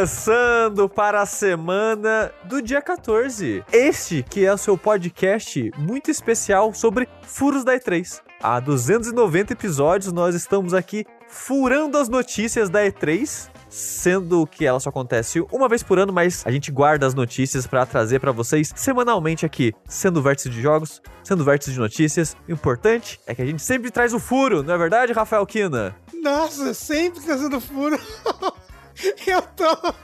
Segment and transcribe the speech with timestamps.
[0.00, 3.62] Começando para a semana do dia 14.
[3.70, 8.22] Este que é o seu podcast muito especial sobre furos da E3.
[8.42, 14.88] Há 290 episódios nós estamos aqui furando as notícias da E3 sendo que ela só
[14.88, 18.72] acontece uma vez por ano, mas a gente guarda as notícias para trazer para vocês
[18.74, 22.34] semanalmente aqui, sendo vértice de jogos, sendo vértice de notícias.
[22.48, 25.94] O importante é que a gente sempre traz o furo, não é verdade, Rafael Kina?
[26.22, 27.98] Nossa, sempre trazendo furo.
[29.26, 29.94] Eu tô,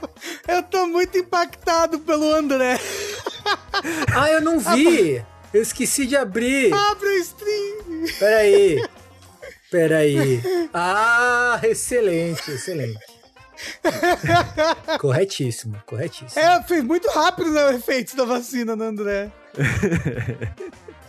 [0.47, 2.79] eu tô muito impactado pelo André.
[4.13, 5.23] Ah, eu não vi.
[5.53, 6.73] Eu esqueci de abrir.
[6.73, 8.05] Abre o stream.
[8.19, 8.83] Peraí.
[9.71, 10.41] Peraí.
[10.73, 12.99] Ah, excelente, excelente.
[14.99, 16.41] corretíssimo, corretíssimo.
[16.43, 19.31] É, fez muito rápido né, o efeito da vacina no André.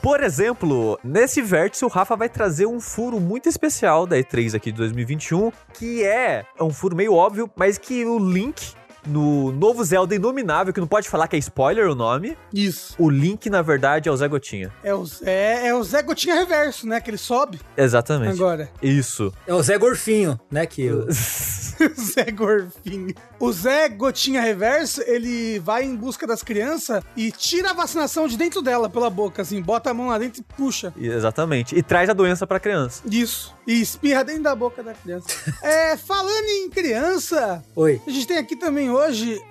[0.01, 4.71] Por exemplo, nesse vértice o Rafa vai trazer um furo muito especial da E3 aqui
[4.71, 8.75] de 2021, que é um furo meio óbvio, mas que o Link
[9.09, 12.37] no novo Zelda Inominável, que não pode falar que é spoiler o nome.
[12.53, 12.95] Isso.
[12.99, 14.73] O Link, na verdade, é o Zé Gotinha.
[14.83, 17.01] É o, é, é o Zé Gotinha Reverso, né?
[17.01, 17.61] Que ele sobe.
[17.77, 18.33] Exatamente.
[18.33, 18.71] Agora.
[18.83, 19.33] Isso.
[19.47, 20.67] É o Zé Gorfinho, né?
[20.67, 21.07] Que o
[21.95, 23.15] Zé Gorfinho.
[23.39, 28.37] O Zé Gotinha Reverso, ele vai em busca das crianças e tira a vacinação de
[28.37, 30.93] dentro dela pela boca, assim, bota a mão lá dentro e puxa.
[30.97, 31.77] Exatamente.
[31.77, 33.03] E traz a doença pra criança.
[33.09, 33.55] Isso.
[33.67, 35.29] E espirra dentro da boca da criança.
[35.63, 37.63] é, falando em criança.
[37.77, 38.01] Oi.
[38.07, 38.98] A gente tem aqui também hoje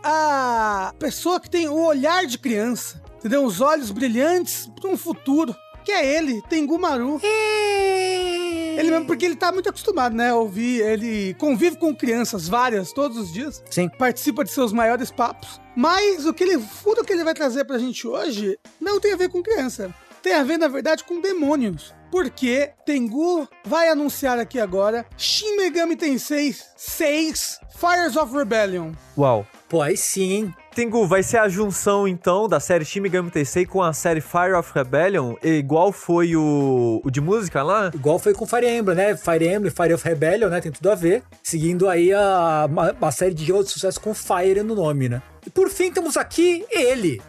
[0.04, 3.02] a pessoa que tem o olhar de criança.
[3.18, 3.44] Entendeu?
[3.44, 5.56] Os olhos brilhantes para um futuro.
[5.84, 7.20] Que é ele, Tengu Maru.
[7.24, 10.30] Ele mesmo, porque ele tá muito acostumado, né?
[10.30, 13.64] A ouvir, ele convive com crianças várias todos os dias.
[13.72, 13.90] Sim.
[13.90, 15.60] Participa de seus maiores papos.
[15.76, 19.18] Mas o que ele, o que ele vai trazer pra gente hoje não tem a
[19.18, 19.94] ver com criança.
[20.22, 21.94] Tem a ver, na verdade, com demônios.
[22.12, 28.92] Porque Tengu vai anunciar aqui agora Shin Megami Tensei 6 Fires of Rebellion.
[29.18, 29.46] Uau.
[29.70, 30.54] Pô, aí sim.
[30.74, 34.54] Tengu, vai ser a junção então da série Shin Megami Tensei com a série Fire
[34.54, 37.92] of Rebellion, igual foi o, o de música lá?
[37.94, 39.18] Igual foi com Fire Emblem, né?
[39.18, 40.62] Fire Emblem, Fire of Rebellion, né?
[40.62, 41.24] Tem tudo a ver.
[41.44, 45.22] Seguindo aí a, uma, uma série de jogos de sucesso com Fire no nome, né?
[45.46, 47.22] E por fim temos aqui ele,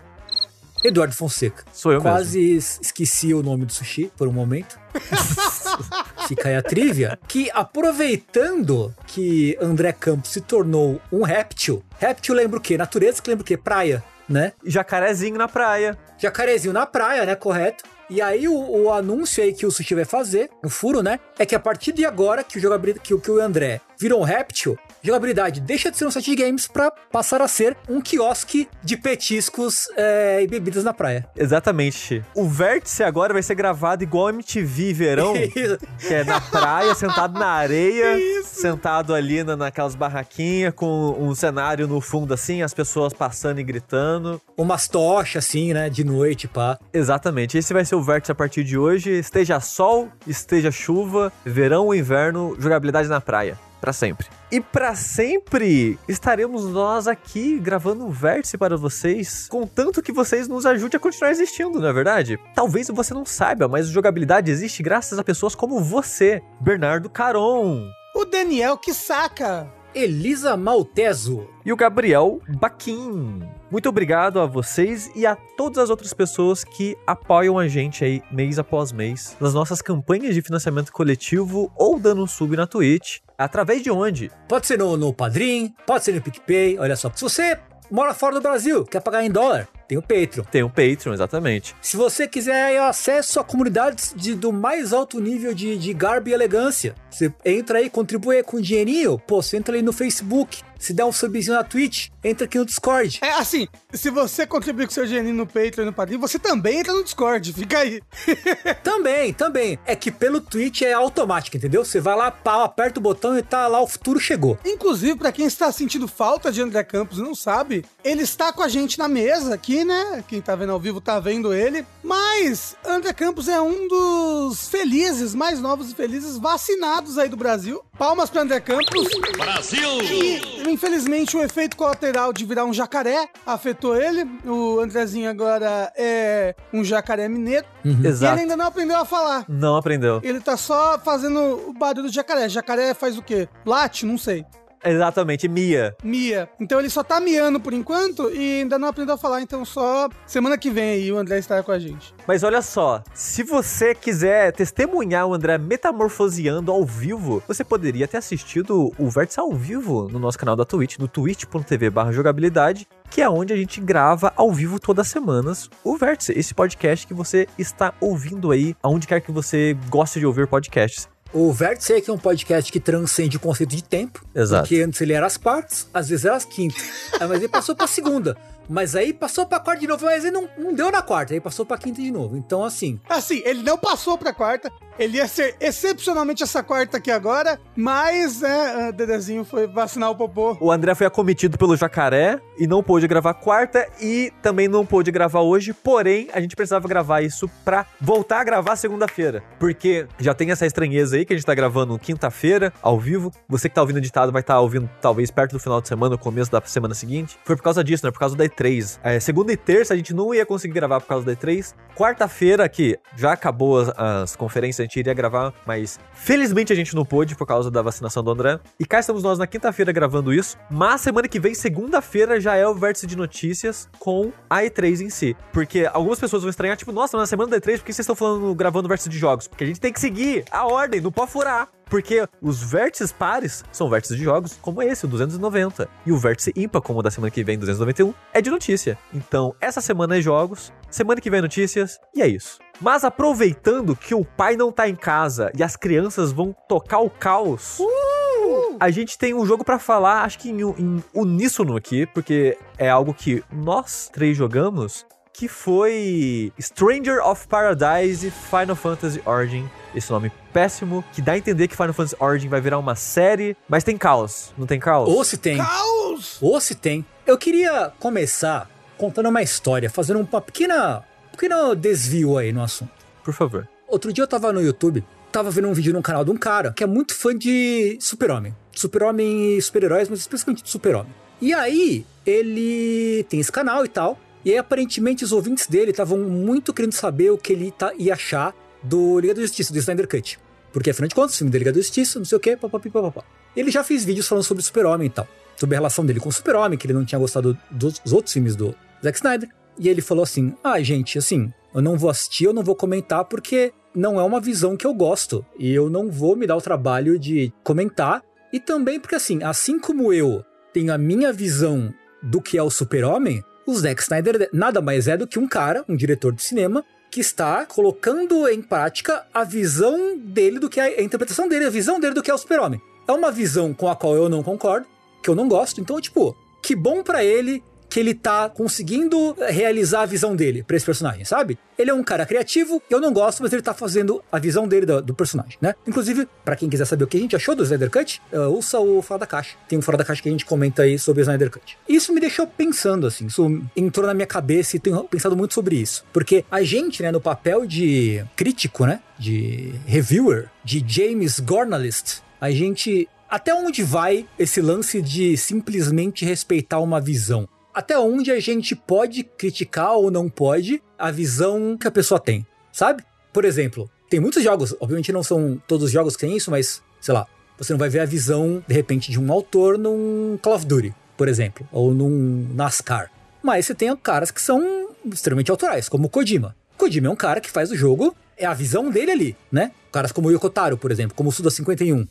[0.84, 1.64] Eduardo Fonseca.
[1.72, 2.82] Sou eu Quase mesmo.
[2.82, 4.78] esqueci o nome do sushi por um momento.
[6.28, 7.18] Fica aí a trivia.
[7.26, 12.76] Que aproveitando que André Campos se tornou um réptil, réptil lembra o quê?
[12.76, 13.56] Natureza que lembra o quê?
[13.56, 14.52] Praia, né?
[14.64, 15.98] Jacarezinho na praia.
[16.18, 17.34] Jacarezinho na praia, né?
[17.34, 17.84] Correto.
[18.10, 21.20] E aí o, o, anúncio aí que o Sushi vai fazer, o furo, né?
[21.38, 24.24] É que a partir de agora que o jogabilidade, que, que o André virou um
[24.24, 28.68] réptil, jogabilidade deixa de ser um site de games para passar a ser um quiosque
[28.82, 31.26] de petiscos é, e bebidas na praia.
[31.36, 32.22] Exatamente.
[32.34, 37.48] O vértice agora vai ser gravado igual MTV verão, que é na praia, sentado na
[37.48, 38.60] areia, Isso.
[38.60, 43.64] sentado ali na, naquelas barraquinhas com um cenário no fundo assim, as pessoas passando e
[43.64, 44.40] gritando.
[44.56, 46.78] Umas tochas assim, né, de noite, pá.
[46.92, 47.56] Exatamente.
[47.56, 49.10] Esse vai ser o vértice a partir de hoje.
[49.10, 54.26] Esteja sol, esteja chuva, verão ou inverno, jogabilidade na praia para sempre.
[54.50, 60.66] E para sempre estaremos nós aqui gravando um vértice para vocês, contanto que vocês nos
[60.66, 62.38] ajudem a continuar existindo, não é verdade?
[62.54, 67.88] Talvez você não saiba, mas jogabilidade existe graças a pessoas como você, Bernardo Caron.
[68.14, 69.77] O Daniel que saca.
[69.94, 71.46] Elisa Malteso.
[71.64, 73.42] E o Gabriel Baquim.
[73.70, 78.22] Muito obrigado a vocês e a todas as outras pessoas que apoiam a gente aí
[78.30, 83.18] mês após mês nas nossas campanhas de financiamento coletivo ou dando um sub na Twitch.
[83.36, 84.30] Através de onde?
[84.48, 87.10] Pode ser no, no Padrim, pode ser no PicPay, olha só.
[87.14, 87.58] Se você
[87.90, 90.44] mora fora do Brasil, quer pagar em dólar, tem o Patreon.
[90.44, 91.74] Tem o Patreon, exatamente.
[91.80, 96.34] Se você quiser acesso a comunidades de, do mais alto nível de, de garbo e
[96.34, 101.04] elegância, você entra aí, contribui com dinheirinho, pô, você entra aí no Facebook, se der
[101.04, 103.18] um subzinho na Twitch, entra aqui no Discord.
[103.20, 106.78] É assim, se você contribuir com seu dinheirinho no Patreon e no Padrim, você também
[106.78, 108.00] entra no Discord, fica aí.
[108.82, 109.78] também, também.
[109.84, 111.84] É que pelo Twitch é automático, entendeu?
[111.84, 114.58] Você vai lá, pau, aperta o botão e tá lá, o futuro chegou.
[114.64, 118.62] Inclusive, para quem está sentindo falta de André Campos e não sabe, ele está com
[118.62, 120.22] a gente na mesa aqui, né?
[120.28, 121.84] Quem tá vendo ao vivo tá vendo ele.
[122.02, 127.82] Mas André Campos é um dos felizes, mais novos e felizes vacinados aí do Brasil.
[127.98, 129.08] Palmas para André Campos.
[129.36, 130.02] Brasil!
[130.02, 134.24] E, infelizmente, o efeito colateral de virar um jacaré afetou ele.
[134.44, 137.66] O Andrezinho agora é um jacaré mineiro.
[137.84, 138.00] Uhum.
[138.02, 138.34] E Exato.
[138.34, 139.44] ele ainda não aprendeu a falar.
[139.48, 140.20] Não aprendeu.
[140.22, 142.48] Ele tá só fazendo o barulho do jacaré.
[142.48, 143.48] Jacaré faz o quê?
[143.64, 144.06] Late?
[144.06, 144.44] Não sei.
[144.84, 145.96] Exatamente, Mia.
[146.02, 146.48] Mia.
[146.60, 150.08] Então ele só tá miando por enquanto e ainda não aprendeu a falar, então só
[150.26, 152.14] semana que vem aí o André estará com a gente.
[152.26, 158.18] Mas olha só, se você quiser testemunhar o André metamorfoseando ao vivo, você poderia ter
[158.18, 163.28] assistido o Vértice ao vivo no nosso canal da Twitch, no twitch.tv jogabilidade, que é
[163.28, 167.46] onde a gente grava ao vivo todas as semanas o Vértice, esse podcast que você
[167.58, 171.08] está ouvindo aí, aonde quer que você goste de ouvir podcasts.
[171.32, 174.24] O Vértice é que é um podcast que transcende o conceito de tempo.
[174.34, 174.62] Exato.
[174.62, 176.82] Porque antes ele era as partes, às vezes era as quintas.
[177.20, 178.36] Aí, mas ele passou pra segunda.
[178.68, 181.40] Mas aí passou pra quarta de novo, mas ele não, não deu na quarta, aí
[181.40, 182.36] passou pra quinta de novo.
[182.36, 183.00] Então, assim.
[183.08, 188.40] Assim, ele não passou pra quarta, ele ia ser excepcionalmente essa quarta aqui agora, mas,
[188.40, 190.56] né, o Dedezinho foi vacinar o popô.
[190.60, 195.10] O André foi acometido pelo jacaré e não pôde gravar quarta e também não pôde
[195.10, 199.42] gravar hoje, porém, a gente precisava gravar isso pra voltar a gravar segunda-feira.
[199.58, 203.32] Porque já tem essa estranheza aí que a gente tá gravando quinta-feira, ao vivo.
[203.48, 206.18] Você que tá ouvindo editado vai estar tá ouvindo talvez perto do final de semana,
[206.18, 207.38] começo da semana seguinte.
[207.44, 208.10] Foi por causa disso, né?
[208.10, 208.98] Por causa da E3.
[209.02, 211.74] É, segunda e terça a gente não ia conseguir gravar por causa da E3.
[211.94, 216.94] Quarta-feira, que já acabou as, as conferências, a gente iria gravar, mas felizmente a gente
[216.94, 218.60] não pôde por causa da vacinação do André.
[218.78, 220.56] E cá estamos nós na quinta-feira gravando isso.
[220.70, 225.10] Mas semana que vem, segunda-feira, já é o vértice de notícias com a E3 em
[225.10, 225.36] si.
[225.52, 228.16] Porque algumas pessoas vão estranhar, tipo, nossa, na semana da E3, por que vocês estão
[228.16, 229.48] falando, gravando vértice de jogos?
[229.48, 231.68] Porque a gente tem que seguir a ordem, não pode furar.
[231.88, 235.88] Porque os vértices pares são vértices de jogos, como esse, o 290.
[236.04, 238.98] E o vértice ímpar, como o da semana que vem, 291, é de notícia.
[239.12, 242.58] Então, essa semana é jogos, semana que vem é notícias, e é isso.
[242.80, 247.10] Mas aproveitando que o pai não tá em casa e as crianças vão tocar o
[247.10, 247.78] caos.
[247.80, 248.76] Uh!
[248.78, 252.88] A gente tem um jogo para falar, acho que em, em uníssono aqui, porque é
[252.88, 259.68] algo que nós três jogamos, que foi Stranger of Paradise Final Fantasy Origin
[259.98, 263.56] esse nome péssimo, que dá a entender que Final Fantasy Origin vai virar uma série,
[263.68, 265.08] mas tem caos, não tem caos?
[265.08, 265.58] Ou se tem.
[265.58, 266.38] Caos!
[266.40, 267.04] Ou se tem.
[267.26, 272.90] Eu queria começar contando uma história, fazendo uma pequena, um pequeno desvio aí no assunto.
[273.22, 273.68] Por favor.
[273.86, 276.72] Outro dia eu tava no YouTube, tava vendo um vídeo num canal de um cara
[276.72, 278.54] que é muito fã de Super-Homem.
[278.74, 281.12] Super-Homem e super-heróis, mas especialmente de Super-Homem.
[281.40, 284.18] E aí, ele tem esse canal e tal.
[284.44, 288.14] E aí, aparentemente, os ouvintes dele estavam muito querendo saber o que ele tá, ia
[288.14, 288.54] achar
[288.88, 290.38] do Liga da Justiça, do Snyder Cut.
[290.72, 292.90] Porque, afinal de contas, o filme da Liga da Justiça, não sei o que, papapi,
[292.90, 293.24] papapá.
[293.56, 295.26] Ele já fez vídeos falando sobre o Super-Homem e tal.
[295.56, 298.54] Sobre a relação dele com o Super-Homem, que ele não tinha gostado dos outros filmes
[298.54, 299.48] do Zack Snyder.
[299.78, 303.24] E ele falou assim: Ah, gente, assim, eu não vou assistir, eu não vou comentar
[303.24, 305.44] porque não é uma visão que eu gosto.
[305.58, 308.22] E eu não vou me dar o trabalho de comentar.
[308.52, 311.92] E também porque, assim, assim como eu tenho a minha visão
[312.22, 315.84] do que é o Super-Homem, o Zack Snyder nada mais é do que um cara,
[315.88, 320.98] um diretor de cinema, que está colocando em prática a visão dele do que é
[320.98, 322.80] a interpretação dele, a visão dele do que é o super-homem.
[323.06, 324.86] É uma visão com a qual eu não concordo,
[325.22, 327.62] que eu não gosto, então, tipo, que bom para ele
[327.98, 331.58] que ele tá conseguindo realizar a visão dele pra esse personagem, sabe?
[331.76, 334.86] Ele é um cara criativo, eu não gosto, mas ele tá fazendo a visão dele
[334.86, 335.74] do, do personagem, né?
[335.84, 338.78] Inclusive, para quem quiser saber o que a gente achou do Snyder Cut, uh, ouça
[338.78, 339.56] o Fora da Caixa.
[339.68, 341.76] Tem um Fora da Caixa que a gente comenta aí sobre o Snyder Cut.
[341.88, 345.74] Isso me deixou pensando, assim, isso entrou na minha cabeça e tenho pensado muito sobre
[345.74, 346.04] isso.
[346.12, 352.48] Porque a gente, né, no papel de crítico, né, de reviewer, de James Gornalist, a
[352.52, 357.48] gente até onde vai esse lance de simplesmente respeitar uma visão?
[357.74, 362.46] Até onde a gente pode criticar ou não pode a visão que a pessoa tem,
[362.72, 363.04] sabe?
[363.32, 366.82] Por exemplo, tem muitos jogos, obviamente não são todos os jogos que tem isso, mas
[367.00, 370.54] sei lá, você não vai ver a visão de repente de um autor num Call
[370.54, 373.10] of Duty, por exemplo, ou num NASCAR.
[373.42, 376.56] Mas você tem caras que são extremamente autorais, como o Kojima.
[376.76, 379.72] Kojima é um cara que faz o jogo, é a visão dele ali, né?
[379.92, 382.08] Caras como o Yokotaro, por exemplo, como o Suda 51, uh,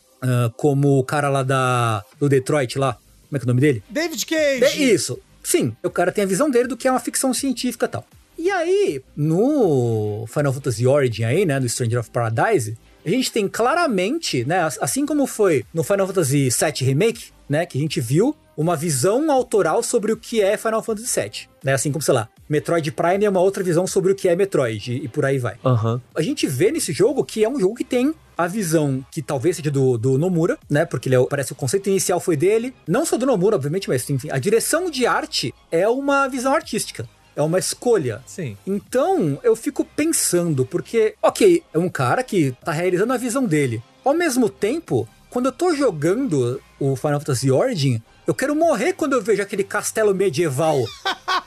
[0.56, 2.98] como o cara lá da do Detroit lá,
[3.30, 3.84] como é que é o nome dele?
[3.90, 4.60] David Cage.
[4.60, 5.20] De, isso.
[5.48, 8.06] Sim, o cara tem a visão dele do que é uma ficção científica e tal.
[8.38, 13.48] E aí, no Final Fantasy Origin aí, né, do Stranger of Paradise, a gente tem
[13.48, 18.36] claramente, né, assim como foi no Final Fantasy VII Remake, né, que a gente viu
[18.58, 22.27] uma visão autoral sobre o que é Final Fantasy VII, né, assim como, sei lá,
[22.50, 25.56] Metroid Prime é uma outra visão sobre o que é Metroid e, por aí vai.
[25.63, 26.00] Uhum.
[26.16, 29.56] A gente vê nesse jogo que é um jogo que tem a visão que talvez
[29.56, 30.86] seja do, do Nomura, né?
[30.86, 32.74] Porque ele é, parece que o conceito inicial foi dele.
[32.88, 37.08] Não só do Nomura, obviamente, mas enfim, a direção de arte é uma visão artística.
[37.36, 38.22] É uma escolha.
[38.25, 38.58] Sim.
[38.66, 43.82] Então, eu fico pensando, porque, ok, é um cara que tá realizando a visão dele.
[44.04, 49.13] Ao mesmo tempo, quando eu tô jogando o Final Fantasy Origin, eu quero morrer quando
[49.13, 50.84] eu vejo aquele castelo medieval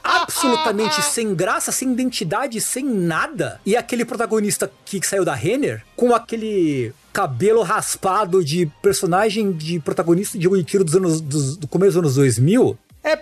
[0.02, 3.60] absolutamente sem graça, sem identidade, sem nada.
[3.66, 10.38] E aquele protagonista que saiu da Renner com aquele cabelo raspado de personagem de protagonista
[10.38, 12.78] de jogo de tiro dos anos dos, do começo dos anos 2000.
[13.02, 13.18] É,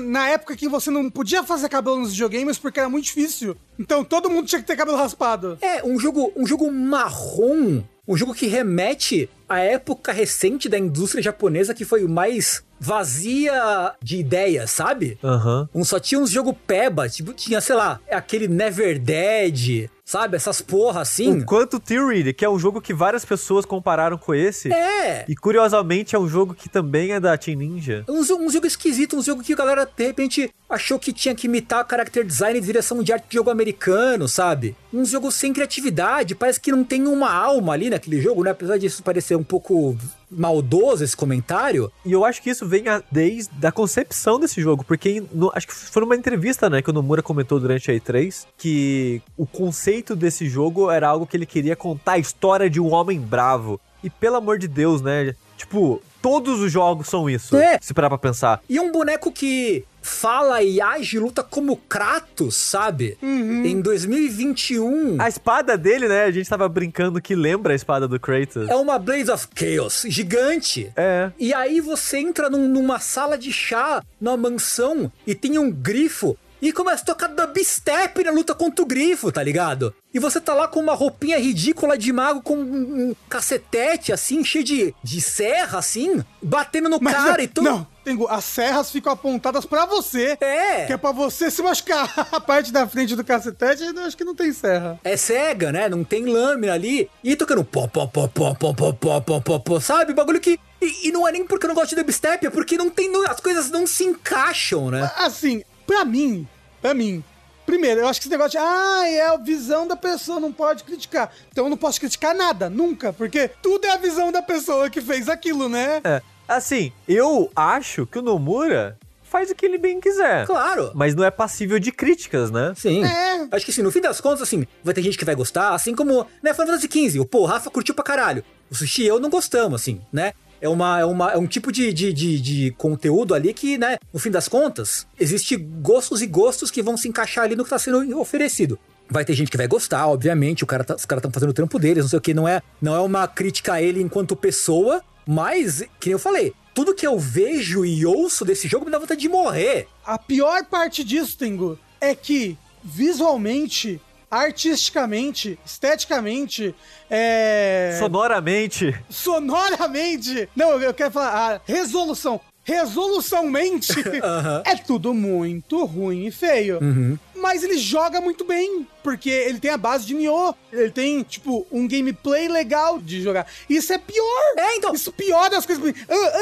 [0.00, 3.56] na época que você não podia fazer cabelo nos videogames porque era muito difícil.
[3.78, 5.56] Então todo mundo tinha que ter cabelo raspado.
[5.62, 7.82] É, um jogo, um jogo marrom.
[8.06, 13.94] Um jogo que remete à época recente da indústria japonesa que foi o mais vazia
[14.02, 15.16] de ideias, sabe?
[15.22, 15.68] Aham.
[15.72, 20.36] Um só tinha uns jogo peba, tipo, tinha, sei lá, aquele Never Dead, sabe?
[20.36, 21.38] Essas porra assim.
[21.38, 24.72] O Quanto Theory, que é um jogo que várias pessoas compararam com esse.
[24.72, 25.24] É.
[25.28, 28.04] E curiosamente é um jogo que também é da Team Ninja.
[28.08, 31.46] Um, um jogo esquisito, um jogo que a galera de repente achou que tinha que
[31.46, 34.74] imitar character design e direção de arte de jogo americano, sabe?
[34.92, 38.50] Um jogo sem criatividade, parece que não tem uma alma ali naquele jogo, né?
[38.50, 39.96] Apesar disso parecer um pouco
[40.30, 41.92] maldoso esse comentário.
[42.04, 45.66] E eu acho que isso vem a, desde a concepção desse jogo, porque no, acho
[45.66, 49.91] que foi numa entrevista, né, que o Nomura comentou durante a E3, que o conceito
[50.16, 53.80] desse jogo era algo que ele queria contar a história de um homem bravo.
[54.02, 57.78] E pelo amor de Deus, né, tipo, todos os jogos são isso, É.
[57.80, 58.60] se parar pra pensar.
[58.68, 63.16] E um boneco que fala e age, luta como Kratos, sabe?
[63.22, 65.20] Em 2021.
[65.20, 68.68] A espada dele, né, a gente tava brincando que lembra a espada do Kratos.
[68.68, 70.90] É uma Blaze of Chaos gigante.
[70.96, 71.30] É.
[71.38, 76.36] E aí você entra num- numa sala de chá, numa mansão, e tem um grifo.
[76.62, 79.92] E começa a tocar dubstep na luta contra o grifo, tá ligado?
[80.14, 84.44] E você tá lá com uma roupinha ridícula de mago, com um, um cacetete, assim,
[84.44, 87.64] cheio de, de serra, assim, batendo no Mas cara não, e tudo.
[87.64, 90.36] não, Tengu, as serras ficam apontadas pra você.
[90.40, 90.86] É.
[90.86, 92.28] Que é pra você se machucar.
[92.32, 94.98] A parte da frente do cacetete, eu acho que não tem serra.
[95.04, 95.88] É cega, né?
[95.88, 97.08] Não tem lâmina ali.
[97.22, 100.14] E tocando pó, pó, pó, pó, pó, pó, pó, pó, pó, pó, sabe?
[100.14, 100.58] Bagulho que.
[100.80, 103.10] E, e não é nem porque eu não gosto de dubstep, é porque não tem.
[103.26, 105.10] As coisas não se encaixam, né?
[105.16, 106.46] Assim, pra mim,
[106.80, 107.22] pra mim,
[107.66, 110.84] primeiro, eu acho que esse negócio de, ah, é a visão da pessoa, não pode
[110.84, 111.32] criticar.
[111.50, 115.00] Então eu não posso criticar nada, nunca, porque tudo é a visão da pessoa que
[115.00, 116.00] fez aquilo, né?
[116.04, 116.22] É.
[116.48, 120.46] Assim, eu acho que o Nomura faz o que ele bem quiser.
[120.46, 120.92] Claro.
[120.94, 122.74] Mas não é passível de críticas, né?
[122.76, 123.02] Sim.
[123.02, 123.48] É.
[123.50, 125.94] Acho que assim, no fim das contas, assim, vai ter gente que vai gostar, assim
[125.94, 128.44] como, né, Final Fantasy XV, o pô, o Rafa curtiu pra caralho.
[128.70, 130.34] O Sushi e eu não gostamos, assim, né?
[130.62, 133.98] É, uma, é, uma, é um tipo de, de, de, de conteúdo ali que, né,
[134.14, 137.70] no fim das contas, existe gostos e gostos que vão se encaixar ali no que
[137.70, 138.78] tá sendo oferecido.
[139.10, 141.52] Vai ter gente que vai gostar, obviamente, o cara tá- os caras estão fazendo o
[141.52, 144.36] trampo deles, não sei o que, não é, não é uma crítica a ele enquanto
[144.36, 149.00] pessoa, mas, que eu falei, tudo que eu vejo e ouço desse jogo me dá
[149.00, 149.88] vontade de morrer.
[150.06, 154.00] A pior parte disso, Tengu, é que visualmente,
[154.32, 156.74] artisticamente, esteticamente,
[157.10, 157.94] é.
[157.98, 158.98] Sonoramente.
[159.10, 160.48] sonoramente.
[160.56, 162.40] Não, eu quero falar a resolução.
[162.64, 163.92] Resoluçãomente
[164.22, 164.62] Aham.
[164.64, 166.78] é tudo muito ruim e feio.
[166.80, 167.18] Uhum.
[167.34, 170.54] Mas ele joga muito bem, porque ele tem a base de Nioh.
[170.72, 173.46] Ele tem, tipo, um gameplay legal de jogar.
[173.68, 174.40] Isso é pior.
[174.56, 175.84] É, então- Isso piora as coisas.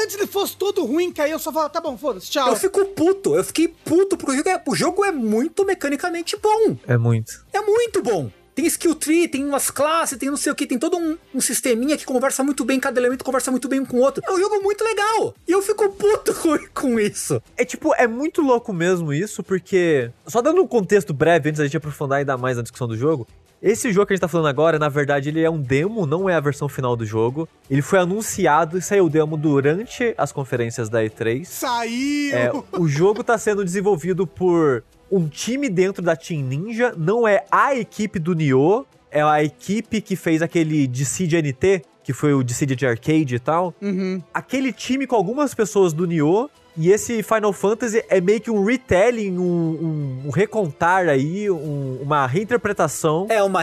[0.03, 2.49] Antes ele fosse todo ruim, que aí eu só falava, tá bom, foda-se, tchau.
[2.49, 6.37] Eu fico puto, eu fiquei puto, porque o jogo é, o jogo é muito mecanicamente
[6.37, 6.77] bom.
[6.87, 7.43] É muito.
[7.51, 8.29] É muito bom.
[8.53, 11.41] Tem skill tree, tem umas classes, tem não sei o que, tem todo um, um
[11.41, 14.21] sisteminha que conversa muito bem, cada elemento conversa muito bem um com o outro.
[14.27, 15.33] É um jogo muito legal.
[15.47, 17.41] E eu fico puto com, com isso.
[17.55, 20.11] É tipo, é muito louco mesmo isso, porque.
[20.27, 23.27] Só dando um contexto breve antes da gente aprofundar ainda mais na discussão do jogo.
[23.61, 26.27] Esse jogo que a gente tá falando agora, na verdade, ele é um demo, não
[26.27, 27.47] é a versão final do jogo.
[27.69, 31.45] Ele foi anunciado e saiu o demo durante as conferências da E3.
[31.45, 32.35] Saiu!
[32.35, 37.45] É, o jogo tá sendo desenvolvido por um time dentro da Team Ninja, não é
[37.51, 42.41] a equipe do Nioh, é a equipe que fez aquele Dissidia NT, que foi o
[42.41, 43.75] Dissidia de arcade e tal.
[43.81, 44.21] Uhum.
[44.33, 48.63] Aquele time com algumas pessoas do Nioh, e esse Final Fantasy é meio que um
[48.63, 53.27] retelling, um, um- um recontar aí, um- uma reinterpretação.
[53.29, 53.61] É uma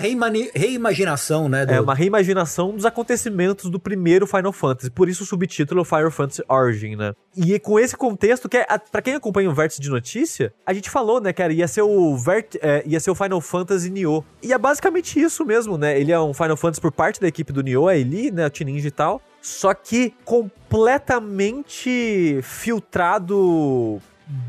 [0.52, 1.66] reimaginação, né?
[1.66, 4.90] do- É uma reimaginação dos acontecimentos do primeiro Final Fantasy.
[4.90, 7.12] Por isso o subtítulo é Final Fantasy Origin, né?
[7.36, 10.90] E com esse contexto, que é, pra quem acompanha o vértice de notícia, a gente
[10.90, 14.24] falou, né, cara, ia ser o Vert, é, ia ser o Final Fantasy Nioh.
[14.42, 15.98] E é basicamente isso mesmo, né?
[16.00, 18.50] Ele é um Final Fantasy por parte da equipe do Nioh, a Eli, né, a
[18.50, 19.20] Team Ninja e tal.
[19.40, 24.00] Só que completamente filtrado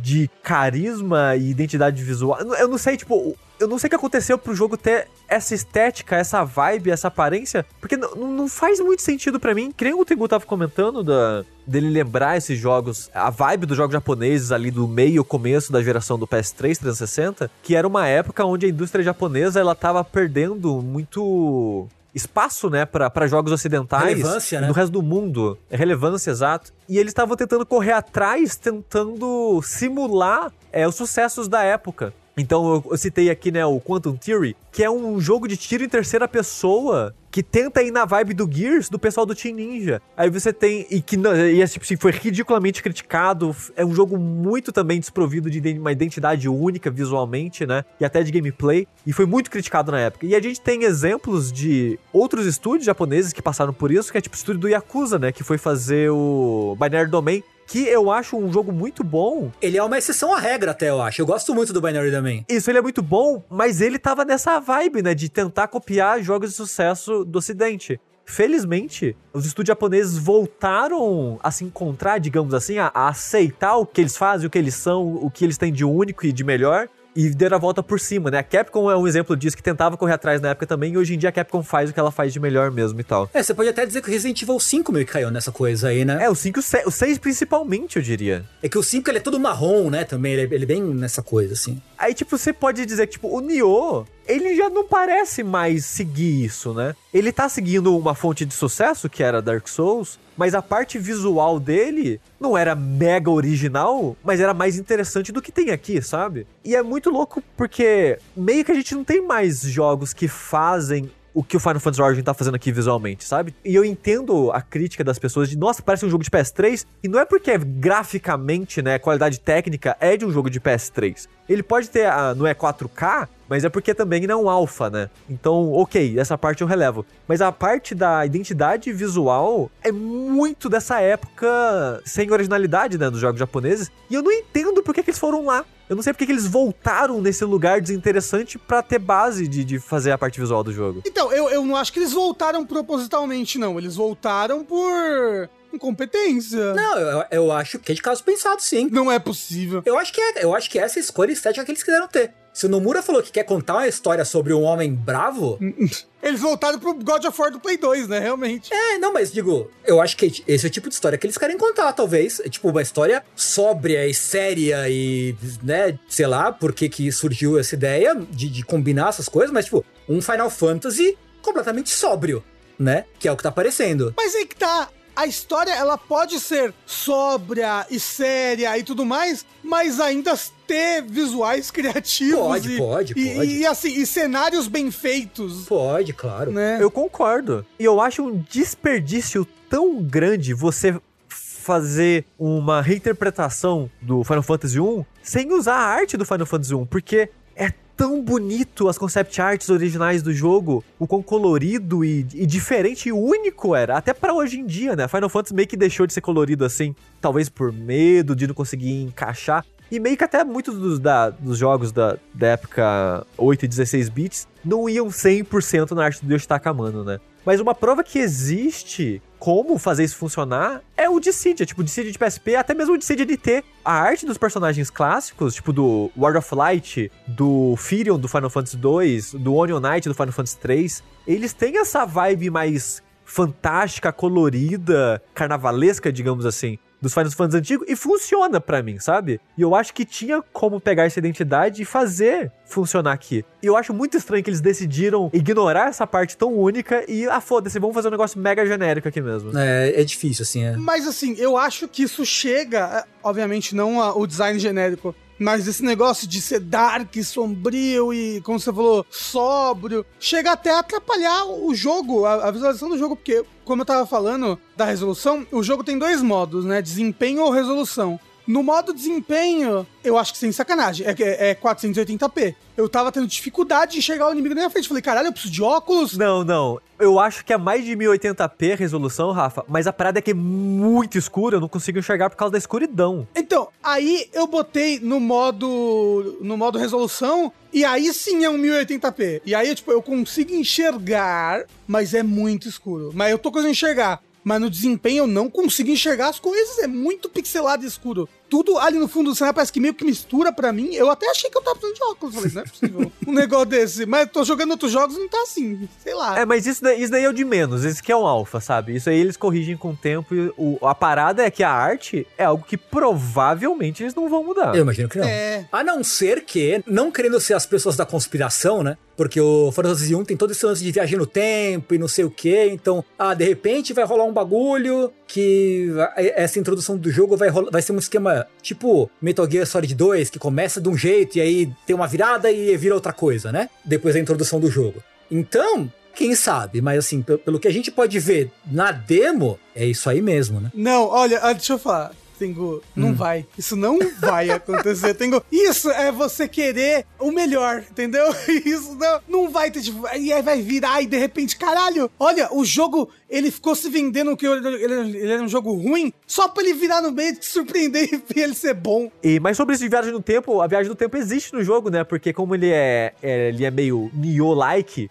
[0.02, 2.38] de carisma e identidade visual.
[2.58, 6.18] Eu não- sei, tipo, eu não sei o que aconteceu pro jogo ter essa estética,
[6.18, 9.72] essa vibe, essa aparência, porque não, faz muito sentido pra mim.
[9.72, 13.94] Que nem o Tengu tava comentando da, dele lembrar esses jogos, a vibe dos jogos
[13.94, 18.66] japoneses ali do meio começo da geração do PS3 360, que era uma época onde
[18.66, 24.04] a indústria japonesa ela tava perdendo muito espaço, né, para jogos ocidentais.
[24.04, 24.68] Relevância, né?
[24.68, 25.58] No resto do mundo.
[25.70, 26.74] É relevância, exato.
[26.88, 32.14] E eles estavam tentando correr atrás, tentando simular é, os sucessos da época.
[32.40, 35.90] Então eu, citei aqui, né, o Quantum Theory, que é um jogo de tiro em
[35.90, 40.02] terceira pessoa que tenta ir na vibe do Gears do pessoal do Team Ninja.
[40.18, 40.88] Aí você tem.
[40.90, 43.56] E que e, tipo assim, foi ridiculamente criticado.
[43.76, 47.86] É um jogo muito também desprovido de uma identidade única visualmente, né?
[48.00, 48.88] E até de gameplay.
[49.06, 50.26] E foi muito criticado na época.
[50.26, 54.22] E a gente tem exemplos de outros estúdios japoneses que passaram por isso, que é
[54.22, 55.32] tipo o estúdio do Yakuza, né?
[55.32, 59.52] Que foi fazer o Binary Domain que eu acho um jogo muito bom.
[59.62, 61.22] Ele é uma exceção à regra, até, eu acho.
[61.22, 62.44] Eu gosto muito do Binary Domain.
[62.50, 66.50] Isso, ele é muito bom, mas ele tava nessa vibe, né, de tentar copiar jogos
[66.50, 68.02] de sucesso do ocidente.
[68.26, 74.02] Felizmente, os estúdios japoneses voltaram a se encontrar, digamos assim, a, a aceitar o que
[74.02, 76.90] eles fazem, o que eles são, o que eles têm de único e de melhor
[77.20, 78.38] e deram a volta por cima, né?
[78.38, 81.16] A Capcom é um exemplo disso que tentava correr atrás na época também, e hoje
[81.16, 83.30] em dia a Capcom faz o que ela faz de melhor mesmo e tal.
[83.34, 85.90] É, você pode até dizer que o Resident Evil 5 meio que caiu nessa coisa
[85.90, 86.24] aí, né?
[86.24, 88.46] É, o 5 o 6 principalmente, eu diria.
[88.64, 90.82] É que o 5 ele é todo marrom, né, também, ele é, ele é bem
[90.82, 91.82] nessa coisa, assim.
[92.00, 96.46] Aí, tipo, você pode dizer que, tipo, o Nioh, ele já não parece mais seguir
[96.46, 96.96] isso, né?
[97.14, 101.60] Ele tá seguindo uma fonte de sucesso, que era Dark Souls, mas a parte visual
[101.60, 106.48] dele não era mega original, mas era mais interessante do que tem aqui, sabe?
[106.64, 111.12] E é muito louco porque meio que a gente não tem mais jogos que fazem
[111.34, 113.54] o que o Final Fantasy Origin tá fazendo aqui visualmente, sabe?
[113.64, 117.08] E eu entendo a crítica das pessoas de, nossa, parece um jogo de PS3, e
[117.08, 121.28] não é porque graficamente, né, qualidade técnica é de um jogo de PS3.
[121.48, 124.90] Ele pode ter, a, não é 4K, mas é porque também não é um alfa,
[124.90, 125.10] né?
[125.30, 127.06] Então, ok, essa parte eu relevo.
[127.28, 133.40] Mas a parte da identidade visual é muito dessa época sem originalidade, né, dos jogos
[133.40, 133.92] japoneses.
[134.10, 135.66] E eu não entendo por que, que eles foram lá.
[135.90, 139.80] Eu não sei porque que eles voltaram nesse lugar desinteressante para ter base de, de
[139.80, 141.02] fazer a parte visual do jogo.
[141.04, 143.80] Então, eu, eu não acho que eles voltaram propositalmente, não.
[143.80, 146.76] Eles voltaram por incompetência.
[146.76, 148.88] Não, eu, eu acho que é de caso pensado, sim.
[148.92, 149.82] Não é possível.
[149.84, 152.08] Eu acho que é, eu acho que essa é a escolha estética que eles quiseram
[152.08, 152.34] ter.
[152.54, 155.58] Se o Nomura falou que quer contar uma história sobre um homem bravo.
[156.22, 158.20] Eles voltaram pro God of War do Play 2, né?
[158.20, 158.74] Realmente.
[158.74, 161.38] É, não, mas digo, eu acho que esse é o tipo de história que eles
[161.38, 162.42] querem contar, talvez.
[162.42, 167.58] É, tipo, uma história sóbria e séria e, né, sei lá, por que que surgiu
[167.58, 172.44] essa ideia de, de combinar essas coisas, mas, tipo, um Final Fantasy completamente sóbrio,
[172.78, 173.06] né?
[173.18, 174.14] Que é o que tá aparecendo.
[174.18, 179.46] Mas aí que tá a história ela pode ser sóbria e séria e tudo mais,
[179.62, 180.34] mas ainda
[180.66, 182.40] ter visuais criativos.
[182.40, 183.52] Pode, e, pode, e, pode.
[183.52, 185.66] E, assim, e cenários bem feitos.
[185.66, 186.54] Pode, claro.
[186.54, 186.78] Né?
[186.80, 187.66] Eu concordo.
[187.78, 195.04] E eu acho um desperdício tão grande você fazer uma reinterpretação do Final Fantasy 1
[195.22, 199.70] sem usar a arte do Final Fantasy 1, porque é tão bonito as concept arts
[199.70, 204.58] originais do jogo, o quão colorido e, e diferente e único era, até para hoje
[204.58, 205.06] em dia, né?
[205.06, 209.02] Final Fantasy meio que deixou de ser colorido assim, talvez por medo de não conseguir
[209.02, 209.66] encaixar.
[209.92, 214.08] E meio que até muitos dos, da, dos jogos da, da época 8 e 16
[214.08, 217.20] bits não iam 100% na arte do Yoshitaka Amano, né?
[217.46, 222.20] Mas uma prova que existe como fazer isso funcionar é o Dissidia, tipo, Dissidia de
[222.20, 226.38] PSP, até mesmo o Dissidia de ter a arte dos personagens clássicos, tipo do World
[226.38, 231.04] of Light, do Firion do Final Fantasy 2, do Onion Knight do Final Fantasy 3.
[231.26, 237.96] Eles têm essa vibe mais fantástica, colorida, carnavalesca, digamos assim dos Final Fantasy antigos e
[237.96, 239.40] funciona para mim, sabe?
[239.58, 243.44] E eu acho que tinha como pegar essa identidade e fazer funcionar aqui.
[243.62, 247.42] E eu acho muito estranho que eles decidiram ignorar essa parte tão única e, ah,
[247.42, 249.58] foda-se, vamos fazer um negócio mega genérico aqui mesmo.
[249.58, 250.78] É, é difícil, assim, é.
[250.78, 255.68] Mas assim, eu acho que isso chega, é, obviamente, não a, o design genérico, mas
[255.68, 261.46] esse negócio de ser dark, sombrio e, como você falou, sóbrio, chega até a atrapalhar
[261.46, 265.64] o jogo, a, a visualização do jogo, porque, como eu tava falando da resolução, o
[265.64, 266.82] jogo tem dois modos, né?
[266.82, 268.20] Desempenho ou resolução.
[268.50, 272.56] No modo desempenho, eu acho que sem sacanagem, é, é 480p.
[272.76, 274.88] Eu tava tendo dificuldade de enxergar o inimigo na minha frente.
[274.88, 276.18] Falei, caralho, eu preciso de óculos?
[276.18, 276.82] Não, não.
[276.98, 280.32] Eu acho que é mais de 1080p a resolução, Rafa, mas a parada é que
[280.32, 283.28] é muito escura, eu não consigo enxergar por causa da escuridão.
[283.36, 289.44] Então, aí eu botei no modo no modo resolução e aí sim é um 1080p.
[289.46, 293.12] E aí, tipo, eu consigo enxergar, mas é muito escuro.
[293.14, 296.88] Mas eu tô conseguindo enxergar mas no desempenho eu não consigo enxergar as coisas, é
[296.88, 298.28] muito pixelado e escuro.
[298.50, 300.94] Tudo ali no fundo do cenário parece que meio que mistura pra mim.
[300.94, 302.36] Eu até achei que eu tava precisando de óculos.
[302.36, 304.06] Falei, não é possível um negócio desse.
[304.06, 305.88] Mas tô jogando outros jogos e não tá assim.
[306.00, 306.40] Sei lá.
[306.40, 307.86] É, mas isso daí, isso daí é o de menos.
[307.86, 308.96] Esse que é um alfa, sabe?
[308.96, 310.34] Isso aí eles corrigem com o tempo.
[310.34, 314.44] E o, a parada é que a arte é algo que provavelmente eles não vão
[314.44, 314.76] mudar.
[314.76, 315.28] Eu imagino que não.
[315.28, 315.68] É.
[315.72, 318.98] A não ser que, não querendo ser as pessoas da conspiração, né?
[319.16, 322.08] Porque o Final Fantasy 1 tem todo esse lance de viagem no tempo e não
[322.08, 322.68] sei o que.
[322.68, 327.70] Então, ah, de repente vai rolar um bagulho que essa introdução do jogo vai, rolar,
[327.70, 331.42] vai ser um esquema tipo Metal Gear Solid 2, que começa de um jeito e
[331.42, 333.70] aí tem uma virada e vira outra coisa, né?
[333.86, 335.02] Depois da introdução do jogo.
[335.32, 336.82] Então, quem sabe?
[336.82, 340.72] Mas assim, pelo que a gente pode ver na demo, é isso aí mesmo, né?
[340.74, 342.12] Não, olha, ah, deixa eu falar.
[342.38, 343.14] Tengo, não Hum.
[343.16, 343.46] vai.
[343.58, 345.14] Isso não vai acontecer.
[345.14, 348.24] Tengo, isso é você querer o melhor, entendeu?
[348.66, 349.82] Isso não, não vai ter.
[349.82, 353.90] tipo, E aí vai virar e de repente, caralho, olha, o jogo, ele ficou se
[353.90, 358.10] vendendo que ele, era um jogo ruim só pra ele virar no meio, te surpreender
[358.36, 359.12] e ele ser bom.
[359.24, 361.90] E, mas sobre isso de viagem no tempo, a viagem no tempo existe no jogo,
[361.90, 362.04] né?
[362.04, 365.10] Porque como ele é, é- ele é meio Nioh-like,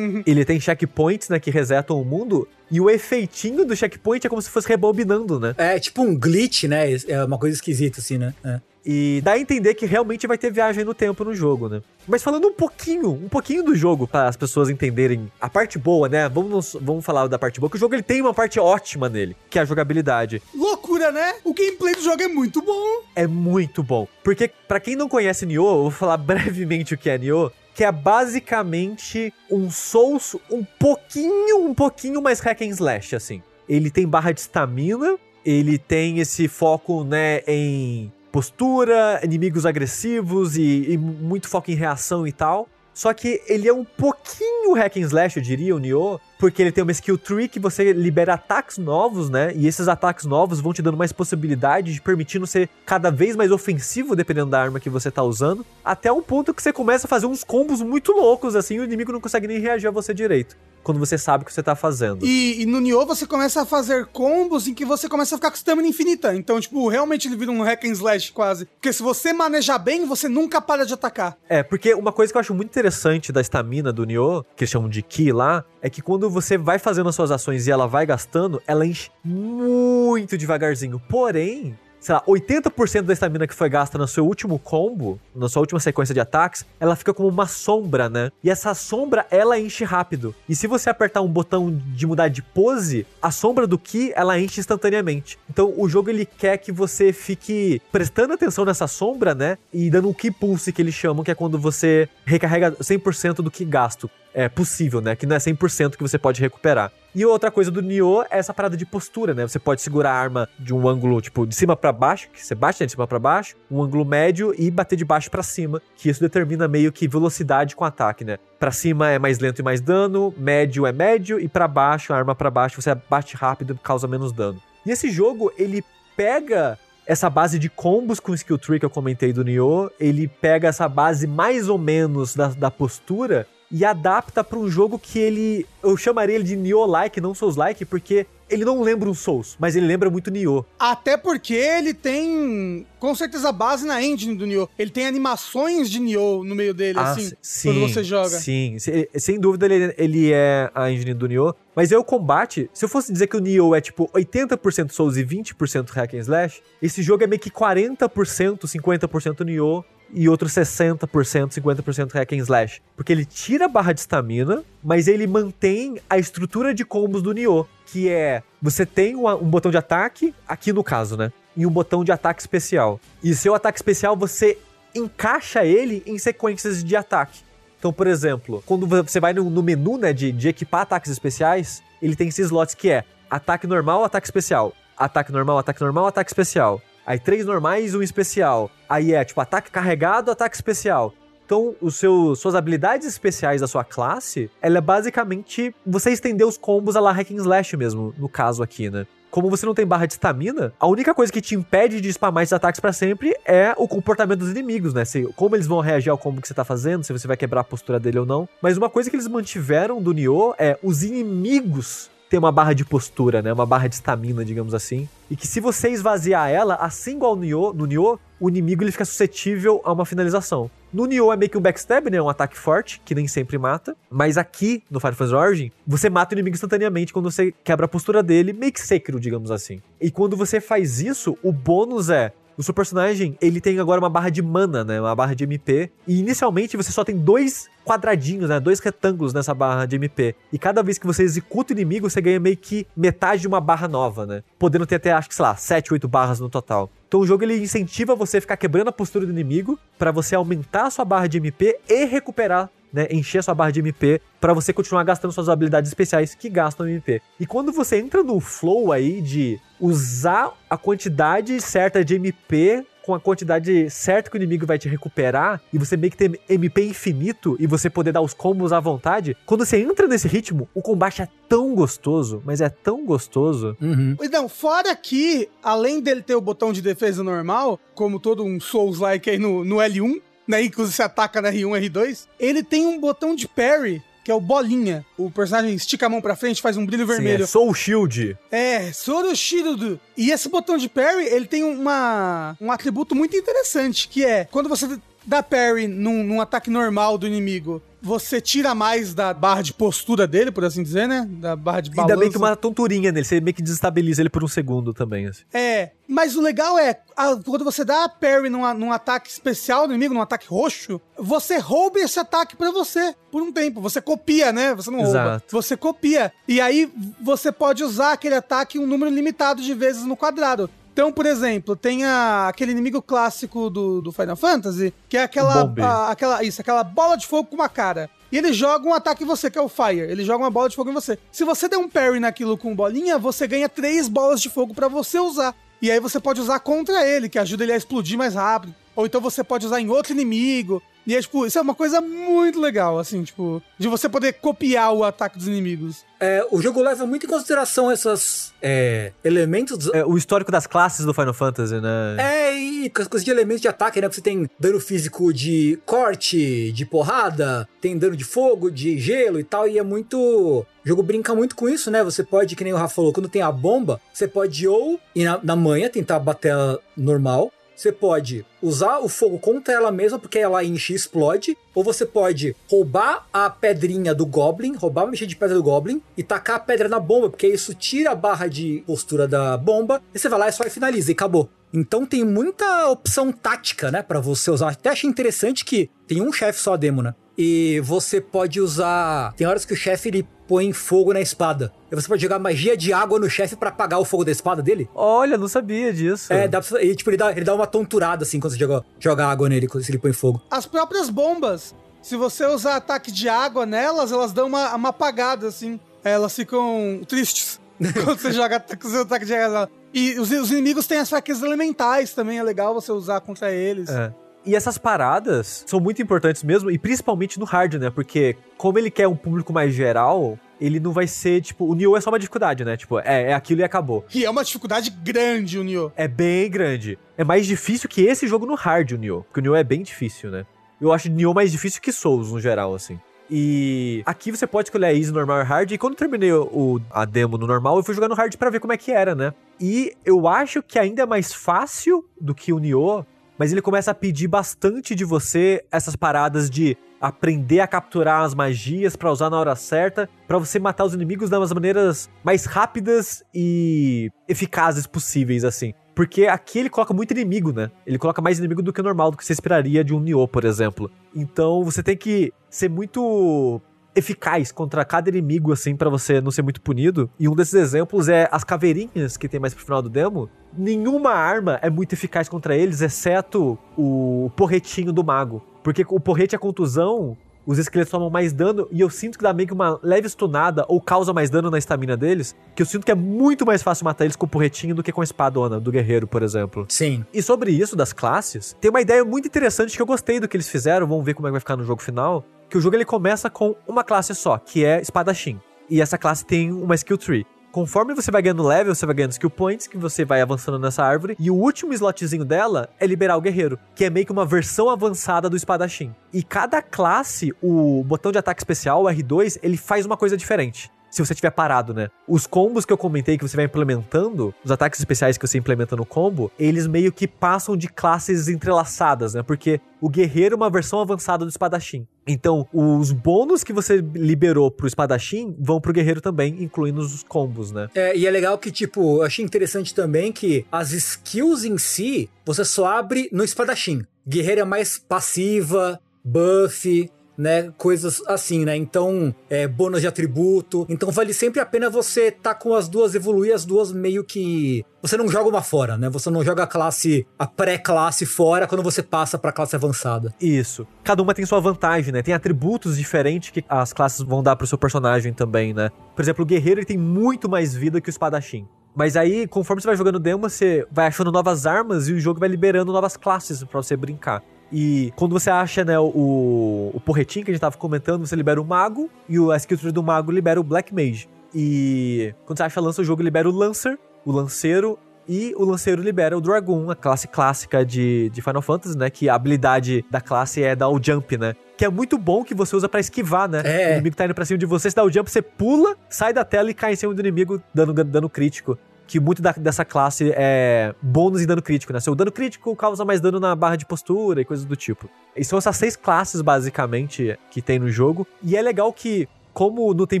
[0.26, 4.42] ele tem checkpoints, né, que resetam o mundo, e o efeitinho do checkpoint é como
[4.42, 5.54] se fosse rebobinando, né?
[5.56, 6.84] É tipo um glitch, né?
[7.06, 8.34] É uma coisa esquisita, assim, né?
[8.44, 8.60] É.
[8.84, 11.82] E dá a entender que realmente vai ter viagem no tempo no jogo, né?
[12.06, 16.08] Mas falando um pouquinho, um pouquinho do jogo para as pessoas entenderem a parte boa,
[16.08, 16.28] né?
[16.28, 19.36] Vamos, vamos falar da parte boa, que o jogo ele tem uma parte ótima nele,
[19.50, 20.42] que é a jogabilidade.
[20.54, 21.34] Loucura, né?
[21.44, 23.02] O gameplay do jogo é muito bom.
[23.14, 24.08] É muito bom.
[24.24, 27.84] Porque pra quem não conhece Nioh, eu vou falar brevemente o que é Nioh, que
[27.84, 33.42] é basicamente um Souls um pouquinho, um pouquinho mais hack and slash, assim.
[33.68, 40.92] Ele tem barra de estamina, ele tem esse foco, né, em postura, inimigos agressivos e,
[40.92, 42.68] e muito foco em reação e tal.
[42.92, 46.72] Só que ele é um pouquinho hack and slash, eu diria, o Nioh, porque ele
[46.72, 49.52] tem uma skill tree que você libera ataques novos, né?
[49.54, 53.50] E esses ataques novos vão te dando mais possibilidade de permitindo ser cada vez mais
[53.50, 57.08] ofensivo, dependendo da arma que você tá usando, até um ponto que você começa a
[57.08, 60.14] fazer uns combos muito loucos, assim, e o inimigo não consegue nem reagir a você
[60.14, 62.24] direito, quando você sabe o que você tá fazendo.
[62.24, 65.50] E, e no Nioh você começa a fazer combos em que você começa a ficar
[65.50, 66.34] com stamina infinita.
[66.34, 68.66] Então, tipo, realmente ele vira um hack and slash quase.
[68.66, 71.36] Porque se você manejar bem, você nunca para de atacar.
[71.48, 74.70] É, porque uma coisa que eu acho muito interessante da estamina do Nioh, que eles
[74.70, 77.86] chamam de Ki lá, é que quando você vai fazendo as suas ações e ela
[77.86, 81.00] vai gastando, ela enche muito devagarzinho.
[81.08, 85.60] Porém, sei lá, 80% da estamina que foi gasta no seu último combo, na sua
[85.60, 88.30] última sequência de ataques, ela fica como uma sombra, né?
[88.42, 90.34] E essa sombra, ela enche rápido.
[90.48, 94.38] E se você apertar um botão de mudar de pose, a sombra do Ki, ela
[94.38, 95.38] enche instantaneamente.
[95.50, 99.58] Então, o jogo, ele quer que você fique prestando atenção nessa sombra, né?
[99.72, 103.50] E dando um Ki Pulse, que eles chamam, que é quando você recarrega 100% do
[103.50, 104.08] Ki gasto.
[104.38, 105.16] É possível, né?
[105.16, 106.92] Que não é 100% que você pode recuperar.
[107.12, 109.42] E outra coisa do Nioh é essa parada de postura, né?
[109.44, 112.54] Você pode segurar a arma de um ângulo, tipo, de cima pra baixo, que você
[112.54, 115.82] bate né, de cima pra baixo, um ângulo médio e bater de baixo pra cima,
[115.96, 118.38] que isso determina meio que velocidade com ataque, né?
[118.60, 122.16] Pra cima é mais lento e mais dano, médio é médio e pra baixo, a
[122.16, 124.62] arma pra baixo você bate rápido e causa menos dano.
[124.86, 125.82] E esse jogo, ele
[126.16, 130.68] pega essa base de combos com skill tree que eu comentei do Nioh, ele pega
[130.68, 135.66] essa base mais ou menos da, da postura e adapta pra um jogo que ele.
[135.82, 139.86] Eu chamaria ele de Nioh-like, não Souls-like, porque ele não lembra um Souls, mas ele
[139.86, 140.64] lembra muito Nioh.
[140.78, 144.66] Até porque ele tem, com certeza, base na engine do Nioh.
[144.78, 148.30] Ele tem animações de Nioh no meio dele, assim, sim, quando você joga.
[148.30, 151.54] Sim, se- sem dúvida ele, ele é a engine do Nioh.
[151.76, 155.18] Mas é o combate, se eu fosse dizer que o Nioh é tipo 80% Souls
[155.18, 160.48] e 20% Hack and Slash, esse jogo é meio que 40%, 50% Nioh e outro
[160.48, 162.80] 60%, 50% Hack and Slash.
[162.96, 167.32] Porque ele tira a barra de estamina, mas ele mantém a estrutura de combos do
[167.32, 171.32] Nioh, que é você tem uma- um botão de ataque, aqui no caso, né?
[171.56, 173.00] E um botão de ataque especial.
[173.22, 174.58] E seu ataque especial você
[174.94, 177.40] encaixa ele em sequências de ataque.
[177.78, 181.82] Então, por exemplo, quando você vai no, no menu, né, de, de equipar ataques especiais,
[182.02, 184.72] ele tem esses slots que é ataque normal, ataque especial.
[184.96, 186.82] Ataque normal, ataque normal, ataque especial.
[187.08, 188.70] Aí três normais um especial.
[188.86, 191.14] Aí é tipo ataque carregado, ataque especial.
[191.46, 196.58] Então, os seus, suas habilidades especiais da sua classe, ela é basicamente você estender os
[196.58, 199.06] combos a la slash mesmo, no caso aqui, né?
[199.30, 202.42] Como você não tem barra de estamina, a única coisa que te impede de spamar
[202.42, 205.06] esses ataques pra sempre é o comportamento dos inimigos, né?
[205.06, 207.62] Se, como eles vão reagir ao combo que você tá fazendo, se você vai quebrar
[207.62, 208.46] a postura dele ou não.
[208.60, 212.84] Mas uma coisa que eles mantiveram do Nioh é os inimigos ter uma barra de
[212.84, 213.52] postura, né?
[213.52, 215.08] Uma barra de estamina, digamos assim.
[215.30, 218.92] E que se você esvaziar ela, assim igual no Nioh, no Nioh, o inimigo ele
[218.92, 220.70] fica suscetível a uma finalização.
[220.92, 222.20] No Nioh é meio que um backstab, né?
[222.20, 223.96] Um ataque forte, que nem sempre mata.
[224.10, 227.88] Mas aqui, no Final Fantasy Origin, você mata o inimigo instantaneamente quando você quebra a
[227.88, 229.80] postura dele, meio que secro, digamos assim.
[230.00, 234.10] E quando você faz isso, o bônus é o seu personagem, ele tem agora uma
[234.10, 235.00] barra de mana, né?
[235.00, 235.90] Uma barra de MP.
[236.08, 238.58] E inicialmente você só tem dois quadradinhos, né?
[238.58, 240.34] Dois retângulos nessa barra de MP.
[240.52, 243.60] E cada vez que você executa o inimigo, você ganha meio que metade de uma
[243.60, 244.42] barra nova, né?
[244.58, 246.90] Podendo ter até, acho que, sei lá, 7, 8 barras no total.
[247.06, 250.34] Então o jogo ele incentiva você a ficar quebrando a postura do inimigo para você
[250.34, 254.52] aumentar a sua barra de MP e recuperar né, encher sua barra de MP para
[254.52, 257.22] você continuar gastando suas habilidades especiais que gastam MP.
[257.38, 263.14] E quando você entra no flow aí de usar a quantidade certa de MP com
[263.14, 266.84] a quantidade certa que o inimigo vai te recuperar e você meio que ter MP
[266.84, 270.82] infinito e você poder dar os combos à vontade, quando você entra nesse ritmo, o
[270.82, 273.74] combate é tão gostoso, mas é tão gostoso.
[273.80, 274.14] Uhum.
[274.30, 279.30] Não, fora que, além dele ter o botão de defesa normal, como todo um Souls-like
[279.30, 280.62] aí no, no L1, né?
[280.62, 282.26] Inclusive você ataca na R1, R2.
[282.40, 285.06] Ele tem um botão de parry que é o Bolinha.
[285.16, 287.44] O personagem estica a mão pra frente, faz um brilho Sim, vermelho.
[287.44, 288.36] É Soul Shield.
[288.50, 289.98] É, Soul Shield.
[290.18, 294.68] E esse botão de parry, ele tem uma, um atributo muito interessante, que é, quando
[294.68, 294.86] você
[295.28, 300.26] dá parry num, num ataque normal do inimigo, você tira mais da barra de postura
[300.26, 301.26] dele, por assim dizer, né?
[301.28, 302.12] Da barra de balança.
[302.12, 305.26] Ainda bem que uma tonturinha nele, você meio que desestabiliza ele por um segundo também,
[305.26, 305.42] assim.
[305.52, 309.86] É, mas o legal é, a, quando você dá a parry num, num ataque especial
[309.86, 313.80] do inimigo, num ataque roxo, você rouba esse ataque para você por um tempo.
[313.80, 314.74] Você copia, né?
[314.74, 315.28] Você não Exato.
[315.28, 315.42] rouba.
[315.48, 316.32] Você copia.
[316.46, 320.70] E aí você pode usar aquele ataque um número limitado de vezes no quadrado.
[320.98, 325.72] Então, por exemplo, tem a, aquele inimigo clássico do, do Final Fantasy, que é aquela,
[325.80, 326.42] a, aquela.
[326.42, 328.10] Isso, aquela bola de fogo com uma cara.
[328.32, 330.00] E ele joga um ataque em você, que é o Fire.
[330.00, 331.16] Ele joga uma bola de fogo em você.
[331.30, 334.88] Se você der um parry naquilo com bolinha, você ganha três bolas de fogo para
[334.88, 335.54] você usar.
[335.80, 338.74] E aí você pode usar contra ele, que ajuda ele a explodir mais rápido.
[338.96, 340.82] Ou então você pode usar em outro inimigo.
[341.08, 344.92] E é, tipo, isso é uma coisa muito legal, assim, tipo, de você poder copiar
[344.92, 346.04] o ataque dos inimigos.
[346.20, 349.88] É, o jogo leva muito em consideração esses é, elementos.
[349.94, 352.16] É, o histórico das classes do Final Fantasy, né?
[352.18, 354.08] É, e as coisas de elementos de ataque, né?
[354.08, 359.44] Você tem dano físico de corte, de porrada, tem dano de fogo, de gelo e
[359.44, 360.18] tal, e é muito.
[360.18, 362.04] O jogo brinca muito com isso, né?
[362.04, 365.24] Você pode, que nem o Rafa falou, quando tem a bomba, você pode ou ir
[365.24, 370.18] na, na manha, tentar bater ela normal, você pode usar o fogo contra ela mesma,
[370.18, 375.06] porque ela enche e explode, ou você pode roubar a pedrinha do Goblin, roubar a
[375.06, 378.16] mexer de pedra do Goblin e tacar a pedra na bomba, porque isso tira a
[378.16, 381.48] barra de postura da bomba, e você vai lá e só finaliza e acabou.
[381.72, 384.70] Então tem muita opção tática, né, para você usar.
[384.70, 387.14] Até achei interessante que tem um chefe só demo, né?
[387.36, 389.32] E você pode usar.
[389.34, 391.70] Tem horas que o chefe ele põe fogo na espada.
[391.92, 394.62] E você pode jogar magia de água no chefe para apagar o fogo da espada
[394.62, 394.88] dele.
[394.94, 396.32] Olha, não sabia disso.
[396.32, 398.84] É, dá pra, e, tipo, ele dá, ele dá uma tonturada assim quando você joga,
[398.98, 400.42] joga água nele, se ele põe fogo.
[400.50, 401.74] As próprias bombas.
[402.00, 405.78] Se você usar ataque de água nelas, elas dão uma, uma apagada, assim.
[406.02, 407.60] Elas ficam tristes
[408.04, 409.70] quando você joga seu ataque de água.
[409.92, 413.88] E os, os inimigos têm as fraquezas elementais também, é legal você usar contra eles.
[413.90, 414.12] É.
[414.44, 417.90] E essas paradas são muito importantes mesmo, e principalmente no hard, né?
[417.90, 421.96] Porque como ele quer um público mais geral, ele não vai ser, tipo, o Nioh
[421.96, 422.76] é só uma dificuldade, né?
[422.76, 424.04] Tipo, é, é aquilo e acabou.
[424.14, 425.92] E é uma dificuldade grande o Nioh.
[425.96, 426.98] É bem grande.
[427.16, 429.22] É mais difícil que esse jogo no hard, o Nioh.
[429.24, 430.46] Porque o Nioh é bem difícil, né?
[430.80, 432.98] Eu acho Nioh mais difícil que Souls, no geral, assim.
[433.30, 435.70] E aqui você pode escolher easy, normal e hard.
[435.72, 438.50] E quando eu terminei o, a demo no normal, eu fui jogar no hard para
[438.50, 439.34] ver como é que era, né?
[439.60, 443.04] E eu acho que ainda é mais fácil do que o Nioh,
[443.38, 448.34] mas ele começa a pedir bastante de você essas paradas de aprender a capturar as
[448.34, 453.22] magias para usar na hora certa, para você matar os inimigos das maneiras mais rápidas
[453.32, 455.72] e eficazes possíveis, assim.
[455.94, 457.70] Porque aqui ele coloca muito inimigo, né?
[457.86, 460.44] Ele coloca mais inimigo do que normal, do que você esperaria de um Nioh, por
[460.44, 460.90] exemplo.
[461.14, 463.60] Então você tem que ser muito
[463.94, 467.10] eficaz contra cada inimigo, assim, para você não ser muito punido.
[467.18, 470.30] E um desses exemplos é as caveirinhas que tem mais pro final do demo.
[470.56, 475.42] Nenhuma arma é muito eficaz contra eles, exceto o porretinho do mago.
[475.62, 477.16] Porque o porrete é contusão,
[477.48, 480.66] os esqueletos tomam mais dano e eu sinto que dá meio que uma leve stunada
[480.68, 483.86] ou causa mais dano na estamina deles, que eu sinto que é muito mais fácil
[483.86, 486.66] matar eles com o porretinho do que com a espadona do guerreiro, por exemplo.
[486.68, 487.06] Sim.
[487.10, 490.36] E sobre isso das classes, tem uma ideia muito interessante que eu gostei do que
[490.36, 492.76] eles fizeram, vamos ver como é que vai ficar no jogo final, que o jogo
[492.76, 495.40] ele começa com uma classe só, que é espadachim.
[495.70, 497.26] E essa classe tem uma skill tree.
[497.50, 500.84] Conforme você vai ganhando level, você vai ganhando skill points, que você vai avançando nessa
[500.84, 501.16] árvore.
[501.18, 504.68] E o último slotzinho dela é liberar o guerreiro, que é meio que uma versão
[504.68, 505.94] avançada do espadachim.
[506.12, 510.70] E cada classe, o botão de ataque especial, o R2, ele faz uma coisa diferente.
[510.90, 511.88] Se você estiver parado, né?
[512.06, 515.76] Os combos que eu comentei que você vai implementando, os ataques especiais que você implementa
[515.76, 519.22] no combo, eles meio que passam de classes entrelaçadas, né?
[519.22, 521.86] Porque o guerreiro é uma versão avançada do espadachim.
[522.06, 527.52] Então, os bônus que você liberou pro espadachim vão pro guerreiro também, incluindo os combos,
[527.52, 527.68] né?
[527.74, 532.08] É, e é legal que, tipo, eu achei interessante também que as skills em si,
[532.24, 533.84] você só abre no espadachim.
[534.06, 537.52] Guerreiro é mais passiva, buff, né?
[537.58, 538.56] Coisas assim, né?
[538.56, 540.64] Então, é, bônus de atributo.
[540.68, 544.64] Então, vale sempre a pena você tá com as duas, evoluir as duas meio que.
[544.80, 545.90] Você não joga uma fora, né?
[545.90, 550.14] Você não joga a classe, a pré-classe fora quando você passa pra classe avançada.
[550.20, 550.64] Isso.
[550.84, 552.00] Cada uma tem sua vantagem, né?
[552.00, 555.70] Tem atributos diferentes que as classes vão dar pro seu personagem também, né?
[555.96, 558.46] Por exemplo, o guerreiro ele tem muito mais vida que o espadachim.
[558.78, 562.20] Mas aí, conforme você vai jogando demo, você vai achando novas armas e o jogo
[562.20, 564.22] vai liberando novas classes para você brincar.
[564.52, 568.40] E quando você acha, né, o, o porretinho que a gente tava comentando, você libera
[568.40, 571.08] o mago e o, a skill tree do mago libera o Black Mage.
[571.34, 575.80] E quando você acha lança o jogo, libera o Lancer, o Lanceiro e o lanceiro
[575.80, 578.90] libera o Dragoon, a classe clássica de, de Final Fantasy, né?
[578.90, 581.34] Que a habilidade da classe é dar o jump, né?
[581.56, 583.40] Que é muito bom que você usa para esquivar, né?
[583.42, 583.70] É.
[583.70, 586.12] O inimigo tá indo pra cima de você, você dá o jump, você pula, sai
[586.12, 588.58] da tela e cai em cima do inimigo, dando dano crítico.
[588.88, 591.78] Que muito da, dessa classe é bônus em dano crítico, né?
[591.78, 594.88] Seu dano crítico causa mais dano na barra de postura e coisas do tipo.
[595.14, 598.06] E são essas seis classes, basicamente, que tem no jogo.
[598.22, 599.06] E é legal que
[599.38, 600.00] como não tem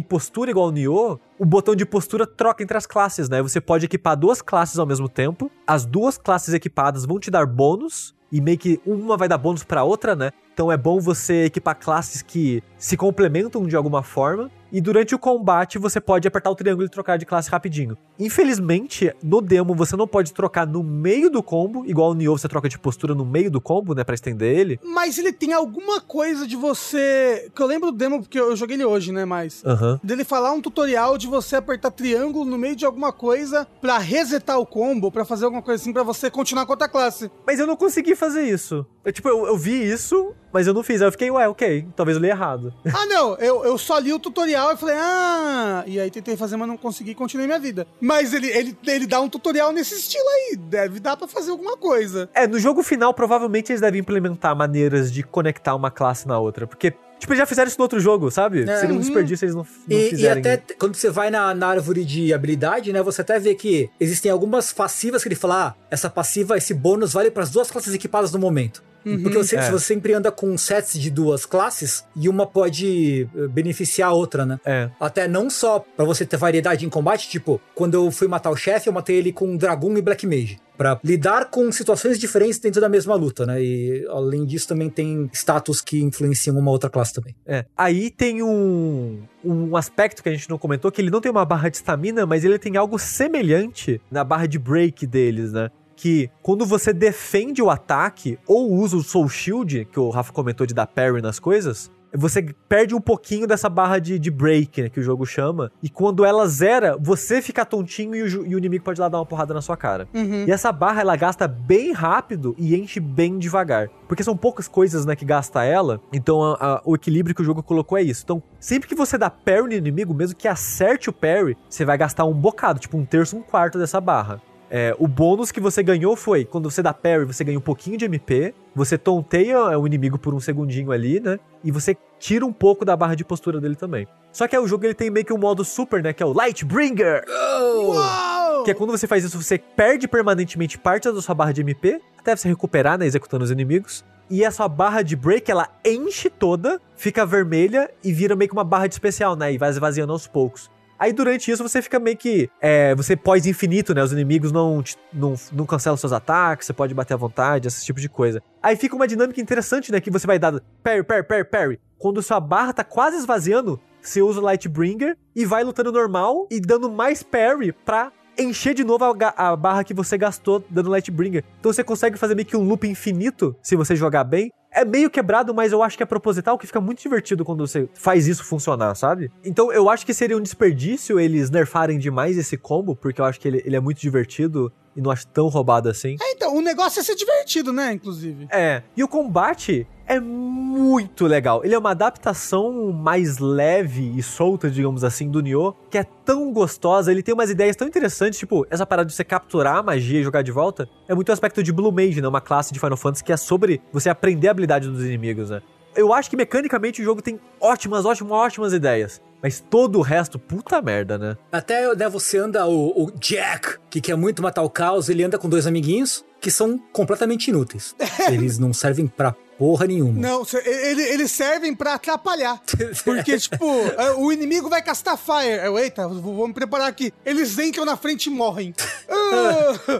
[0.00, 3.40] postura igual o Nioh, o botão de postura troca entre as classes, né?
[3.40, 5.48] Você pode equipar duas classes ao mesmo tempo.
[5.64, 9.62] As duas classes equipadas vão te dar bônus e meio que uma vai dar bônus
[9.62, 10.32] para outra, né?
[10.52, 14.50] Então é bom você equipar classes que se complementam de alguma forma.
[14.72, 17.96] E durante o combate você pode apertar o triângulo e trocar de classe rapidinho.
[18.18, 22.48] Infelizmente, no demo você não pode trocar no meio do combo, igual o Nioh você
[22.48, 24.78] troca de postura no meio do combo, né, para estender ele.
[24.82, 27.50] Mas ele tem alguma coisa de você.
[27.54, 29.24] Que eu lembro do demo, porque eu joguei ele hoje, né?
[29.24, 29.62] Mas.
[29.64, 30.00] Aham.
[30.02, 34.58] Dele falar um tutorial de você apertar triângulo no meio de alguma coisa pra resetar
[34.58, 37.30] o combo, pra fazer alguma coisa assim, pra você continuar com outra classe.
[37.46, 38.86] Mas eu não consegui fazer isso.
[39.04, 41.00] Eu, tipo, eu, eu vi isso, mas eu não fiz.
[41.00, 42.74] Aí eu fiquei, ué, ok, talvez eu li errado.
[42.92, 45.84] Ah, não, eu, eu só li o tutorial e falei, ah.
[45.86, 47.86] E aí tentei fazer, mas não consegui e continuei minha vida.
[48.00, 50.56] Mas ele, ele, ele dá um tutorial nesse estilo aí.
[50.56, 52.28] Deve dar pra fazer alguma coisa.
[52.34, 56.66] É, no jogo final, provavelmente eles devem implementar maneiras de conectar uma classe na outra.
[56.66, 58.62] Porque, tipo, eles já fizeram isso no outro jogo, sabe?
[58.62, 58.76] É.
[58.80, 59.00] Seria um Uhum.
[59.00, 60.38] desperdício eles não, não E, e fizerem.
[60.40, 63.02] até t- quando você vai na, na árvore de habilidade, né?
[63.02, 67.12] Você até vê que existem algumas passivas que ele fala: ah, essa passiva, esse bônus
[67.12, 68.82] vale para as duas classes equipadas no momento.
[69.02, 69.70] Porque você, É.
[69.70, 74.44] você sempre anda com sets de duas classes e uma pode eh, beneficiar a outra,
[74.44, 74.60] né?
[74.64, 74.90] É.
[75.00, 78.56] Até não só pra você ter variedade em combate, tipo, quando eu fui matar o
[78.56, 80.58] chefe, eu matei ele com Dragoon e Black Mage.
[80.76, 83.60] Pra lidar com situações diferentes dentro da mesma luta, né?
[83.60, 87.34] E além disso, também tem status que influenciam uma outra classe também.
[87.44, 87.64] É.
[87.76, 91.44] Aí tem um, um aspecto que a gente não comentou, que ele não tem uma
[91.44, 95.68] barra de estamina, mas ele tem algo semelhante na barra de break deles, né?
[96.00, 100.64] Que quando você defende o ataque ou usa o Soul Shield, que o Rafa comentou
[100.64, 104.88] de dar parry nas coisas, você perde um pouquinho dessa barra de, de break, né,
[104.88, 105.72] que o jogo chama.
[105.82, 109.18] E quando ela zera, você fica tontinho e o, e o inimigo pode lá dar
[109.18, 110.06] uma porrada na sua cara.
[110.14, 110.44] Uhum.
[110.46, 113.88] E essa barra ela gasta bem rápido e enche bem devagar.
[114.06, 116.00] Porque são poucas coisas, né, que gasta ela.
[116.12, 118.22] Então a- a- o equilíbrio que o jogo colocou é isso.
[118.24, 121.98] Então, sempre que você dá parry no inimigo, mesmo que acerte o parry, você vai
[121.98, 124.40] gastar um bocado, tipo um terço, um quarto dessa barra.
[124.70, 127.96] É, o bônus que você ganhou foi, quando você dá parry, você ganha um pouquinho
[127.96, 131.38] de MP, você tonteia é, o inimigo por um segundinho ali, né?
[131.64, 134.06] E você tira um pouco da barra de postura dele também.
[134.32, 136.12] Só que aí o jogo ele tem meio que um modo super, né?
[136.12, 137.24] Que é o Lightbringer.
[137.28, 138.64] Uau!
[138.64, 142.00] Que é quando você faz isso, você perde permanentemente parte da sua barra de MP,
[142.18, 144.04] até você recuperar, né, executando os inimigos.
[144.30, 148.54] E a sua barra de break, ela enche toda, fica vermelha e vira meio que
[148.54, 149.50] uma barra de especial, né?
[149.52, 150.70] E vai esvaziando aos poucos.
[150.98, 152.50] Aí durante isso você fica meio que.
[152.60, 154.02] É, você pós infinito, né?
[154.02, 154.82] Os inimigos não,
[155.12, 158.42] não, não cancelam seus ataques, você pode bater à vontade, esse tipo de coisa.
[158.62, 160.00] Aí fica uma dinâmica interessante, né?
[160.00, 161.80] Que você vai dar parry, parry, parry, parry.
[161.98, 166.60] Quando sua barra tá quase esvaziando, você usa o Lightbringer e vai lutando normal e
[166.60, 171.44] dando mais parry pra encher de novo a, a barra que você gastou dando Lightbringer.
[171.58, 174.52] Então você consegue fazer meio que um loop infinito se você jogar bem.
[174.70, 177.88] É meio quebrado, mas eu acho que é proposital, que fica muito divertido quando você
[177.94, 179.30] faz isso funcionar, sabe?
[179.44, 183.40] Então eu acho que seria um desperdício eles nerfarem demais esse combo, porque eu acho
[183.40, 186.16] que ele, ele é muito divertido e não acho tão roubado assim.
[186.20, 188.48] É, então, o negócio é ser divertido, né, inclusive.
[188.50, 191.64] É, e o combate é muito legal.
[191.64, 196.52] Ele é uma adaptação mais leve e solta, digamos assim, do Nioh, que é tão
[196.52, 197.12] gostosa.
[197.12, 200.24] Ele tem umas ideias tão interessantes, tipo, essa parada de você capturar a magia e
[200.24, 200.88] jogar de volta.
[201.06, 202.28] É muito o aspecto de Blue Mage, né?
[202.28, 205.60] Uma classe de Final Fantasy que é sobre você aprender a habilidade dos inimigos, né?
[205.98, 209.20] eu acho que mecanicamente o jogo tem ótimas, ótimas, ótimas ideias.
[209.42, 211.36] Mas todo o resto, puta merda, né?
[211.50, 215.38] Até né, você anda, o, o Jack, que quer muito matar o caos, ele anda
[215.38, 217.96] com dois amiguinhos que são completamente inúteis.
[218.30, 220.18] Eles não servem pra porra nenhuma.
[220.20, 222.60] Não, ele- eles servem pra atrapalhar.
[223.04, 223.64] Porque, tipo,
[223.98, 225.58] é, o inimigo vai castar fire.
[225.64, 227.12] Eu, Eita, vou, vou me preparar aqui.
[227.26, 228.74] Eles entram na frente e morrem.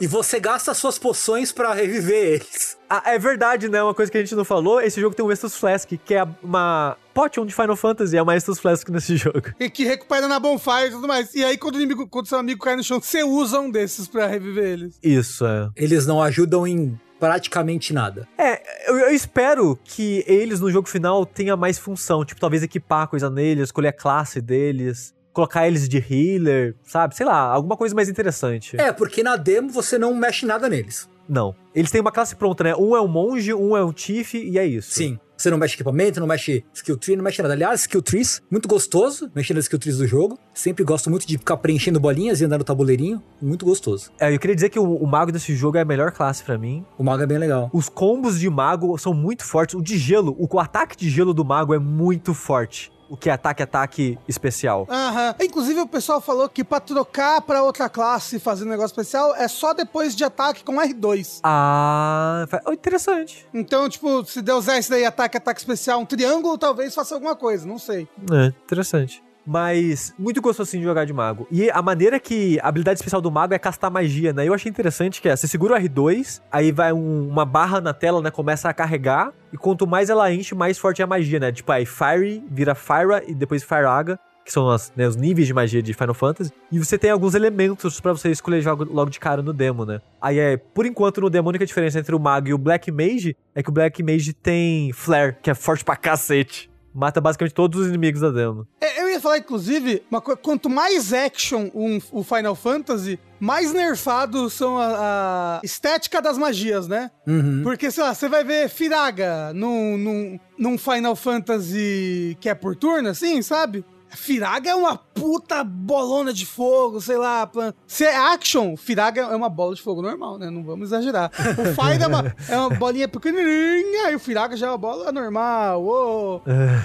[0.00, 2.76] E você gasta suas poções pra reviver eles.
[2.88, 3.82] Ah, é verdade, né?
[3.82, 6.24] Uma coisa que a gente não falou, esse jogo tem um Estus Flask, que é
[6.42, 9.42] uma potion de Final Fantasy, é uma Estus Flask nesse jogo.
[9.58, 11.34] e que recupera na bonfire e tudo mais.
[11.34, 14.06] E aí, quando o inimigo, quando seu amigo cai no chão, você usa um desses
[14.08, 14.98] pra reviver eles.
[15.02, 15.68] Isso, é.
[15.76, 18.28] Eles não ajudam em praticamente nada.
[18.36, 23.08] É, eu, eu espero que eles no jogo final tenham mais função, tipo, talvez equipar
[23.08, 27.14] coisa neles, escolher a classe deles, colocar eles de healer, sabe?
[27.14, 28.80] Sei lá, alguma coisa mais interessante.
[28.80, 31.08] É, porque na demo você não mexe nada neles.
[31.28, 31.54] Não.
[31.74, 32.74] Eles têm uma classe pronta, né?
[32.74, 34.92] Um é um monge, um é um Tiff e é isso.
[34.92, 35.20] Sim.
[35.38, 37.54] Você não mexe equipamento, não mexe skill tree, não mexe nada.
[37.54, 40.36] Aliás, skill trees, muito gostoso, mexendo nas skill trees do jogo.
[40.52, 43.22] Sempre gosto muito de ficar preenchendo bolinhas e andar no tabuleirinho.
[43.40, 44.10] Muito gostoso.
[44.18, 46.58] É, eu queria dizer que o, o mago desse jogo é a melhor classe pra
[46.58, 46.84] mim.
[46.98, 47.70] O mago é bem legal.
[47.72, 49.76] Os combos de mago são muito fortes.
[49.76, 52.90] O de gelo, o, o ataque de gelo do mago é muito forte.
[53.08, 54.86] O que é ataque, ataque especial.
[54.88, 55.34] Aham.
[55.40, 59.34] Inclusive, o pessoal falou que pra trocar pra outra classe e fazer um negócio especial
[59.34, 61.40] é só depois de ataque com R2.
[61.42, 63.46] Ah, oh, interessante.
[63.52, 67.34] Então, tipo, se der usar esse daí, ataque, ataque especial, um triângulo, talvez faça alguma
[67.34, 68.08] coisa, não sei.
[68.30, 69.22] É, interessante.
[69.50, 71.46] Mas muito gostoso assim de jogar de mago.
[71.50, 74.46] E a maneira que a habilidade especial do mago é castar magia, né?
[74.46, 77.94] Eu achei interessante que é, você segura o R2, aí vai um- uma barra na
[77.94, 78.30] tela, né?
[78.30, 81.50] Começa a carregar, e quanto mais ela enche, mais forte é a magia, né?
[81.50, 85.54] Tipo, aí Fire vira Fyra e depois Fyraga, que são as, né, os níveis de
[85.54, 86.52] magia de Final Fantasy.
[86.70, 90.00] E você tem alguns elementos pra você escolher logo de cara no demo, né?
[90.20, 92.90] Aí é, por enquanto, no demo, a única diferença entre o mago e o Black
[92.90, 96.70] Mage é que o Black Mage tem Flare, que é forte pra cacete.
[96.98, 98.66] Mata basicamente todos os inimigos da demo.
[98.80, 103.72] É, Eu ia falar, inclusive, uma co- quanto mais action um- o Final Fantasy, mais
[103.72, 107.10] nerfado são a, a estética das magias, né?
[107.26, 107.60] Uhum.
[107.62, 112.74] Porque, sei lá, você vai ver Firaga num, num, num Final Fantasy que é por
[112.76, 113.84] turno, assim, sabe?
[114.10, 117.46] Firaga é uma puta bolona de fogo, sei lá.
[117.46, 120.50] plan- Se é action, Firaga é uma bola de fogo normal, né?
[120.50, 121.30] Não vamos exagerar.
[121.58, 125.10] O Fire é uma, é uma bolinha pequenininha e o Firaga já é uma bola
[125.12, 126.42] normal.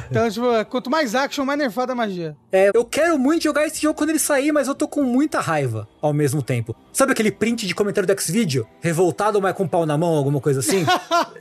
[0.09, 2.35] Então, tipo, quanto mais action, mais nerfada a magia.
[2.51, 5.39] É, eu quero muito jogar esse jogo quando ele sair, mas eu tô com muita
[5.39, 6.75] raiva ao mesmo tempo.
[6.93, 8.67] Sabe aquele print de comentário do X-Video?
[8.79, 10.85] Revoltado, mas com pau na mão, alguma coisa assim?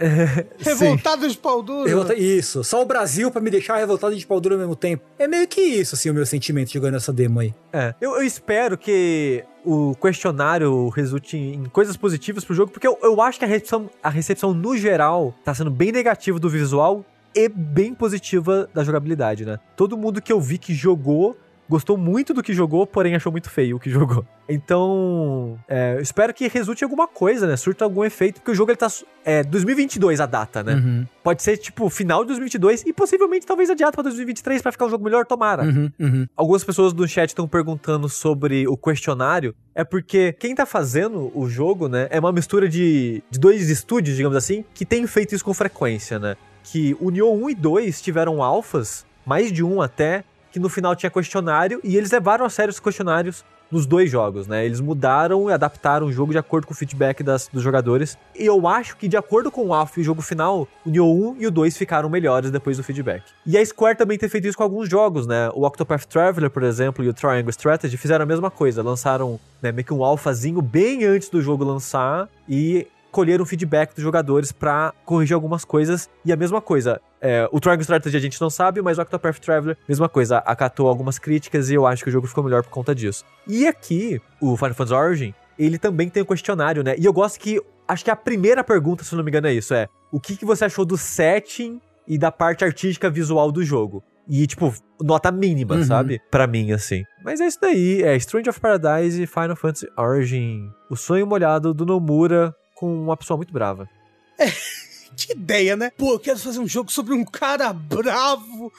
[0.59, 1.87] Revoltado de pau duro.
[1.87, 5.05] Revolta- Isso, só o Brasil pra me deixar revoltado de pau duro ao mesmo tempo.
[5.19, 7.55] É meio que isso, assim, o meu sentimento jogando essa demo aí.
[7.73, 7.95] É.
[8.01, 13.21] Eu, eu espero que o questionário resulte em coisas positivas pro jogo, porque eu, eu
[13.21, 17.49] acho que a recepção, a recepção no geral tá sendo bem negativa do visual e
[17.49, 19.59] bem positiva da jogabilidade, né?
[19.77, 21.37] Todo mundo que eu vi que jogou
[21.73, 24.25] gostou muito do que jogou, porém achou muito feio o que jogou.
[24.49, 27.57] Então, é, espero que resulte em alguma coisa, né?
[27.57, 28.89] Surta algum efeito, porque o jogo ele tá.
[29.25, 30.75] É 2022 a data, né?
[30.75, 34.87] Uhum, Pode ser tipo final de 2022 e possivelmente talvez adiado pra 2023 pra ficar
[34.87, 35.63] um jogo melhor, tomara.
[35.63, 36.27] uhum, uhum.
[36.37, 39.55] Algumas pessoas do chat estão perguntando sobre o questionário.
[39.75, 44.17] É porque quem tá fazendo o jogo, né, é uma mistura de, de dois estúdios,
[44.17, 46.37] digamos assim, que tem feito isso com frequência, né?
[46.65, 50.95] Que o Nioh 1 e 2 tiveram alfas, mais de um até, que no final
[50.95, 54.67] tinha questionário, e eles levaram a sério os questionários nos dois jogos, né?
[54.67, 58.19] Eles mudaram e adaptaram o jogo de acordo com o feedback das, dos jogadores.
[58.39, 61.33] E eu acho que, de acordo com o alpha e o jogo final, o Nioh
[61.33, 63.23] 1 e o 2 ficaram melhores depois do feedback.
[63.47, 65.49] E a Square também tem feito isso com alguns jogos, né?
[65.55, 68.83] O Octopath Traveler, por exemplo, e o Triangle Strategy fizeram a mesma coisa.
[68.83, 74.03] Lançaram né, meio que um alfazinho bem antes do jogo lançar e colheram feedback dos
[74.03, 76.11] jogadores pra corrigir algumas coisas.
[76.25, 79.39] E a mesma coisa, é, o Triangle Strategy a gente não sabe, mas o Octopath
[79.39, 82.71] Traveler, mesma coisa, acatou algumas críticas e eu acho que o jogo ficou melhor por
[82.71, 83.25] conta disso.
[83.47, 86.97] E aqui, o Final Fantasy Origin, ele também tem um questionário, né?
[86.99, 89.73] E eu gosto que, acho que a primeira pergunta, se não me engano, é isso,
[89.75, 94.03] é o que, que você achou do setting e da parte artística visual do jogo?
[94.29, 95.85] E, tipo, nota mínima, Uhum.
[95.85, 96.21] sabe?
[96.31, 97.03] Pra mim, assim.
[97.25, 98.03] Mas é isso daí.
[98.03, 100.71] É Strange of Paradise e Final Fantasy Origin.
[100.89, 103.89] O sonho molhado do Nomura com uma pessoa muito brava.
[105.15, 105.93] Que ideia, né?
[105.95, 108.73] Pô, eu quero fazer um jogo sobre um cara bravo.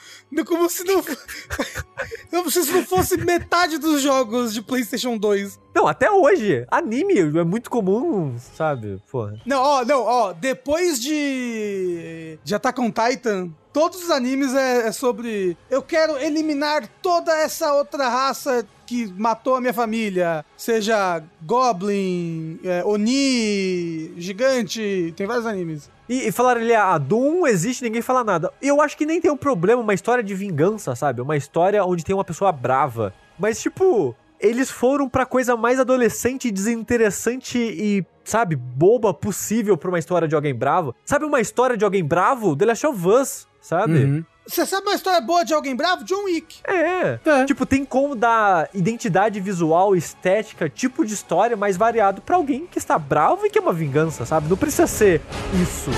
[0.44, 1.00] Como se não.
[2.28, 5.60] Como se isso não fosse metade dos jogos de PlayStation 2.
[5.72, 6.66] Não, até hoje.
[6.72, 9.00] Anime é muito comum, sabe?
[9.12, 9.40] Porra.
[9.46, 10.32] Não, ó, não, ó.
[10.32, 12.36] Depois de.
[12.42, 17.74] De Attack on Titan, Todos os animes é, é sobre eu quero eliminar toda essa
[17.74, 20.44] outra raça que matou a minha família.
[20.56, 25.90] Seja Goblin, é, Oni, Gigante, tem vários animes.
[26.08, 28.52] E, e falaram ali, ah, Doom existe, ninguém fala nada.
[28.60, 31.20] Eu acho que nem tem um problema, uma história de vingança, sabe?
[31.20, 33.14] Uma história onde tem uma pessoa brava.
[33.38, 39.98] Mas, tipo, eles foram pra coisa mais adolescente, desinteressante e, sabe, boba possível pra uma
[39.98, 40.94] história de alguém bravo.
[41.04, 42.54] Sabe uma história de alguém bravo?
[42.54, 44.04] The Last of Us, sabe?
[44.04, 44.24] Uhum.
[44.46, 46.04] Você sabe uma história boa de alguém bravo?
[46.04, 46.58] John Wick.
[46.66, 47.18] É.
[47.24, 47.44] É.
[47.46, 52.78] Tipo, tem como dar identidade visual, estética, tipo de história mais variado pra alguém que
[52.78, 54.48] está bravo e que é uma vingança, sabe?
[54.48, 55.22] Não precisa ser
[55.62, 55.90] isso.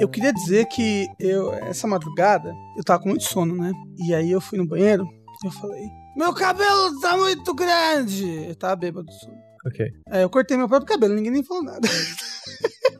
[0.00, 3.72] Eu queria dizer que eu, essa madrugada, eu tava com muito sono, né?
[3.98, 5.06] E aí eu fui no banheiro,
[5.44, 8.46] eu falei, meu cabelo tá muito grande.
[8.48, 9.06] Eu tava bêbado.
[9.66, 9.86] Ok.
[10.10, 11.86] Aí eu cortei meu próprio cabelo, ninguém nem falou nada.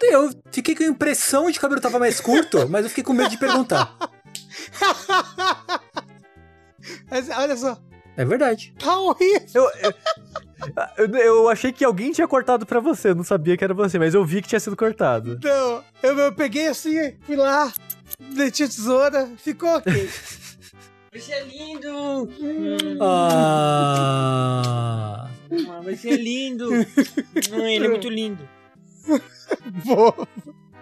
[0.02, 3.04] Eu fiquei com a impressão de que o cabelo tava mais curto, mas eu fiquei
[3.04, 3.94] com medo de perguntar.
[7.10, 7.78] Mas, olha só,
[8.16, 8.74] É verdade.
[8.78, 9.68] tá horrível.
[9.84, 9.92] Eu,
[10.96, 13.98] eu, eu achei que alguém tinha cortado pra você, eu não sabia que era você,
[13.98, 15.38] mas eu vi que tinha sido cortado.
[15.42, 17.72] Não, eu, eu peguei assim, fui lá,
[18.18, 20.08] meti a tesoura, ficou ok.
[21.12, 22.28] Você é lindo!
[23.00, 25.28] Ah.
[25.68, 26.72] Ah, Você é lindo!
[26.72, 26.84] Hum,
[27.66, 28.48] ele é muito lindo.
[29.84, 30.14] Vou.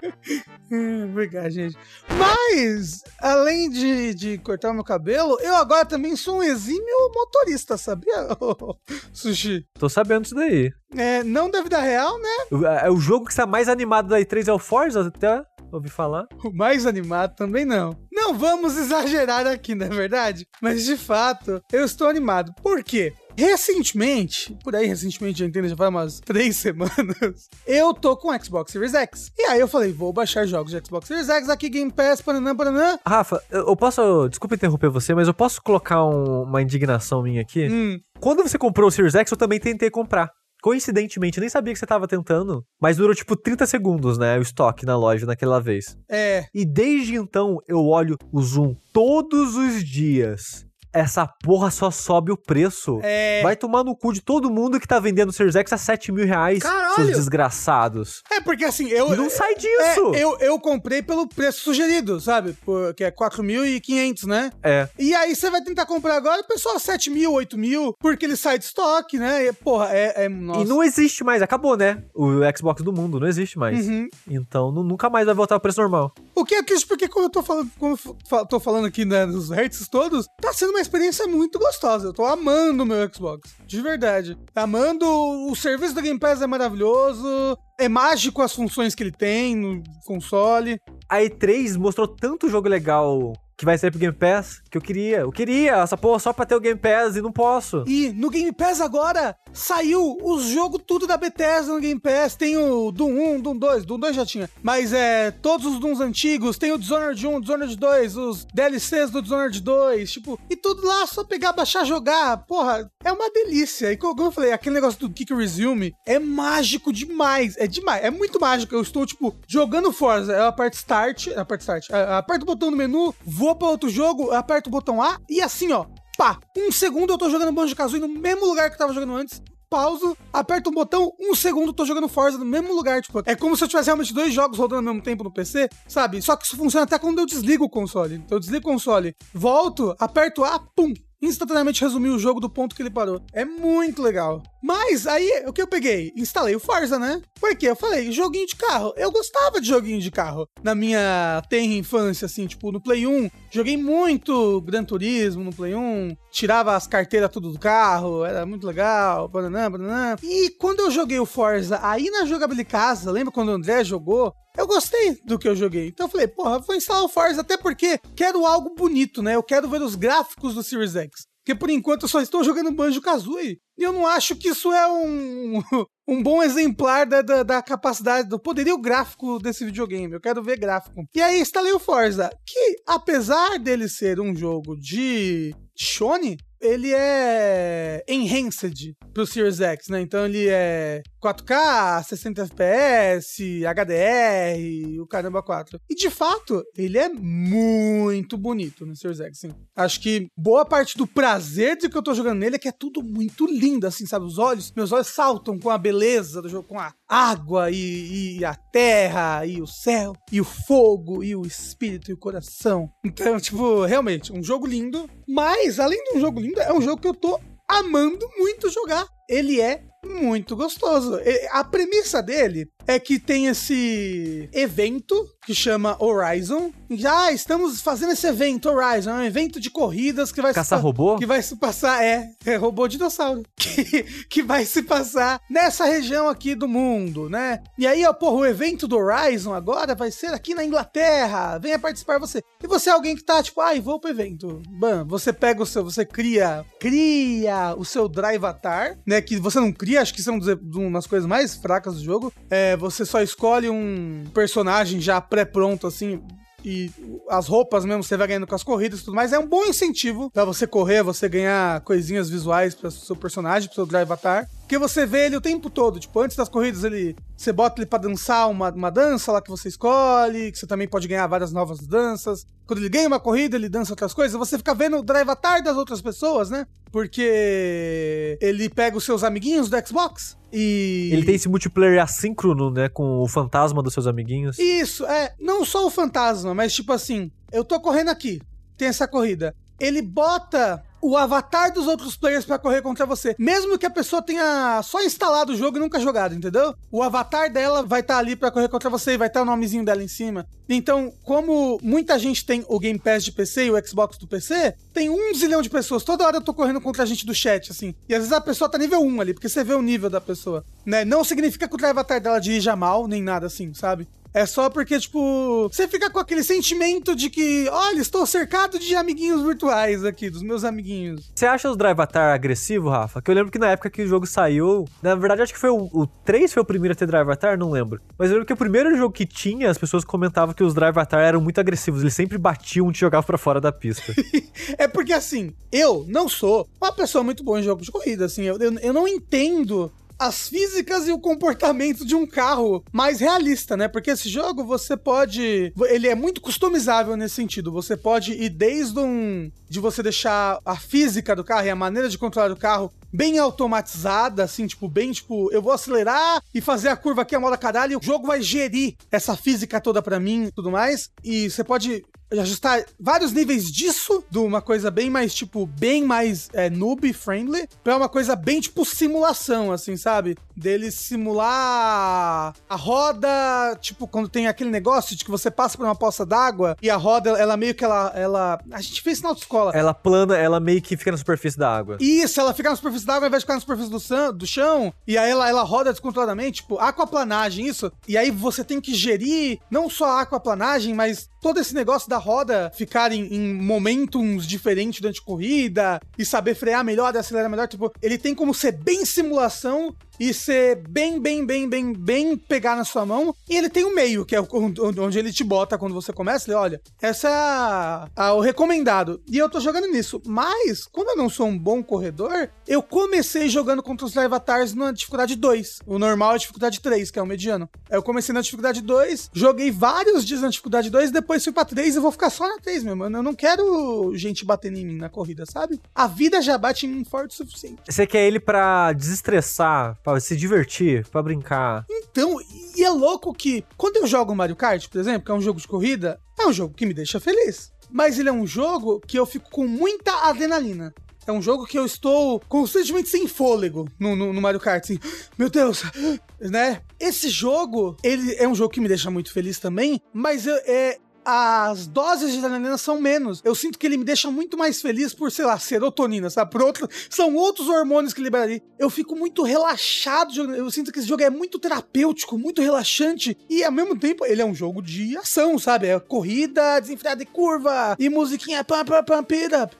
[1.11, 1.76] Obrigado, gente.
[2.09, 7.76] Mas, além de, de cortar o meu cabelo, eu agora também sou um exímio motorista,
[7.76, 8.28] sabia,
[9.12, 9.64] Sushi?
[9.78, 10.70] Tô sabendo disso daí.
[10.96, 12.28] É, não da vida real, né?
[12.51, 15.42] O, é, o jogo que está mais animado da E3 é o Forza, até
[15.72, 16.26] ouvi falar.
[16.42, 17.96] O mais animado também não.
[18.12, 20.46] Não vamos exagerar aqui, não é verdade?
[20.62, 22.53] Mas de fato, eu estou animado.
[22.62, 23.12] Por quê?
[23.39, 28.45] Recentemente, por aí recentemente, eu entendo, já faz umas três semanas, eu tô com o
[28.45, 29.30] Xbox Series X.
[29.39, 32.55] E aí eu falei, vou baixar jogos de Xbox Series X, aqui Game Pass, paranã,
[32.57, 32.99] paranã.
[33.07, 34.28] Rafa, eu posso.
[34.28, 37.68] Desculpa interromper você, mas eu posso colocar um- uma indignação minha aqui?
[37.68, 40.30] Hum, Quando você comprou o Series X, eu também tentei comprar.
[40.61, 44.36] Coincidentemente, nem sabia que você tava tentando, mas durou tipo 30 segundos, né?
[44.39, 45.97] O estoque na loja naquela vez.
[46.11, 50.66] é, E desde então eu olho o Zoom todos os dias.
[50.93, 52.99] Essa porra só sobe o preço.
[53.03, 53.43] é.
[53.43, 56.11] Vai tomar no cu de todo mundo que tá vendendo o Series X a 7
[56.12, 56.95] mil reais, Caralho!
[56.97, 58.22] seus desgraçados.
[58.30, 59.14] É porque assim, eu.
[59.16, 60.14] Não sai disso!
[60.14, 62.53] É, eu, eu comprei pelo preço sugerido, sabe?
[62.64, 64.51] Por, que é 4.500, né?
[64.62, 64.89] É.
[64.99, 68.59] E aí você vai tentar comprar agora, pessoal 7 mil, 8 mil, porque ele sai
[68.59, 69.47] de estoque, né?
[69.47, 70.24] E, porra, é.
[70.24, 70.61] é nossa.
[70.61, 72.03] E não existe mais, acabou, né?
[72.14, 73.86] O Xbox do mundo, não existe mais.
[73.86, 74.09] Uhum.
[74.28, 76.12] Então nu- nunca mais vai voltar ao preço normal.
[76.34, 77.99] O que é triste, porque como eu tô falando, como
[78.32, 82.09] eu tô falando aqui né, nos hertz todos, tá sendo uma experiência muito gostosa.
[82.09, 83.55] Eu tô amando o meu Xbox.
[83.66, 84.36] De verdade.
[84.55, 85.07] Amando.
[85.07, 87.57] O serviço da Game Pass é maravilhoso.
[87.78, 90.80] É mágico as funções que ele tem no console.
[91.09, 95.18] A E3 mostrou tanto jogo legal que vai sair pro Game Pass que eu queria.
[95.18, 97.82] Eu queria essa porra só pra ter o Game Pass e não posso.
[97.88, 102.36] E no Game Pass agora saiu os jogos tudo da Bethesda no Game Pass.
[102.36, 104.48] Tem o Doom 1, Doom 2, Doom 2 já tinha.
[104.62, 109.20] Mas é todos os Dooms antigos, tem o Dishonored 1, Dishonored 2, os DLCs do
[109.20, 112.36] Dishonored 2, tipo, e tudo lá só pegar, baixar, jogar.
[112.46, 113.90] Porra, é uma delícia.
[113.90, 117.56] E como eu falei, aquele negócio do Kick Resume é mágico demais.
[117.56, 118.72] É demais, é muito mágico.
[118.72, 122.70] Eu estou, tipo, jogando Forza, eu aperto Start, eu aperto Start, eu aperto o botão
[122.70, 125.86] no menu, vou pra outro jogo, aperto o botão A e assim, ó,
[126.16, 129.14] pá, um segundo eu tô jogando Banjo Kazooie no mesmo lugar que eu tava jogando
[129.14, 129.42] antes.
[129.70, 133.03] Pauso, aperto um botão, um segundo eu tô jogando Forza no mesmo lugar.
[133.03, 135.68] Tipo, é como se eu tivesse realmente dois jogos rodando ao mesmo tempo no PC,
[135.86, 136.22] sabe?
[136.22, 138.14] Só que isso funciona até quando eu desligo o console.
[138.14, 142.74] Então eu desligo o console, volto, aperto A, pum, instantaneamente resumir o jogo do ponto
[142.74, 143.20] que ele parou.
[143.32, 144.42] É muito legal.
[144.62, 146.12] Mas aí, o que eu peguei?
[146.14, 147.22] Instalei o Forza, né?
[147.40, 148.92] Porque eu falei, joguinho de carro.
[148.96, 150.46] Eu gostava de joguinho de carro.
[150.62, 155.74] Na minha tenra infância, assim, tipo, no Play 1, joguei muito Gran Turismo no Play
[155.74, 156.16] 1.
[156.30, 160.16] Tirava as carteiras tudo do carro, era muito legal, bananã, bananã.
[160.22, 164.32] E quando eu joguei o Forza, aí na jogabilidade casa, lembra quando o André jogou?
[164.56, 165.88] Eu gostei do que eu joguei.
[165.88, 169.34] Então eu falei, porra, vou instalar o Forza, até porque quero algo bonito, né?
[169.34, 171.26] Eu quero ver os gráficos do Series X.
[171.44, 173.59] Porque por enquanto eu só estou jogando Banjo Kazooie.
[173.78, 175.62] Eu não acho que isso é um,
[176.08, 180.12] um bom exemplar da, da, da capacidade, do poderio gráfico desse videogame.
[180.12, 181.04] Eu quero ver gráfico.
[181.14, 188.02] E aí instalei o Forza, que apesar dele ser um jogo de Shone, ele é
[188.08, 190.00] enhanced pro Series X, né?
[190.00, 195.80] Então ele é 4K, 60 FPS, HDR, o caramba 4.
[195.90, 199.50] E de fato, ele é muito bonito no Series X, sim.
[199.76, 202.72] Acho que boa parte do prazer de que eu tô jogando nele é que é
[202.72, 204.24] tudo muito lindo, assim, sabe?
[204.24, 208.44] Os olhos, meus olhos saltam com a beleza do jogo, com a água e, e
[208.44, 212.90] a terra e o céu e o fogo e o espírito e o coração.
[213.04, 217.00] Então, tipo, realmente, um jogo lindo, mas além de um jogo lindo, é um jogo
[217.00, 219.06] que eu tô amando muito jogar.
[219.28, 221.18] Ele é muito gostoso.
[221.51, 226.72] A premissa dele é que tem esse evento que chama Horizon.
[226.90, 230.82] Já estamos fazendo esse evento Horizon, é um evento de corridas que vai Caça se
[230.82, 231.16] robô?
[231.16, 236.28] que vai se passar é, é robô dinossauro que, que vai se passar nessa região
[236.28, 237.62] aqui do mundo, né?
[237.78, 241.59] E aí, ó, porra, o evento do Horizon agora vai ser aqui na Inglaterra.
[241.59, 242.42] Venha participar você.
[242.62, 244.62] E você é alguém que tá tipo, ai, vou pro evento.
[244.68, 249.20] Bam, você pega o seu, você cria, cria o seu Drivatar, né?
[249.20, 252.32] Que você não cria, acho que dos- umas coisas mais fracas do jogo.
[252.51, 256.20] É, você só escolhe um personagem já pré-pronto, assim,
[256.64, 256.91] e
[257.30, 259.32] as roupas mesmo você vai ganhando com as corridas e tudo mais.
[259.32, 263.76] É um bom incentivo pra você correr, você ganhar coisinhas visuais pro seu personagem, pro
[263.76, 264.49] seu Drive Avatar.
[264.68, 265.98] Porque você vê ele o tempo todo.
[265.98, 267.16] Tipo, antes das corridas, ele.
[267.34, 270.86] Você bota ele pra dançar uma, uma dança lá que você escolhe, que você também
[270.86, 272.46] pode ganhar várias novas danças.
[272.66, 274.38] Quando ele ganha uma corrida, ele dança outras coisas.
[274.38, 276.66] Você fica vendo o Drive Avatar das outras pessoas, né?
[276.92, 281.08] Porque ele pega os seus amiguinhos do Xbox e.
[281.14, 282.90] Ele tem esse multiplayer assíncrono, né?
[282.90, 284.58] Com o fantasma dos seus amiguinhos.
[284.58, 285.32] Isso, é.
[285.40, 288.38] Não só o fantasma, mas tipo assim, eu tô correndo aqui,
[288.76, 289.54] tem essa corrida.
[289.80, 293.34] Ele bota o avatar dos outros players pra correr contra você.
[293.38, 296.74] Mesmo que a pessoa tenha só instalado o jogo e nunca jogado, entendeu?
[296.90, 299.84] O avatar dela vai estar ali pra correr contra você e vai estar o nomezinho
[299.84, 300.46] dela em cima.
[300.68, 304.74] Então, como muita gente tem o Game Pass de PC e o Xbox do PC,
[304.92, 306.04] tem um zilhão de pessoas.
[306.04, 307.94] Toda hora eu tô correndo contra a gente do chat, assim.
[308.08, 310.20] E às vezes a pessoa tá nível 1 ali, porque você vê o nível da
[310.20, 310.64] pessoa.
[310.84, 311.04] Né?
[311.04, 314.08] Não significa que o avatar dela dirija mal, nem nada assim, sabe?
[314.32, 318.94] É só porque, tipo, você fica com aquele sentimento de que, olha, estou cercado de
[318.94, 321.30] amiguinhos virtuais aqui, dos meus amiguinhos.
[321.34, 323.22] Você acha os Drive Avatar agressivo, Rafa?
[323.22, 325.70] Que eu lembro que na época que o jogo saiu, na verdade acho que foi
[325.70, 328.00] o, o 3 foi o primeiro a ter Drive Avatar, não lembro.
[328.18, 330.90] Mas eu lembro que o primeiro jogo que tinha, as pessoas comentavam que os Drive
[330.90, 334.14] Avatar eram muito agressivos, eles sempre batiam e te jogavam pra fora da pista.
[334.76, 338.42] É porque, assim, eu não sou uma pessoa muito boa em jogos de corrida, assim,
[338.42, 343.76] eu, eu, eu não entendo as físicas e o comportamento de um carro mais realista,
[343.76, 343.86] né?
[343.86, 345.72] Porque esse jogo você pode.
[345.88, 347.70] Ele é muito customizável nesse sentido.
[347.70, 349.50] Você pode ir desde um.
[349.68, 353.38] de você deixar a física do carro e a maneira de controlar o carro bem
[353.38, 357.56] automatizada, assim, tipo, bem tipo, eu vou acelerar e fazer a curva aqui a moda
[357.56, 361.10] caralho, e o jogo vai gerir essa física toda pra mim e tudo mais.
[361.24, 366.48] E você pode ajustar vários níveis disso, de uma coisa bem mais, tipo, bem mais
[366.52, 370.36] é, noob friendly, pra uma coisa bem, tipo, simulação, assim, sabe?
[370.56, 375.94] Dele simular a roda, tipo, quando tem aquele negócio de que você passa por uma
[375.94, 378.60] poça d'água e a roda, ela meio que ela, ela...
[378.72, 379.72] A gente fez isso na autoescola.
[379.74, 381.96] ela plana, ela meio que fica na superfície da água.
[382.00, 384.32] Isso, ela fica na superfície da água ao invés de ficar na superfície do, san-
[384.34, 384.92] do chão.
[385.06, 387.90] E aí ela, ela roda descontroladamente, tipo, aquaplanagem, isso.
[388.06, 392.17] E aí você tem que gerir não só a aquaplanagem, mas todo esse negócio da
[392.18, 397.68] roda ficar em, em momentos diferentes durante a corrida e saber frear melhor acelerar melhor.
[397.68, 402.76] Tipo, ele tem como ser bem simulação e ser bem, bem, bem, bem, bem pegar
[402.76, 403.34] na sua mão.
[403.48, 406.48] E ele tem o meio, que é onde ele te bota quando você começa.
[406.50, 409.20] Ele, olha, essa é a- a- o recomendado.
[409.28, 410.20] E eu tô jogando nisso.
[410.26, 414.92] Mas, como eu não sou um bom corredor, eu comecei jogando contra os Avatars na
[414.92, 415.78] dificuldade 2.
[415.86, 417.68] O normal é dificuldade 3, que é o mediano.
[417.90, 421.96] Eu comecei na dificuldade 2, joguei vários dias na dificuldade 2, depois fui pra 3
[421.96, 423.04] e vou ficar só na 3 mesmo.
[423.04, 425.80] Eu não quero gente batendo em mim na corrida, sabe?
[425.94, 427.80] A vida já bate em mim forte o suficiente.
[427.88, 431.84] Você quer ele pra desestressar, pra se divertir, pra brincar.
[431.90, 432.36] Então,
[432.76, 435.61] e é louco que quando eu jogo Mario Kart, por exemplo, que é um jogo
[435.61, 437.72] de corrida, é um jogo que me deixa feliz.
[437.90, 440.94] Mas ele é um jogo que eu fico com muita adrenalina.
[441.26, 444.98] É um jogo que eu estou constantemente sem fôlego no, no, no Mario Kart, assim,
[445.38, 445.82] meu Deus,
[446.40, 446.80] né?
[446.98, 450.98] Esse jogo, ele é um jogo que me deixa muito feliz também, mas eu- é,
[451.30, 453.42] as doses de adrenalina são menos.
[453.44, 456.50] Eu sinto que ele me deixa muito mais feliz por, sei lá, serotonina, sabe?
[456.50, 458.62] Por outro, são outros hormônios que libera ali.
[458.78, 460.54] Eu fico muito relaxado.
[460.54, 463.36] Eu sinto que esse jogo é muito terapêutico, muito relaxante.
[463.46, 465.88] E ao mesmo tempo, ele é um jogo de ação, sabe?
[465.88, 467.94] É corrida, desenfreada e curva.
[467.98, 469.76] E musiquinha pam, pam, it up.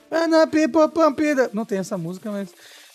[1.55, 2.51] Não tem essa música, mas.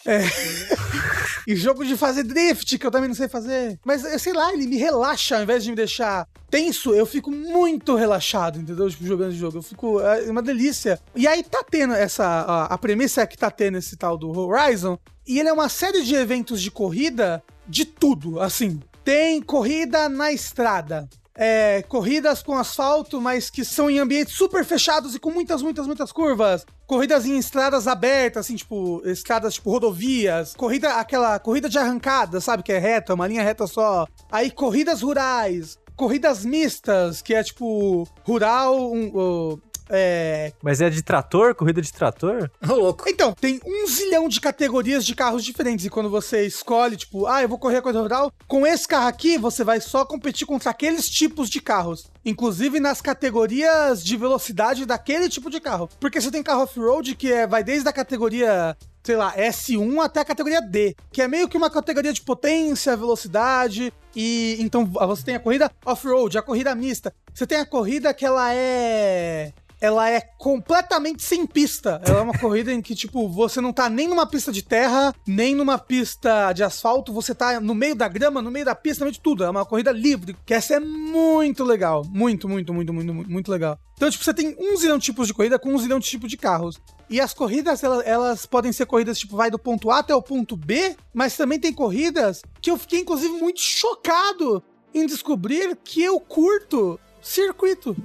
[1.46, 3.78] E jogo de fazer drift, que eu também não sei fazer.
[3.84, 7.32] Mas, eu sei lá, ele me relaxa ao invés de me deixar tenso, eu fico
[7.32, 8.90] muito relaxado, entendeu?
[8.90, 9.58] Tipo, jogando esse jogo.
[9.58, 10.00] Eu fico.
[10.00, 11.00] É uma delícia.
[11.16, 12.26] E aí tá tendo essa.
[12.26, 14.98] A, a premissa é que tá tendo esse tal do Horizon.
[15.28, 18.80] E ele é uma série de eventos de corrida de tudo, assim.
[19.04, 21.10] Tem corrida na estrada.
[21.36, 25.88] É, corridas com asfalto, mas que são em ambientes super fechados e com muitas, muitas,
[25.88, 26.66] muitas curvas.
[26.94, 30.54] Corridas em estradas abertas, assim, tipo, estradas tipo rodovias.
[30.54, 32.62] Corrida, aquela corrida de arrancada, sabe?
[32.62, 34.06] Que é reta, uma linha reta só.
[34.32, 35.80] Aí corridas rurais.
[35.96, 39.60] Corridas mistas, que é tipo rural, um, um,
[39.90, 41.56] é, Mas é de trator?
[41.56, 42.50] Corrida de trator?
[42.68, 43.08] Ô, louco.
[43.08, 45.86] Então, tem um zilhão de categorias de carros diferentes.
[45.86, 49.08] E quando você escolhe, tipo, ah, eu vou correr a corrida rural, com esse carro
[49.08, 52.12] aqui, você vai só competir contra aqueles tipos de carros.
[52.26, 55.90] Inclusive nas categorias de velocidade daquele tipo de carro.
[56.00, 60.22] Porque você tem carro off-road que é, vai desde a categoria sei lá, S1 até
[60.22, 65.26] a categoria D, que é meio que uma categoria de potência, velocidade, e então você
[65.26, 67.14] tem a corrida off-road, a corrida mista.
[67.34, 69.52] Você tem a corrida que ela é
[69.84, 72.02] ela é completamente sem pista.
[72.06, 75.14] Ela é uma corrida em que, tipo, você não tá nem numa pista de terra,
[75.28, 79.04] nem numa pista de asfalto, você tá no meio da grama, no meio da pista,
[79.04, 79.44] no meio de tudo.
[79.44, 82.02] É uma corrida livre, que essa é muito legal.
[82.06, 83.78] Muito, muito, muito, muito, muito, legal.
[83.98, 86.30] Então, tipo, você tem um zilhão de tipos de corrida com um zilhão de tipos
[86.30, 86.80] de carros.
[87.10, 90.22] E as corridas, elas, elas, podem ser corridas, tipo, vai do ponto A até o
[90.22, 94.64] ponto B, mas também tem corridas que eu fiquei, inclusive, muito chocado
[94.94, 97.98] em descobrir que eu curto circuito.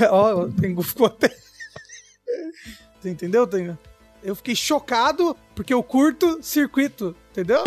[0.10, 1.28] Ó, o Tengu ficou até.
[3.00, 3.78] Você entendeu, Tengu?
[4.22, 7.62] Eu fiquei chocado porque eu curto circuito, entendeu?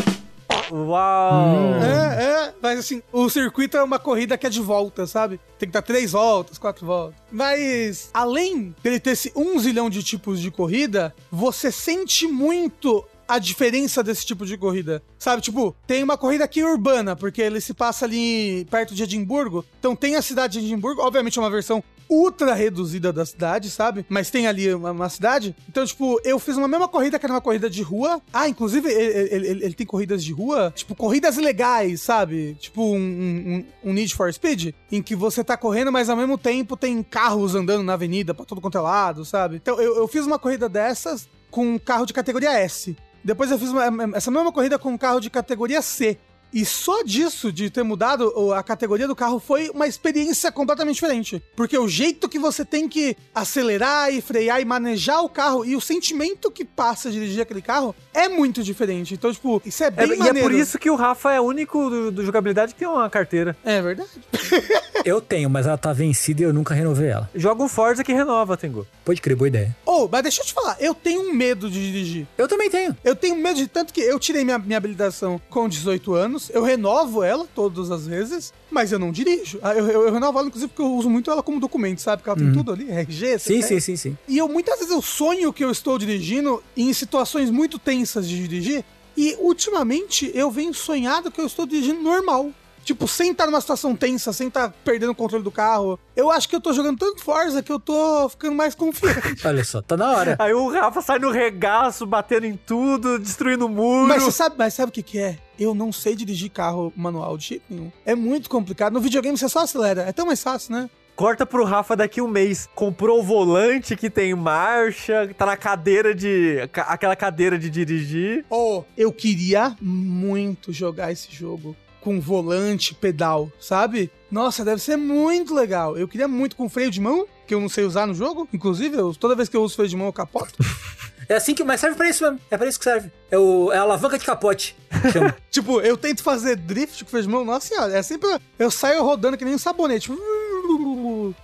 [0.72, 1.76] Uau!
[1.82, 2.54] É, é.
[2.62, 5.40] Mas assim, o circuito é uma corrida que é de volta, sabe?
[5.58, 7.20] Tem que dar três voltas, quatro voltas.
[7.32, 13.38] Mas, além dele ter esse um zilhão de tipos de corrida, você sente muito a
[13.38, 15.04] diferença desse tipo de corrida.
[15.20, 19.64] Sabe, tipo, tem uma corrida aqui urbana, porque ele se passa ali perto de Edimburgo.
[19.80, 24.06] Então tem a cidade de Edimburgo, obviamente é uma versão ultra reduzida da cidade, sabe?
[24.10, 25.56] Mas tem ali uma, uma cidade.
[25.70, 28.22] Então, tipo, eu fiz uma mesma corrida que era uma corrida de rua.
[28.34, 32.56] Ah, inclusive, ele, ele, ele- ele tem corridas de rua, tipo, corridas legais, sabe?
[32.60, 36.38] Tipo, um, um, um Need for Speed, em que você tá correndo, mas ao mesmo
[36.38, 39.58] tempo tem carros andando na avenida pra todo quanto é lado, sabe?
[39.58, 42.96] Então, eu, eu fiz uma corrida dessas com um carro de categoria S.
[43.24, 46.18] Depois eu fiz uma- essa mesma corrida com um carro de categoria C.
[46.54, 51.42] E só disso, de ter mudado a categoria do carro, foi uma experiência completamente diferente.
[51.56, 55.76] Porque o jeito que você tem que acelerar e frear e manejar o carro e
[55.76, 59.14] o sentimento que passa a dirigir aquele carro é muito diferente.
[59.14, 60.42] Então, tipo, isso é É, bem e é maneiro.
[60.50, 63.56] por isso que o Rafa é o único do, do jogabilidade que tem uma carteira.
[63.64, 64.10] É verdade.
[65.06, 67.30] Eu tenho, mas ela tá vencida e eu nunca renovei ela.
[67.34, 68.86] Joga um Forza que renova, Tengu.
[69.06, 69.74] Pode crer, boa ideia.
[69.86, 72.28] Oh, mas deixa eu te falar, eu tenho um medo de dirigir.
[72.38, 72.96] Eu também tenho.
[73.02, 76.64] Eu tenho medo de tanto que eu tirei minha, minha habilitação com 18 anos, eu
[76.64, 79.60] renovo ela todas as vezes, mas eu não dirijo.
[79.62, 82.22] Ah, Eu, eu, eu renovo ela, inclusive, porque eu uso muito ela como documento, sabe?
[82.22, 84.18] Porque ela tem tudo ali, RG, Sim, sim, sim, sim.
[84.28, 88.36] E eu muitas vezes eu sonho que eu estou dirigindo em situações muito tensas de
[88.38, 88.86] dirigir.
[89.18, 92.52] E ultimamente eu venho sonhado que eu estou dirigindo normal.
[92.90, 96.00] Tipo, sem estar numa situação tensa, sem estar perdendo o controle do carro.
[96.16, 99.46] Eu acho que eu tô jogando tanto Forza que eu tô ficando mais confiante.
[99.46, 100.36] Olha só, tá na hora.
[100.40, 104.08] Aí o Rafa sai no regaço, batendo em tudo, destruindo o muro.
[104.08, 105.38] Mas você sabe, mas sabe o que, que é?
[105.60, 107.92] Eu não sei dirigir carro manual de jeito nenhum.
[108.04, 108.92] É muito complicado.
[108.92, 110.02] No videogame você só acelera.
[110.02, 110.90] É tão mais fácil, né?
[111.16, 112.68] Corta pro Rafa daqui um mês.
[112.74, 116.58] Comprou o volante que tem marcha, tá na cadeira de.
[116.88, 118.46] aquela cadeira de dirigir.
[118.50, 124.12] Oh, eu queria muito jogar esse jogo com volante, pedal, sabe?
[124.32, 125.98] Nossa, deve ser muito legal.
[125.98, 128.48] Eu queria muito com freio de mão, que eu não sei usar no jogo.
[128.54, 130.54] Inclusive, eu- toda vez que eu uso freio de mão, eu capoto.
[131.28, 131.64] É assim que.
[131.64, 132.40] Mas serve pra isso mesmo.
[132.50, 133.12] É pra isso que serve.
[133.30, 134.76] É, o, é a alavanca de capote.
[135.52, 138.28] Tipo, eu tento fazer drift com freio de mão, nossa senhora, é sempre.
[138.58, 140.12] Eu saio rodando que nem um sabonete.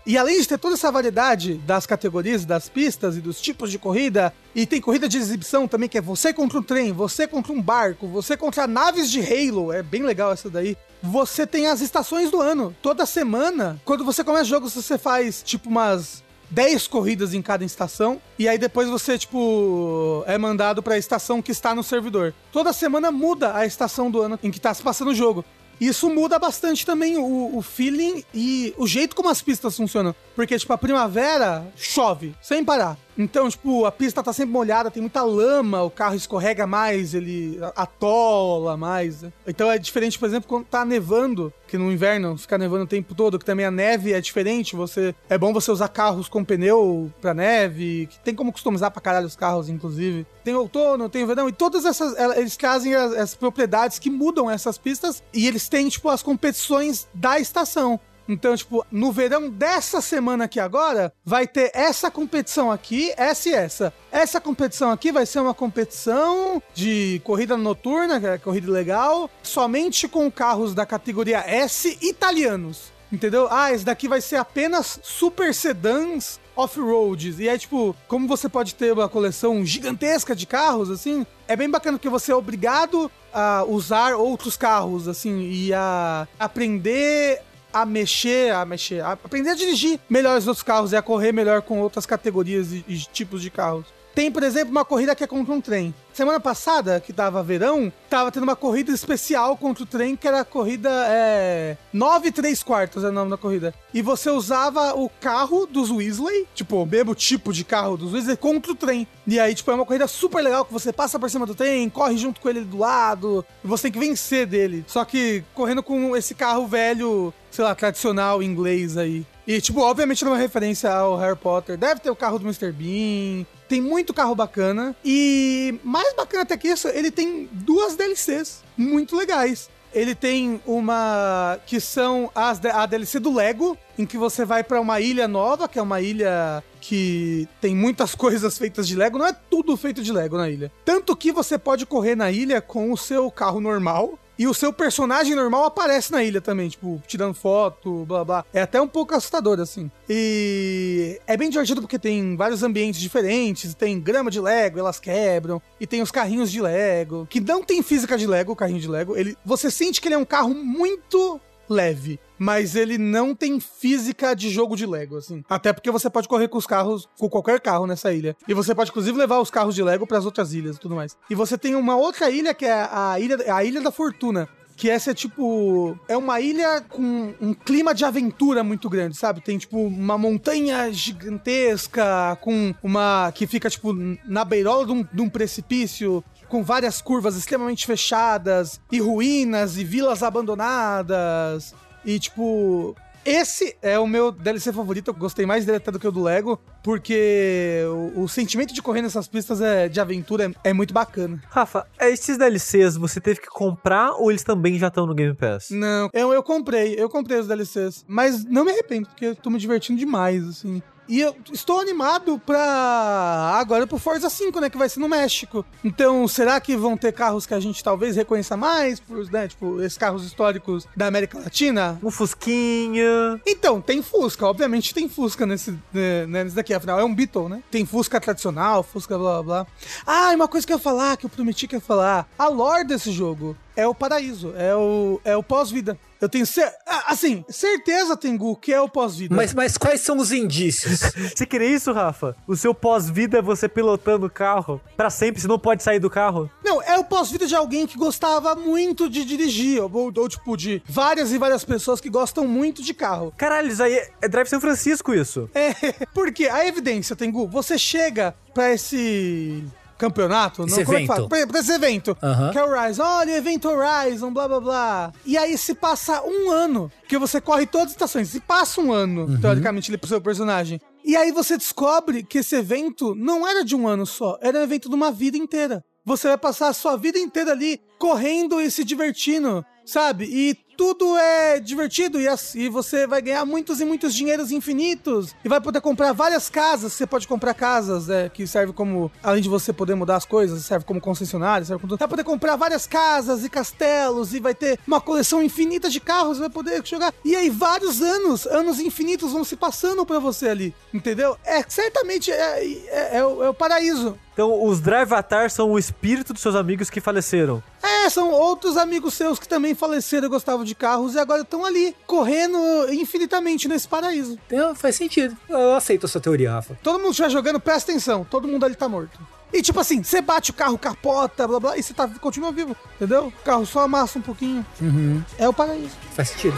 [0.06, 3.80] E além de ter toda essa variedade das categorias, das pistas e dos tipos de
[3.80, 7.52] corrida, e tem corrida de exibição também, que é você contra um trem, você contra
[7.52, 10.78] um barco, você contra naves de Halo, é bem legal essa daí.
[11.02, 12.76] Você tem as estações do ano.
[12.82, 17.64] Toda semana, quando você começa o jogo, você faz tipo umas 10 corridas em cada
[17.64, 18.22] estação.
[18.38, 22.34] E aí depois você, tipo, é mandado pra estação que está no servidor.
[22.52, 25.44] Toda semana muda a estação do ano em que tá se passando o jogo.
[25.80, 30.16] Isso muda bastante também o, o feeling e o jeito como as pistas funcionam.
[30.36, 32.98] Porque, tipo, a primavera chove sem parar.
[33.18, 37.60] Então, tipo, a pista tá sempre molhada, tem muita lama, o carro escorrega mais, ele
[37.76, 39.22] atola mais.
[39.22, 39.34] né?
[39.48, 43.16] Então é diferente, por exemplo, quando tá nevando, que no inverno fica nevando o tempo
[43.16, 47.12] todo, que também a neve é diferente, você é bom você usar carros com pneu
[47.22, 50.26] pra neve, que tem como customizar pra caralho os carros, inclusive.
[50.44, 54.78] Tem outono, tem verão, e todas essas, eles trazem as, as propriedades que mudam essas
[54.78, 58.00] pistas, e eles têm, tipo, as competições da estação.
[58.28, 63.54] Então, tipo, no verão dessa semana aqui agora, vai ter essa competição aqui, essa e
[63.54, 63.94] essa.
[64.12, 70.08] Essa competição aqui vai ser uma competição de corrida noturna, que é corrida legal, somente
[70.08, 72.94] com carros da categoria S italianos.
[73.12, 73.48] Entendeu?
[73.52, 77.40] Ah, esse daqui vai ser apenas super sedãs off-roads.
[77.40, 81.70] E é tipo, como você pode ter uma coleção gigantesca de carros, assim, é bem
[81.70, 87.42] bacana porque você é obrigado a usar outros carros, assim, e a aprender
[87.76, 91.34] a mexer, a mexer, a aprender a dirigir melhor os outros carros e a correr
[91.34, 93.86] melhor com outras categorias e, e tipos de carros.
[94.16, 95.94] Tem, por exemplo, uma corrida que é contra um trem.
[96.14, 100.40] Semana passada, que tava verão, tava tendo uma corrida especial contra o trem, que era
[100.40, 103.74] a corrida é, 9 e 3 quartos, é o nome da corrida.
[103.94, 108.38] E você usava o carro dos Weasley, tipo, o mesmo tipo de carro dos Weasley,
[108.38, 109.06] contra o trem.
[109.28, 111.90] E aí, tipo, é uma corrida super legal, que você passa por cima do trem,
[111.90, 114.86] corre junto com ele do lado, e você tem que vencer dele.
[114.88, 119.26] Só que correndo com esse carro velho, sei lá, tradicional inglês aí.
[119.48, 121.78] E, tipo, obviamente numa referência ao Harry Potter.
[121.78, 122.72] Deve ter o carro do Mr.
[122.72, 123.46] Bean.
[123.68, 124.96] Tem muito carro bacana.
[125.04, 129.70] E mais bacana até que isso, ele tem duas DLCs muito legais.
[129.94, 134.82] Ele tem uma que são as, a DLC do Lego, em que você vai pra
[134.82, 139.18] uma ilha nova, que é uma ilha que tem muitas coisas feitas de Lego.
[139.18, 140.70] Não é tudo feito de Lego na ilha.
[140.84, 144.20] Tanto que você pode correr na ilha com o seu carro normal.
[144.38, 148.46] E o seu personagem normal aparece na ilha também, tipo, tirando foto, blá blá.
[148.54, 149.90] É até um pouco assustador, assim.
[150.10, 155.62] E é bem divertido porque tem vários ambientes diferentes, tem grama de Lego, elas quebram,
[155.80, 158.88] e tem os carrinhos de Lego, que não tem física de Lego, o carrinho de
[158.88, 159.16] Lego.
[159.16, 164.36] Ele, você sente que ele é um carro muito leve, mas ele não tem física
[164.36, 165.44] de jogo de Lego, assim.
[165.50, 168.36] Até porque você pode correr com os carros, com qualquer carro nessa ilha.
[168.48, 170.96] E você pode, inclusive, levar os carros de Lego para as outras ilhas e tudo
[170.96, 171.18] mais.
[171.30, 174.48] E você tem uma outra ilha que é a ilha, a ilha da Fortuna.
[174.78, 175.98] Que essa é tipo.
[176.06, 179.40] É uma ilha com um clima de aventura muito grande, sabe?
[179.40, 183.32] Tem tipo uma montanha gigantesca, com uma.
[183.34, 183.94] que fica tipo
[184.26, 189.84] na beirola de um, de um precipício com várias curvas extremamente fechadas, e ruínas, e
[189.84, 191.74] vilas abandonadas.
[192.06, 192.96] E, tipo,
[193.26, 195.10] esse é o meu DLC favorito.
[195.10, 197.82] Eu gostei mais dele até do que o do Lego, porque
[198.16, 201.42] o, o sentimento de correr nessas pistas é, de aventura é, é muito bacana.
[201.50, 205.72] Rafa, esses DLCs você teve que comprar ou eles também já estão no Game Pass?
[205.72, 209.50] Não, eu, eu comprei, eu comprei os DLCs, mas não me arrependo, porque eu tô
[209.50, 210.84] me divertindo demais, assim.
[211.08, 213.58] E eu estou animado pra.
[213.60, 214.70] Agora pro Forza 5, né?
[214.70, 215.66] Que vai ser no México.
[215.84, 219.00] Então, será que vão ter carros que a gente talvez reconheça mais?
[219.00, 222.00] Por, né, tipo, esses carros históricos da América Latina?
[222.04, 223.40] Um Fusquinha.
[223.46, 227.50] Então, tem Fusca, obviamente tem Fusca nesse, né, né, nesse daqui, afinal é um Beetle,
[227.50, 227.62] né?
[227.70, 229.68] Tem Fusca tradicional, Fusca blá blá blá.
[230.06, 232.28] Ah, e uma coisa que eu ia falar, que eu prometi que ia falar.
[232.38, 235.98] A lore desse jogo é o paraíso, é o, é o pós-vida.
[236.20, 239.36] Eu tenho cer ah, assim, certeza, Tengu, que é o pós-vida.
[239.36, 241.00] Mas, mas quais são os indícios?
[241.36, 242.36] Você queria isso, Rafa?
[242.48, 246.10] O seu pós-vida é você pilotando o carro pra sempre, você não pode sair do
[246.10, 246.50] carro?
[246.64, 250.82] Não, é o pós-vida de alguém que gostava muito de dirigir, ou, ou, tipo, de
[250.88, 253.34] várias e várias pessoas que gostam muito de carro.
[253.38, 255.50] Caralho, isso aí é, é Drive São Francisco isso.
[255.66, 255.74] É,
[256.14, 259.64] porque a evidência, Tengu, você chega pra esse
[259.98, 261.16] campeonato, Esse não, como é que evento.
[261.16, 261.30] fala?
[261.30, 262.52] Pra, pra esse evento, Aham.
[262.52, 265.12] que é o Horizon, olha o evento Horizon, blá blá blá.
[265.26, 268.92] E aí se passa um ano, que você corre todas as estações, se passa um
[268.92, 269.40] ano, Uhum.
[269.40, 270.80] teoricamente, ali pro seu personagem.
[271.04, 274.64] E aí você descobre que esse evento não era de um ano só, era um
[274.64, 275.84] evento de uma vida inteira.
[276.04, 280.26] Você vai passar a sua vida inteira ali correndo e se divertindo, sabe?
[280.26, 285.50] E tudo é divertido e assim você vai ganhar muitos e muitos dinheiros infinitos e
[285.50, 286.94] vai poder comprar várias casas.
[286.94, 290.64] Você pode comprar casas é, que serve como, além de você poder mudar as coisas,
[290.66, 292.00] serve como concessionário, serve como tudo.
[292.00, 296.40] Vai poder comprar várias casas e castelos e vai ter uma coleção infinita de carros,
[296.40, 297.14] vai poder jogar.
[297.24, 301.38] E aí vários anos, anos infinitos vão se passando pra você ali, entendeu?
[301.44, 304.18] É certamente é, é, é o, é o paraíso.
[304.36, 307.64] Então, os Drivatar são o espírito dos seus amigos que faleceram.
[307.82, 311.64] É, são outros amigos seus que também faleceram e gostavam de carros e agora estão
[311.64, 312.58] ali, correndo
[312.92, 314.38] infinitamente nesse paraíso.
[314.48, 315.38] Então, faz sentido.
[315.48, 316.78] Eu aceito a sua teoria, Rafa.
[316.84, 318.26] Todo mundo está jogando, presta atenção.
[318.30, 319.20] Todo mundo ali tá morto.
[319.54, 322.76] E tipo assim, você bate o carro, capota, blá blá, e você tá, continua vivo,
[322.96, 323.28] entendeu?
[323.28, 324.66] O carro só amassa um pouquinho.
[324.82, 325.24] Uhum.
[325.38, 325.96] É o paraíso.
[326.14, 326.58] Faz sentido.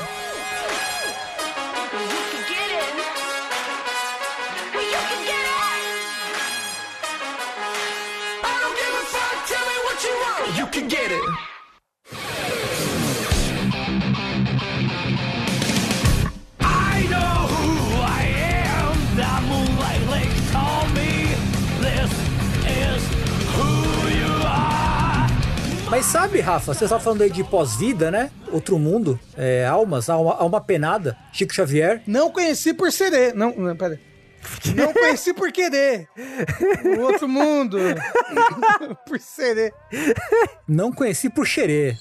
[10.56, 11.47] You can get it.
[25.98, 28.30] Mas sabe, Rafa, você estava falando aí de pós-vida, né?
[28.52, 32.04] Outro mundo, é, almas, alma, alma penada, Chico Xavier.
[32.06, 33.34] Não conheci por ser.
[33.34, 33.76] Não, não.
[34.76, 36.08] Não conheci por querer.
[36.98, 37.78] O outro mundo.
[39.08, 39.74] por ser.
[40.68, 41.96] Não conheci por xerê.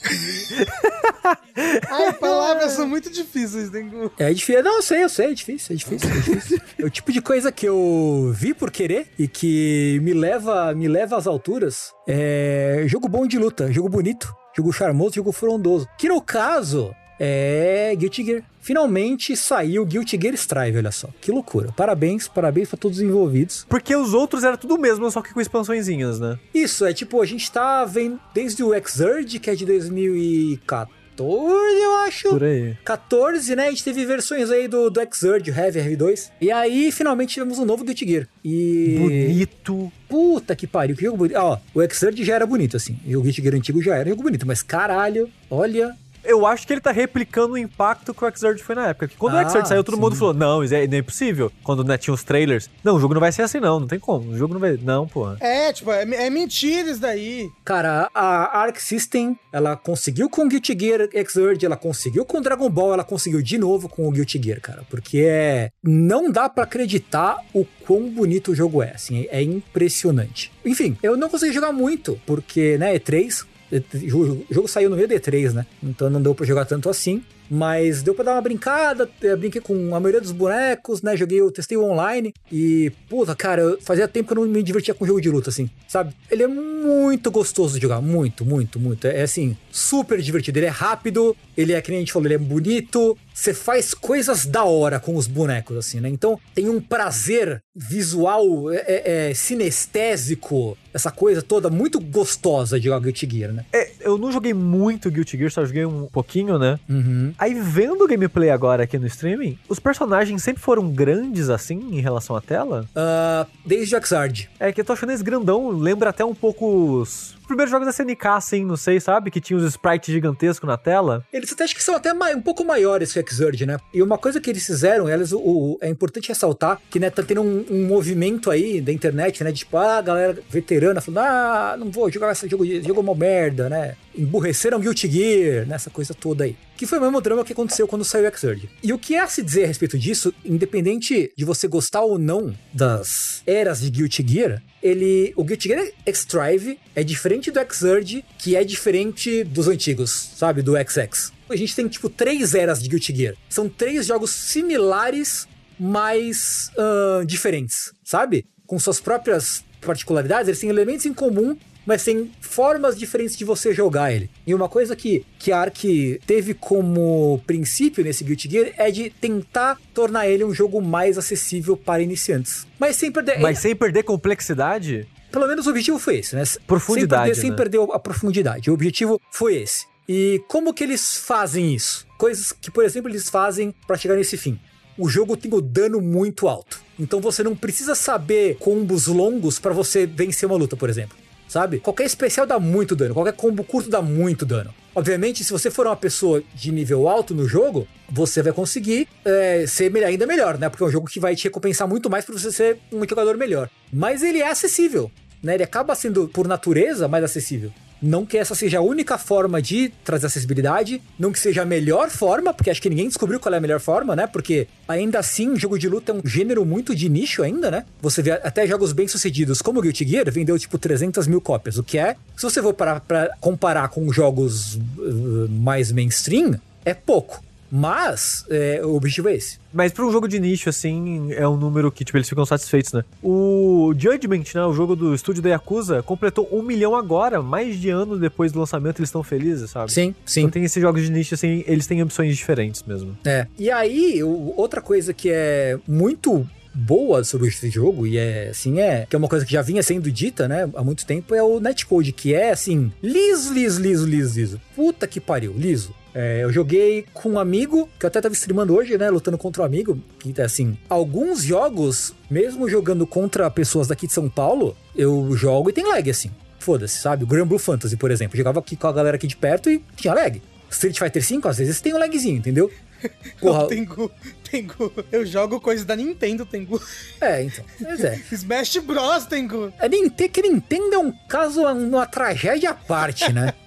[1.88, 3.88] Ai, palavras são muito difíceis, né?
[4.18, 4.62] É difícil.
[4.62, 6.60] Não, eu sei, eu sei, é difícil, é difícil, é difícil.
[6.78, 10.88] é o tipo de coisa que eu vi por querer e que me leva, me
[10.88, 11.92] leva às alturas.
[12.06, 15.88] É jogo bom de luta, jogo bonito, jogo charmoso, jogo frondoso.
[15.98, 18.42] Que no caso é Guilty Gear.
[18.60, 21.08] Finalmente saiu Guilty Gear Strive, olha só.
[21.20, 21.72] Que loucura.
[21.76, 23.64] Parabéns, parabéns pra todos os envolvidos.
[23.68, 26.38] Porque os outros era tudo mesmo, só que com expansõezinhas, né?
[26.52, 31.94] Isso, é tipo, a gente tá vendo desde o Exurge, que é de 2014, eu
[32.06, 32.28] acho.
[32.30, 32.76] Por aí.
[32.84, 33.68] 14, né?
[33.68, 36.30] A gente teve versões aí do, do Exurge, o Heavy R2.
[36.40, 38.28] E aí, finalmente, tivemos um novo Guilty Gear.
[38.44, 38.96] E...
[38.98, 39.92] Bonito.
[40.08, 41.36] Puta que pariu, que jogo bonito.
[41.36, 42.98] Ó, o Exurge já era bonito, assim.
[43.06, 44.46] E o Guilty Gear antigo já era jogo bonito.
[44.46, 45.94] Mas caralho, olha...
[46.26, 49.08] Eu acho que ele tá replicando o impacto que o Exurge foi na época.
[49.08, 50.00] Que quando Ah, o Exurge saiu, todo sim.
[50.00, 51.52] mundo falou: Não, isso é, não é impossível.
[51.62, 52.68] Quando né, tinha os trailers.
[52.82, 53.80] Não, o jogo não vai ser assim, não.
[53.80, 54.30] Não tem como.
[54.30, 54.78] O jogo não vai.
[54.82, 55.36] Não, porra.
[55.40, 57.48] É, tipo, é, é mentira isso daí.
[57.64, 62.40] Cara, a Arc System, ela conseguiu com o Guilty Gear Exurge, ela conseguiu com o
[62.40, 64.82] Dragon Ball, ela conseguiu de novo com o Guilty Gear, cara.
[64.90, 65.70] Porque é...
[65.82, 70.52] Não dá pra acreditar o quão bonito o jogo é, assim, é impressionante.
[70.64, 73.44] Enfim, eu não consegui jogar muito, porque, né, E3...
[73.70, 75.66] O jogo saiu no meio do E3, né?
[75.82, 77.22] Então não deu pra jogar tanto assim.
[77.48, 81.16] Mas deu pra dar uma brincada, eu brinquei com a maioria dos bonecos, né?
[81.16, 84.92] Joguei, eu testei o online e, puta, cara, fazia tempo que eu não me divertia
[84.94, 86.12] com jogo de luta, assim, sabe?
[86.30, 89.06] Ele é muito gostoso de jogar, muito, muito, muito.
[89.06, 90.58] É, é, assim, super divertido.
[90.58, 93.16] Ele é rápido, ele é, que nem a gente falou, ele é bonito.
[93.36, 96.08] Você faz coisas da hora com os bonecos, assim, né?
[96.08, 102.86] Então tem um prazer visual, é, é, é, sinestésico, essa coisa toda muito gostosa de
[102.86, 103.66] jogar Guilty Gear, né?
[103.70, 106.80] É, eu não joguei muito Guilty Gear, só joguei um pouquinho, né?
[106.88, 107.34] Uhum.
[107.38, 112.00] Aí vendo o gameplay agora aqui no streaming, os personagens sempre foram grandes assim em
[112.00, 112.88] relação à tela.
[112.96, 114.48] Ah, desde o.
[114.58, 117.92] É que eu tô achando esse grandão, lembra até um pouco os primeiros jogos da
[117.92, 119.30] SNK, assim, não sei, sabe?
[119.30, 121.24] Que tinha os sprites gigantescos na tela.
[121.32, 123.78] Eles até acho que são até um pouco maiores que o Exurge, né?
[123.92, 127.22] E uma coisa que eles fizeram, eles, o, o- é importante ressaltar que né, tá
[127.22, 129.50] tendo um, um movimento aí da internet, né?
[129.52, 133.02] De tipo, ah, a galera veterana falando, ah, não vou jogar esse jogo, jogo é
[133.02, 133.96] uma merda, né?
[134.16, 136.56] Emburreceram Guilty Gear, nessa coisa toda aí.
[136.76, 138.68] Que foi o mesmo drama que aconteceu quando saiu o Exurge.
[138.82, 142.18] E o que é a se dizer a respeito disso, independente de você gostar ou
[142.18, 148.24] não das eras de Guilty Gear, ele, o Guilty Gear X-Drive é diferente do Exurge,
[148.38, 150.62] que é diferente dos antigos, sabe?
[150.62, 151.32] Do XX.
[151.48, 153.34] A gente tem, tipo, três eras de Guilty Gear.
[153.48, 155.46] São três jogos similares,
[155.78, 158.46] mas ahn, diferentes, sabe?
[158.66, 161.56] Com suas próprias particularidades, eles têm elementos em comum,
[161.86, 164.28] mas tem formas diferentes de você jogar ele.
[164.46, 169.08] E uma coisa que, que a Ark teve como princípio nesse Guilty Gear é de
[169.08, 172.66] tentar tornar ele um jogo mais acessível para iniciantes.
[172.78, 173.38] Mas sem perder...
[173.38, 175.06] Mas sem perder complexidade.
[175.30, 176.42] Pelo menos o objetivo foi esse, né?
[176.66, 177.56] Profundidade, Sem perder, sem né?
[177.56, 178.70] perder a profundidade.
[178.70, 179.86] O objetivo foi esse.
[180.08, 182.06] E como que eles fazem isso?
[182.18, 184.58] Coisas que, por exemplo, eles fazem para chegar nesse fim.
[184.96, 186.80] O jogo tem o dano muito alto.
[186.98, 191.16] Então você não precisa saber combos longos para você vencer uma luta, por exemplo.
[191.56, 191.80] Sabe?
[191.80, 194.74] Qualquer especial dá muito dano, qualquer combo curto dá muito dano.
[194.94, 199.64] Obviamente, se você for uma pessoa de nível alto no jogo, você vai conseguir é,
[199.66, 200.68] ser melhor- ainda melhor, né?
[200.68, 203.38] Porque é um jogo que vai te recompensar muito mais pra você ser um jogador
[203.38, 203.70] melhor.
[203.90, 205.10] Mas ele é acessível,
[205.42, 205.54] né?
[205.54, 207.72] Ele acaba sendo, por natureza, mais acessível.
[208.00, 212.10] Não que essa seja a única forma de trazer acessibilidade, não que seja a melhor
[212.10, 214.26] forma, porque acho que ninguém descobriu qual é a melhor forma, né?
[214.26, 217.84] Porque ainda assim, jogo de luta é um gênero muito de nicho ainda, né?
[218.00, 221.82] Você vê até jogos bem sucedidos como Guilty Gear, vendeu tipo 300 mil cópias, o
[221.82, 227.42] que é, se você for parar pra comparar com jogos uh, mais mainstream, é pouco.
[227.70, 229.58] Mas é, o objetivo é esse.
[229.72, 232.92] Mas pra um jogo de nicho, assim, é um número que, tipo, eles ficam satisfeitos,
[232.92, 233.04] né?
[233.22, 234.64] O Judgment, né?
[234.64, 237.42] O jogo do estúdio da Yakuza, completou um milhão agora.
[237.42, 239.92] Mais de ano depois do lançamento, eles estão felizes, sabe?
[239.92, 240.40] Sim, sim.
[240.40, 243.16] Então tem esses jogos de nicho, assim, eles têm ambições diferentes mesmo.
[243.24, 243.46] É.
[243.58, 246.46] E aí, outra coisa que é muito
[246.76, 249.82] boa sobre esse jogo, e é assim, é, que é uma coisa que já vinha
[249.82, 254.06] sendo dita, né, há muito tempo, é o netcode, que é assim, liso, liso, liso,
[254.06, 254.60] liso, liso.
[254.74, 255.94] Puta que pariu, liso.
[256.18, 259.62] É, eu joguei com um amigo, que eu até tava streamando hoje, né, lutando contra
[259.62, 265.36] um amigo, que assim, alguns jogos, mesmo jogando contra pessoas daqui de São Paulo, eu
[265.36, 266.30] jogo e tem lag, assim.
[266.58, 267.24] foda-se, sabe?
[267.24, 268.34] O Grand Blue Fantasy, por exemplo.
[268.34, 270.40] Eu jogava aqui com a galera aqui de perto e tinha lag.
[270.70, 272.72] Street Fighter V, às vezes tem um lagzinho, entendeu?
[273.38, 274.10] Porra, Tengu,
[274.50, 274.90] Tengu.
[275.12, 276.80] Eu jogo coisa da Nintendo, Tengu.
[277.20, 277.62] é, então.
[277.78, 278.18] Mas é.
[278.32, 279.70] Smash Bros, Tengu.
[279.90, 283.52] Nintendo, que Nintendo é um caso, uma tragédia à parte, né?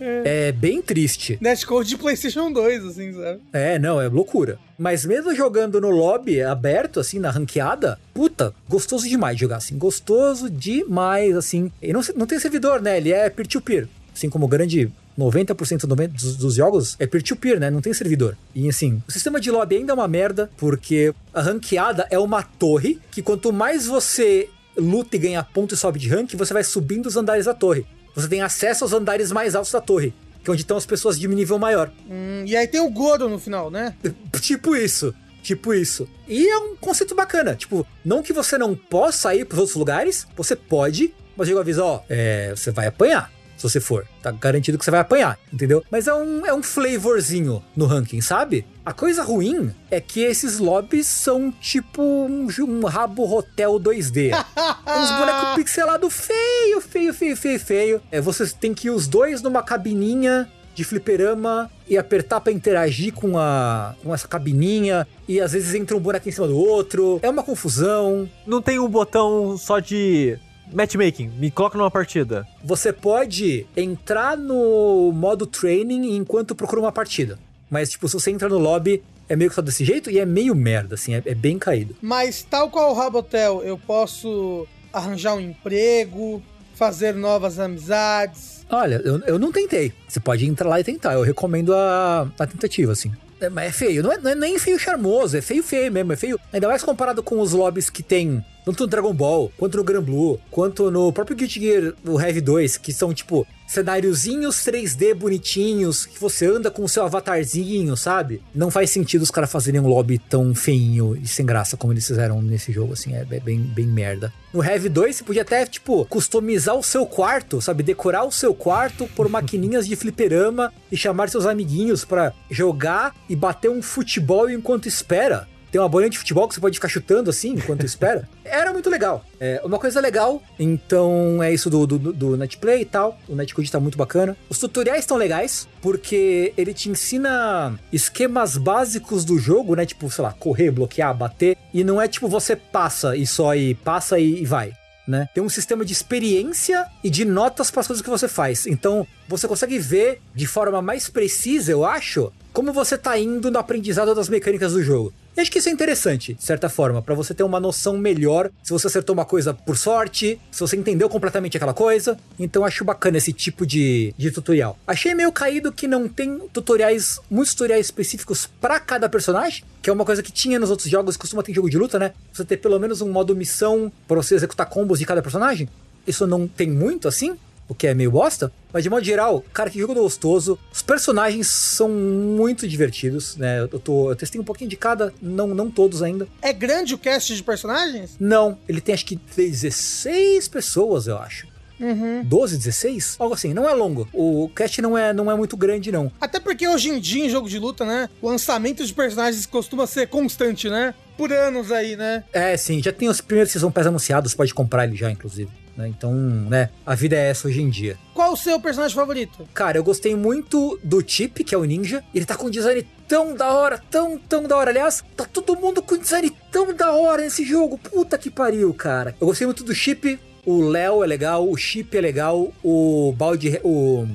[0.00, 1.38] É bem triste.
[1.40, 3.40] Netcode de PlayStation 2, assim, sabe?
[3.52, 4.58] É, não, é loucura.
[4.78, 9.78] Mas mesmo jogando no lobby aberto, assim, na ranqueada, puta, gostoso demais de jogar, assim.
[9.78, 11.70] Gostoso demais, assim.
[11.80, 12.96] E não, não tem servidor, né?
[12.96, 13.88] Ele é peer-to-peer.
[14.14, 17.70] Assim como o grande 90% do- dos, dos jogos é peer-to-peer, né?
[17.70, 18.36] Não tem servidor.
[18.54, 22.42] E assim, o sistema de lobby ainda é uma merda, porque a ranqueada é uma
[22.42, 26.64] torre que quanto mais você luta e ganha ponto e sobe de rank, você vai
[26.64, 27.86] subindo os andares da torre.
[28.14, 31.18] Você tem acesso aos andares mais altos da torre, que é onde estão as pessoas
[31.18, 31.90] de nível maior.
[32.08, 33.94] Hum, e aí tem o Goro no final, né?
[34.40, 35.14] Tipo isso.
[35.42, 36.08] Tipo isso.
[36.26, 37.54] E é um conceito bacana.
[37.54, 41.82] Tipo, não que você não possa ir pros outros lugares, você pode, mas eu aviso,
[41.82, 43.30] ó, é, você vai apanhar.
[43.64, 45.82] Se você for, tá garantido que você vai apanhar, entendeu?
[45.90, 48.66] Mas é um, é um flavorzinho no ranking, sabe?
[48.84, 54.32] A coisa ruim é que esses lobbies são tipo um, um rabo hotel 2D.
[54.34, 58.02] Uns bonecos pixelados feio, feio, feio, feio, feio.
[58.12, 63.14] É, você tem que ir os dois numa cabininha de fliperama e apertar pra interagir
[63.14, 67.18] com a com essa cabininha e às vezes entra um boneco em cima do outro.
[67.22, 68.28] É uma confusão.
[68.46, 70.38] Não tem um botão só de
[70.72, 71.28] matchmaking.
[71.38, 72.46] Me coloca numa partida.
[72.62, 77.38] Você pode entrar no modo training enquanto procura uma partida.
[77.70, 80.26] Mas tipo, se você entra no lobby, é meio que só desse jeito e é
[80.26, 81.96] meio merda, assim, é, é bem caído.
[82.00, 86.42] Mas tal qual o Rabotel, eu posso arranjar um emprego,
[86.74, 88.64] fazer novas amizades.
[88.70, 89.92] Olha, eu, eu não tentei.
[90.08, 91.14] Você pode entrar lá e tentar.
[91.14, 93.12] Eu recomendo a, a tentativa, assim.
[93.40, 94.02] É, é feio.
[94.02, 96.12] Não é, não é nem feio charmoso, é feio feio mesmo.
[96.12, 96.38] É feio.
[96.52, 100.02] Ainda mais comparado com os lobbies que tem tanto no Dragon Ball, quanto no Gran
[100.02, 106.06] Blue, quanto no próprio Guilty Gear, o Heavy 2, que são tipo cenáriozinhos 3D bonitinhos,
[106.06, 108.40] que você anda com o seu avatarzinho, sabe?
[108.54, 112.06] Não faz sentido os caras fazerem um lobby tão feinho e sem graça como eles
[112.06, 114.32] fizeram nesse jogo, assim, é bem, bem merda.
[114.52, 117.82] No Heavy 2, você podia até, tipo, customizar o seu quarto, sabe?
[117.82, 123.34] Decorar o seu quarto por maquininhas de fliperama e chamar seus amiguinhos pra jogar e
[123.34, 125.48] bater um futebol enquanto espera.
[125.74, 128.28] Tem uma bolinha de futebol que você pode ficar chutando assim enquanto espera.
[128.44, 129.24] Era muito legal.
[129.40, 130.40] É uma coisa legal.
[130.56, 133.18] Então é isso do, do, do Netplay e tal.
[133.28, 134.36] O Netcode tá muito bacana.
[134.48, 139.84] Os tutoriais estão legais, porque ele te ensina esquemas básicos do jogo, né?
[139.84, 141.56] Tipo, sei lá, correr, bloquear, bater.
[141.72, 144.72] E não é tipo você passa e só e passa e, e vai.
[145.08, 145.28] Né?
[145.34, 148.64] Tem um sistema de experiência e de notas para as coisas que você faz.
[148.64, 153.58] Então, você consegue ver de forma mais precisa, eu acho, como você tá indo no
[153.58, 155.12] aprendizado das mecânicas do jogo.
[155.36, 158.50] E acho que isso é interessante, de certa forma, para você ter uma noção melhor
[158.62, 162.16] se você acertou uma coisa por sorte, se você entendeu completamente aquela coisa.
[162.38, 164.78] Então acho bacana esse tipo de, de tutorial.
[164.86, 169.92] Achei meio caído que não tem tutoriais, muitos tutoriais específicos para cada personagem, que é
[169.92, 172.12] uma coisa que tinha nos outros jogos, costuma ter jogo de luta, né?
[172.32, 175.68] Você ter pelo menos um modo missão para você executar combos de cada personagem.
[176.06, 177.36] Isso não tem muito assim,
[177.68, 178.52] o que é meio bosta.
[178.72, 180.58] Mas de modo geral, cara, que jogo gostoso.
[180.72, 183.60] Os personagens são muito divertidos, né?
[183.60, 186.26] Eu, tô, eu testei um pouquinho de cada, não, não todos ainda.
[186.42, 188.16] É grande o cast de personagens?
[188.18, 191.53] Não, ele tem acho que 16 pessoas, eu acho.
[191.80, 192.22] Uhum.
[192.24, 193.16] 12, 16?
[193.18, 194.08] Algo assim, não é longo.
[194.12, 196.10] O cast não é, não é muito grande, não.
[196.20, 198.08] Até porque hoje em dia, em jogo de luta, né?
[198.22, 200.94] O lançamento de personagens costuma ser constante, né?
[201.16, 202.24] Por anos aí, né?
[202.32, 205.50] É, sim, já tem os primeiros Season Pass anunciados, pode comprar ele já, inclusive.
[205.76, 205.86] né?
[205.88, 207.96] Então, né, a vida é essa hoje em dia.
[208.12, 209.48] Qual o seu personagem favorito?
[209.54, 212.02] Cara, eu gostei muito do Chip, que é o ninja.
[212.14, 214.70] Ele tá com um design tão da hora, tão, tão da hora.
[214.70, 217.78] Aliás, tá todo mundo com um design tão da hora nesse jogo.
[217.78, 219.14] Puta que pariu, cara.
[219.20, 220.18] Eu gostei muito do Chip.
[220.46, 224.06] O Léo é legal, o Chip é legal, o Balde, o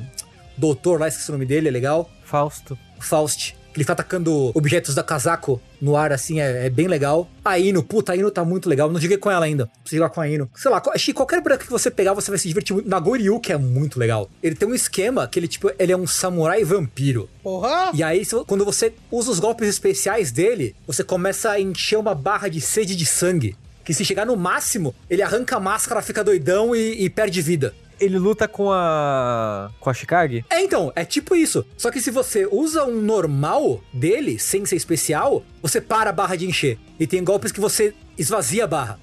[0.58, 2.10] doutor lá, esqueci o nome dele, é legal.
[2.24, 2.78] Fausto.
[3.00, 7.30] Faust, que ele tá atacando objetos da casaco no ar, assim, é, é bem legal.
[7.44, 8.92] A Ino, puta, a Ino tá muito legal.
[8.92, 9.68] Não joguei com ela ainda.
[9.82, 10.50] Preciso jogar com a Ino.
[10.54, 12.90] Sei lá, acho que qualquer boneco que você pegar, você vai se divertir muito.
[12.90, 14.30] Na Goryu, que é muito legal.
[14.44, 17.30] Ele tem um esquema que ele, tipo, ele é um samurai vampiro.
[17.42, 17.92] Porra!
[17.94, 22.50] E aí, quando você usa os golpes especiais dele, você começa a encher uma barra
[22.50, 23.56] de sede de sangue.
[23.90, 27.74] Que se chegar no máximo, ele arranca a máscara, fica doidão e, e perde vida.
[28.00, 29.72] Ele luta com a.
[29.80, 30.44] com a Chicago?
[30.48, 31.66] É, então, é tipo isso.
[31.76, 36.36] Só que se você usa um normal dele, sem ser especial, você para a barra
[36.36, 36.78] de encher.
[37.00, 39.00] E tem golpes que você esvazia a barra.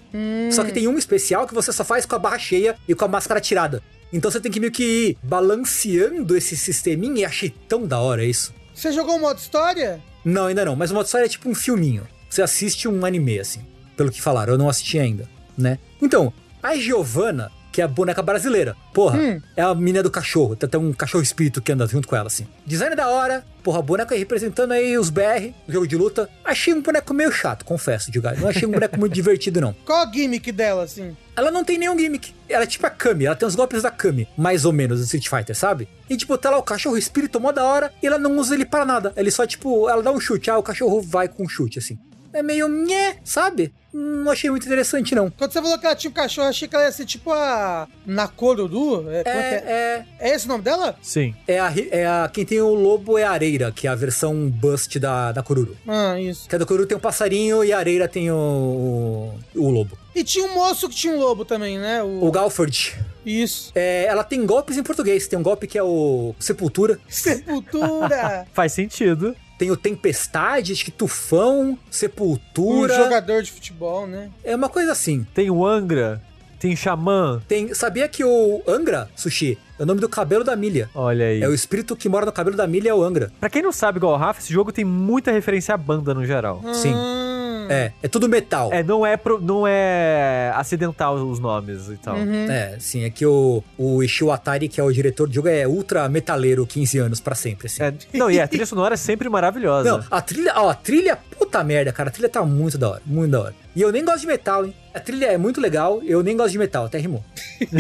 [0.53, 3.05] Só que tem um especial que você só faz com a barra cheia e com
[3.05, 3.83] a máscara tirada.
[4.13, 8.25] Então você tem que meio que ir balanceando esse sisteminha e achei tão da hora
[8.25, 8.55] isso.
[8.73, 10.01] Você jogou o modo história?
[10.25, 12.07] Não, ainda não, mas o modo história é tipo um filminho.
[12.31, 13.65] Você assiste um anime, assim,
[13.97, 15.79] pelo que falaram, eu não assisti ainda, né?
[16.01, 16.33] Então,
[16.63, 18.75] a Giovanna, que é a boneca brasileira.
[18.95, 19.41] Porra, Hum.
[19.55, 20.57] é a mina do cachorro.
[20.57, 22.47] Tem até um cachorro espírito que anda junto com ela, assim.
[22.65, 23.45] Design da hora.
[23.63, 26.31] Porra, a boneca aí representando aí os BR, o jogo de luta.
[26.43, 29.75] Achei um boneco meio chato, confesso, de Não achei um boneco muito divertido, não.
[29.85, 31.15] Qual a gimmick dela, assim?
[31.37, 32.35] Ela não tem nenhum gimmick.
[32.49, 35.05] Ela é tipo a Kami, ela tem os golpes da Kami, mais ou menos, do
[35.05, 35.87] Street Fighter, sabe?
[36.09, 38.65] E tipo, tá lá o cachorro espírito mó da hora e ela não usa ele
[38.65, 39.13] para nada.
[39.17, 41.99] Ele só, tipo, ela dá um chute, ah, o cachorro vai com um chute, assim.
[42.33, 43.75] É meio nhé, sabe?
[43.99, 45.31] Não achei muito interessante, não.
[45.31, 47.33] Quando você falou que ela tinha um cachorro, eu achei que ela ia ser tipo
[47.33, 49.09] a Nakoruru.
[49.11, 50.07] É, É, é, é?
[50.21, 50.95] é, é esse o nome dela?
[51.01, 51.35] Sim.
[51.49, 52.31] é, a, é a.
[52.31, 55.77] Quem tem o lobo é a areira, que é a versão bust da, da Kururu.
[55.89, 56.47] Ah, isso.
[56.47, 59.97] Que a da Kururu tem um passarinho e a areira tem o, o, o lobo.
[60.15, 62.03] E tinha um moço que tinha um lobo também, né?
[62.03, 62.31] O O...
[62.31, 62.95] Galford.
[63.25, 63.73] Isso.
[63.75, 65.27] É, ela tem golpes em português.
[65.27, 66.99] Tem um golpe que é o Sepultura.
[67.09, 68.47] Sepultura.
[68.53, 69.35] Faz sentido.
[69.59, 72.95] Tem o Tempestade, acho que Tufão, um Sepultura.
[72.95, 74.31] jogador de futebol, né?
[74.45, 75.27] É uma coisa assim.
[75.35, 76.21] Tem o Angra,
[76.59, 77.43] tem Xamã.
[77.49, 80.91] Tem, sabia que o Angra, Sushi, é o nome do cabelo da milha.
[80.95, 81.43] Olha aí.
[81.43, 83.33] É o espírito que mora no cabelo da milha, é o Angra.
[83.41, 86.25] Pra quem não sabe, igual o Rafa, esse jogo tem muita referência à banda no
[86.25, 86.63] geral.
[86.75, 86.95] Sim.
[86.95, 87.36] Hum.
[87.69, 88.73] É, é tudo metal.
[88.73, 92.17] É, não é, pro- não é acidental os nomes e tal.
[92.17, 92.51] Uhum.
[92.51, 95.67] É, sim, é que o, o Ishio Atari, que é o diretor do jogo, é
[95.67, 97.83] ultra metaleiro 15 anos pra sempre, assim.
[97.83, 99.91] É, não, e a trilha sonora é sempre maravilhosa.
[99.99, 103.03] Não, a trilha, ó, a trilha, puta merda, cara, a trilha tá muito da hora,
[103.07, 103.55] muito da hora.
[103.75, 104.75] E eu nem gosto de metal, hein?
[104.95, 107.23] A trilha é muito legal, eu nem gosto de metal, até rimou.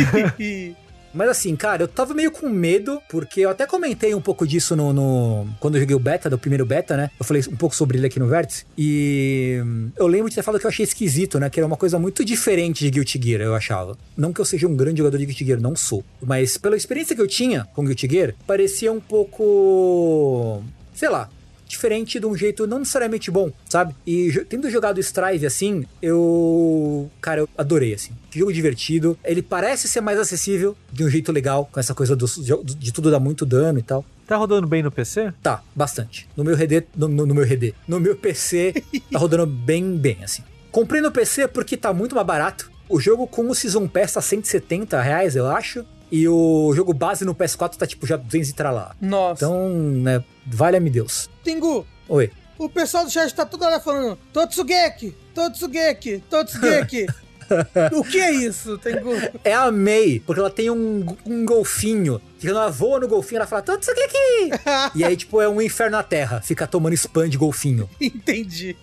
[1.16, 4.76] Mas assim, cara, eu tava meio com medo, porque eu até comentei um pouco disso
[4.76, 7.10] no, no- Quando eu joguei o beta, do primeiro beta, né?
[7.18, 8.64] Eu falei um pouco sobre ele aqui no Vértice.
[8.76, 11.48] E hum, eu lembro de ter falado que eu achei esquisito, né?
[11.50, 13.96] Que era uma coisa muito diferente de Guilty Gear, eu achava.
[14.16, 16.04] Não que eu seja um grande jogador de Guilty Gear, não sou.
[16.22, 20.62] Mas pela experiência que eu tinha com Guilty Gear, parecia um pouco.
[20.94, 21.28] sei lá.
[21.66, 23.94] Diferente de um jeito não necessariamente bom, sabe?
[24.06, 27.10] E tendo jogado Strive assim, eu.
[27.20, 28.12] Cara, eu adorei, assim.
[28.30, 29.18] Que jogo divertido.
[29.24, 33.10] Ele parece ser mais acessível de um jeito legal, com essa coisa do, de tudo
[33.10, 34.04] dar muito dano e tal.
[34.26, 35.32] Tá rodando bem no PC?
[35.42, 36.28] Tá, bastante.
[36.36, 38.74] No meu RD, no, no- no meu RD, no meu PC,
[39.12, 40.42] tá rodando bem, bem, assim.
[40.72, 42.70] Comprei no PC porque tá muito mais barato.
[42.88, 45.84] O jogo com o Season Pass tá 170 reais, eu acho.
[46.10, 48.94] E o jogo base no PS4 tá tipo já 200 e tralá.
[49.00, 49.44] Nossa.
[49.44, 51.28] Então, né, valha-me Deus.
[51.42, 52.30] Tengu, Oi.
[52.58, 57.06] o pessoal do chat tá toda hora falando Totsugeki, Totsugeki, Totsugeki.
[57.92, 59.12] o que é isso, Tengu?
[59.44, 62.20] É a May, porque ela tem um, um golfinho.
[62.38, 64.50] Que quando ela voa no golfinho, ela fala, aqui.
[64.94, 66.40] e aí, tipo, é um inferno na Terra.
[66.40, 67.88] Fica tomando spam de golfinho.
[68.00, 68.76] Entendi.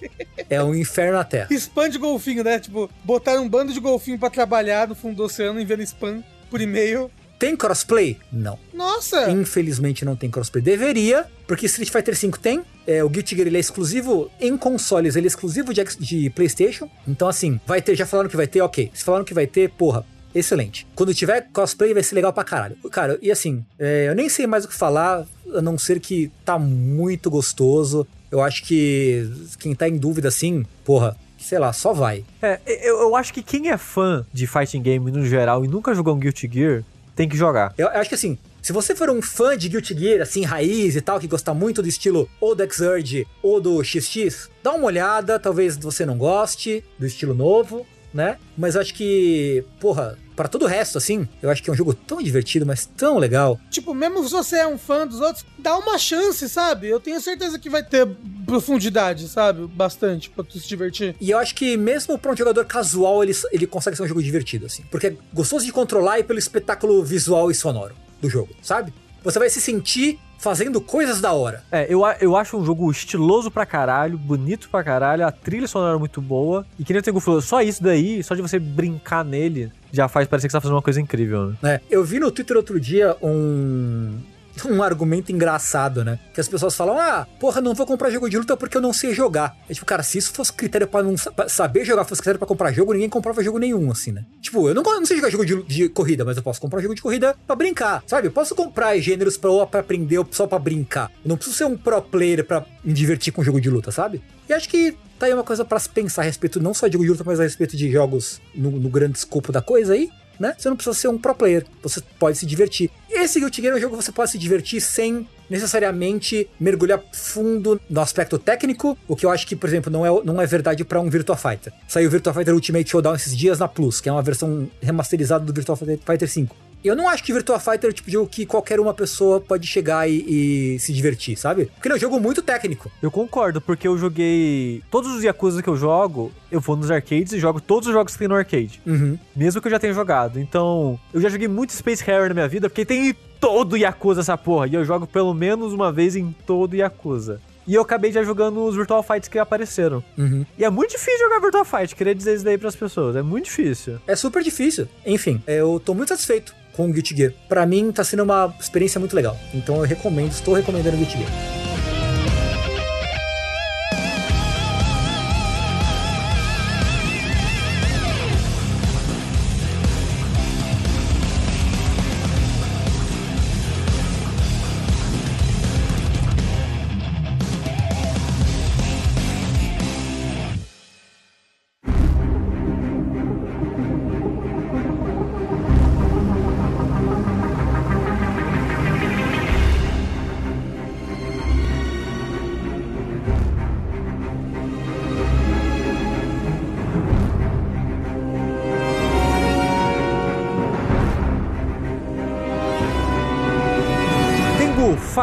[0.50, 1.48] É um inferno na Terra.
[1.52, 2.60] Spam de golfinho, né?
[2.60, 6.24] Tipo, botaram um bando de golfinho pra trabalhar no fundo do oceano enviando spam
[6.54, 7.10] por e-mail.
[7.40, 8.16] Tem crossplay?
[8.32, 8.60] Não.
[8.72, 9.28] Nossa!
[9.32, 10.64] Infelizmente não tem crossplay.
[10.64, 12.62] Deveria, porque Street Fighter V tem.
[12.86, 16.88] É, o Guilty Gear ele é exclusivo em consoles, ele é exclusivo de, de PlayStation.
[17.08, 17.96] Então, assim, vai ter.
[17.96, 18.92] Já falaram que vai ter, ok.
[18.94, 20.06] Se falaram que vai ter, porra.
[20.34, 20.86] Excelente.
[20.94, 22.76] Quando tiver cosplay, vai ser legal pra caralho.
[22.92, 25.26] Cara, e assim, é, eu nem sei mais o que falar,
[25.56, 28.06] a não ser que tá muito gostoso.
[28.32, 29.28] Eu acho que
[29.60, 32.24] quem tá em dúvida, assim, porra, sei lá, só vai.
[32.42, 35.94] É, eu, eu acho que quem é fã de fighting game no geral e nunca
[35.94, 36.84] jogou um Guilty Gear,
[37.16, 37.74] tem que jogar.
[37.78, 41.02] Eu acho que assim, se você for um fã de Guilty Gear, assim, raiz e
[41.02, 45.38] tal, que gosta muito do estilo ou do Xrd ou do XX, dá uma olhada,
[45.38, 48.38] talvez você não goste do estilo novo, né?
[48.58, 51.76] Mas eu acho que, porra, para todo o resto, assim, eu acho que é um
[51.76, 53.60] jogo tão divertido, mas tão legal.
[53.70, 56.88] Tipo, mesmo se você é um fã dos outros, dá uma chance, sabe?
[56.88, 58.08] Eu tenho certeza que vai ter
[58.46, 59.68] profundidade, sabe?
[59.68, 61.16] Bastante pra tu se divertir.
[61.20, 64.22] E eu acho que mesmo pra um jogador casual, ele, ele consegue ser um jogo
[64.22, 64.84] divertido, assim.
[64.90, 68.94] Porque é gostoso de controlar e pelo espetáculo visual e sonoro do jogo, sabe?
[69.24, 71.64] Você vai se sentir fazendo coisas da hora.
[71.72, 75.96] É, eu, eu acho um jogo estiloso pra caralho, bonito pra caralho, a trilha sonora
[75.96, 76.66] é muito boa.
[76.78, 80.10] E que nem o Tengu falou, só isso daí, só de você brincar nele, já
[80.10, 81.56] faz parecer que você tá fazendo uma coisa incrível, né?
[81.62, 81.82] né?
[81.90, 84.20] Eu vi no Twitter outro dia um
[84.66, 86.20] um argumento engraçado, né?
[86.34, 88.94] Que as pessoas falam: "Ah, porra, não vou comprar jogo de luta porque eu não
[88.94, 89.56] sei jogar".
[89.70, 92.48] É tipo, cara, se isso fosse critério pra não pra saber jogar, fosse critério pra
[92.48, 94.26] comprar jogo, ninguém comprava jogo nenhum, assim, né?
[94.42, 96.96] Tipo, eu não, não sei jogar jogo de, de corrida, mas eu posso comprar jogo
[96.96, 98.28] de corrida pra brincar, sabe?
[98.28, 101.12] Eu posso comprar gêneros pra, ou pra aprender ou só pra brincar.
[101.24, 104.22] Eu não preciso ser um pro player pra me divertir com jogo de luta, sabe?
[104.48, 106.94] E acho que tá aí uma coisa pra se pensar a respeito não só de
[106.94, 110.10] jogo de luta, mas a respeito de jogos no, no grande escopo da coisa aí
[110.40, 110.56] né?
[110.58, 112.90] Você não precisa ser um pro player, você pode se divertir.
[113.10, 117.80] Esse Guilty Gear é um jogo que você pode se divertir sem necessariamente mergulhar fundo
[117.90, 120.84] no aspecto técnico, o que eu acho que, por exemplo, não é, não é verdade
[120.84, 121.72] pra um Virtua Fighter.
[121.88, 125.46] Saiu o Virtua Fighter Ultimate Showdown esses dias na Plus, que é uma versão remasterizada
[125.46, 126.73] do Virtua Fighter 5.
[126.84, 129.40] Eu não acho que Virtua Fighter é o tipo de jogo que qualquer uma pessoa
[129.40, 131.68] pode chegar e, e se divertir, sabe?
[131.68, 132.92] Porque ele é um jogo muito técnico.
[133.02, 134.84] Eu concordo, porque eu joguei.
[134.92, 138.14] Todos os Yakuza que eu jogo, eu vou nos arcades e jogo todos os jogos
[138.14, 138.82] que tem no arcade.
[138.86, 139.18] Uhum.
[139.36, 140.40] Mesmo que eu já tenha jogado.
[140.40, 144.22] Então, eu já joguei muito Space Harrier na minha vida, porque tem em todo Yakuza
[144.22, 144.68] essa porra.
[144.68, 147.40] E eu jogo pelo menos uma vez em todo Yakuza.
[147.66, 150.04] E eu acabei já jogando os Virtual Fights que apareceram.
[150.18, 150.46] Uhum.
[150.58, 153.16] E é muito difícil jogar Virtual Fight, queria dizer isso daí pras pessoas.
[153.16, 154.00] É muito difícil.
[154.06, 154.88] É super difícil.
[155.06, 157.34] Enfim, eu tô muito satisfeito com o Guilty Gear.
[157.48, 159.38] Pra mim, tá sendo uma experiência muito legal.
[159.54, 161.63] Então eu recomendo, estou recomendando o Guilty Gear.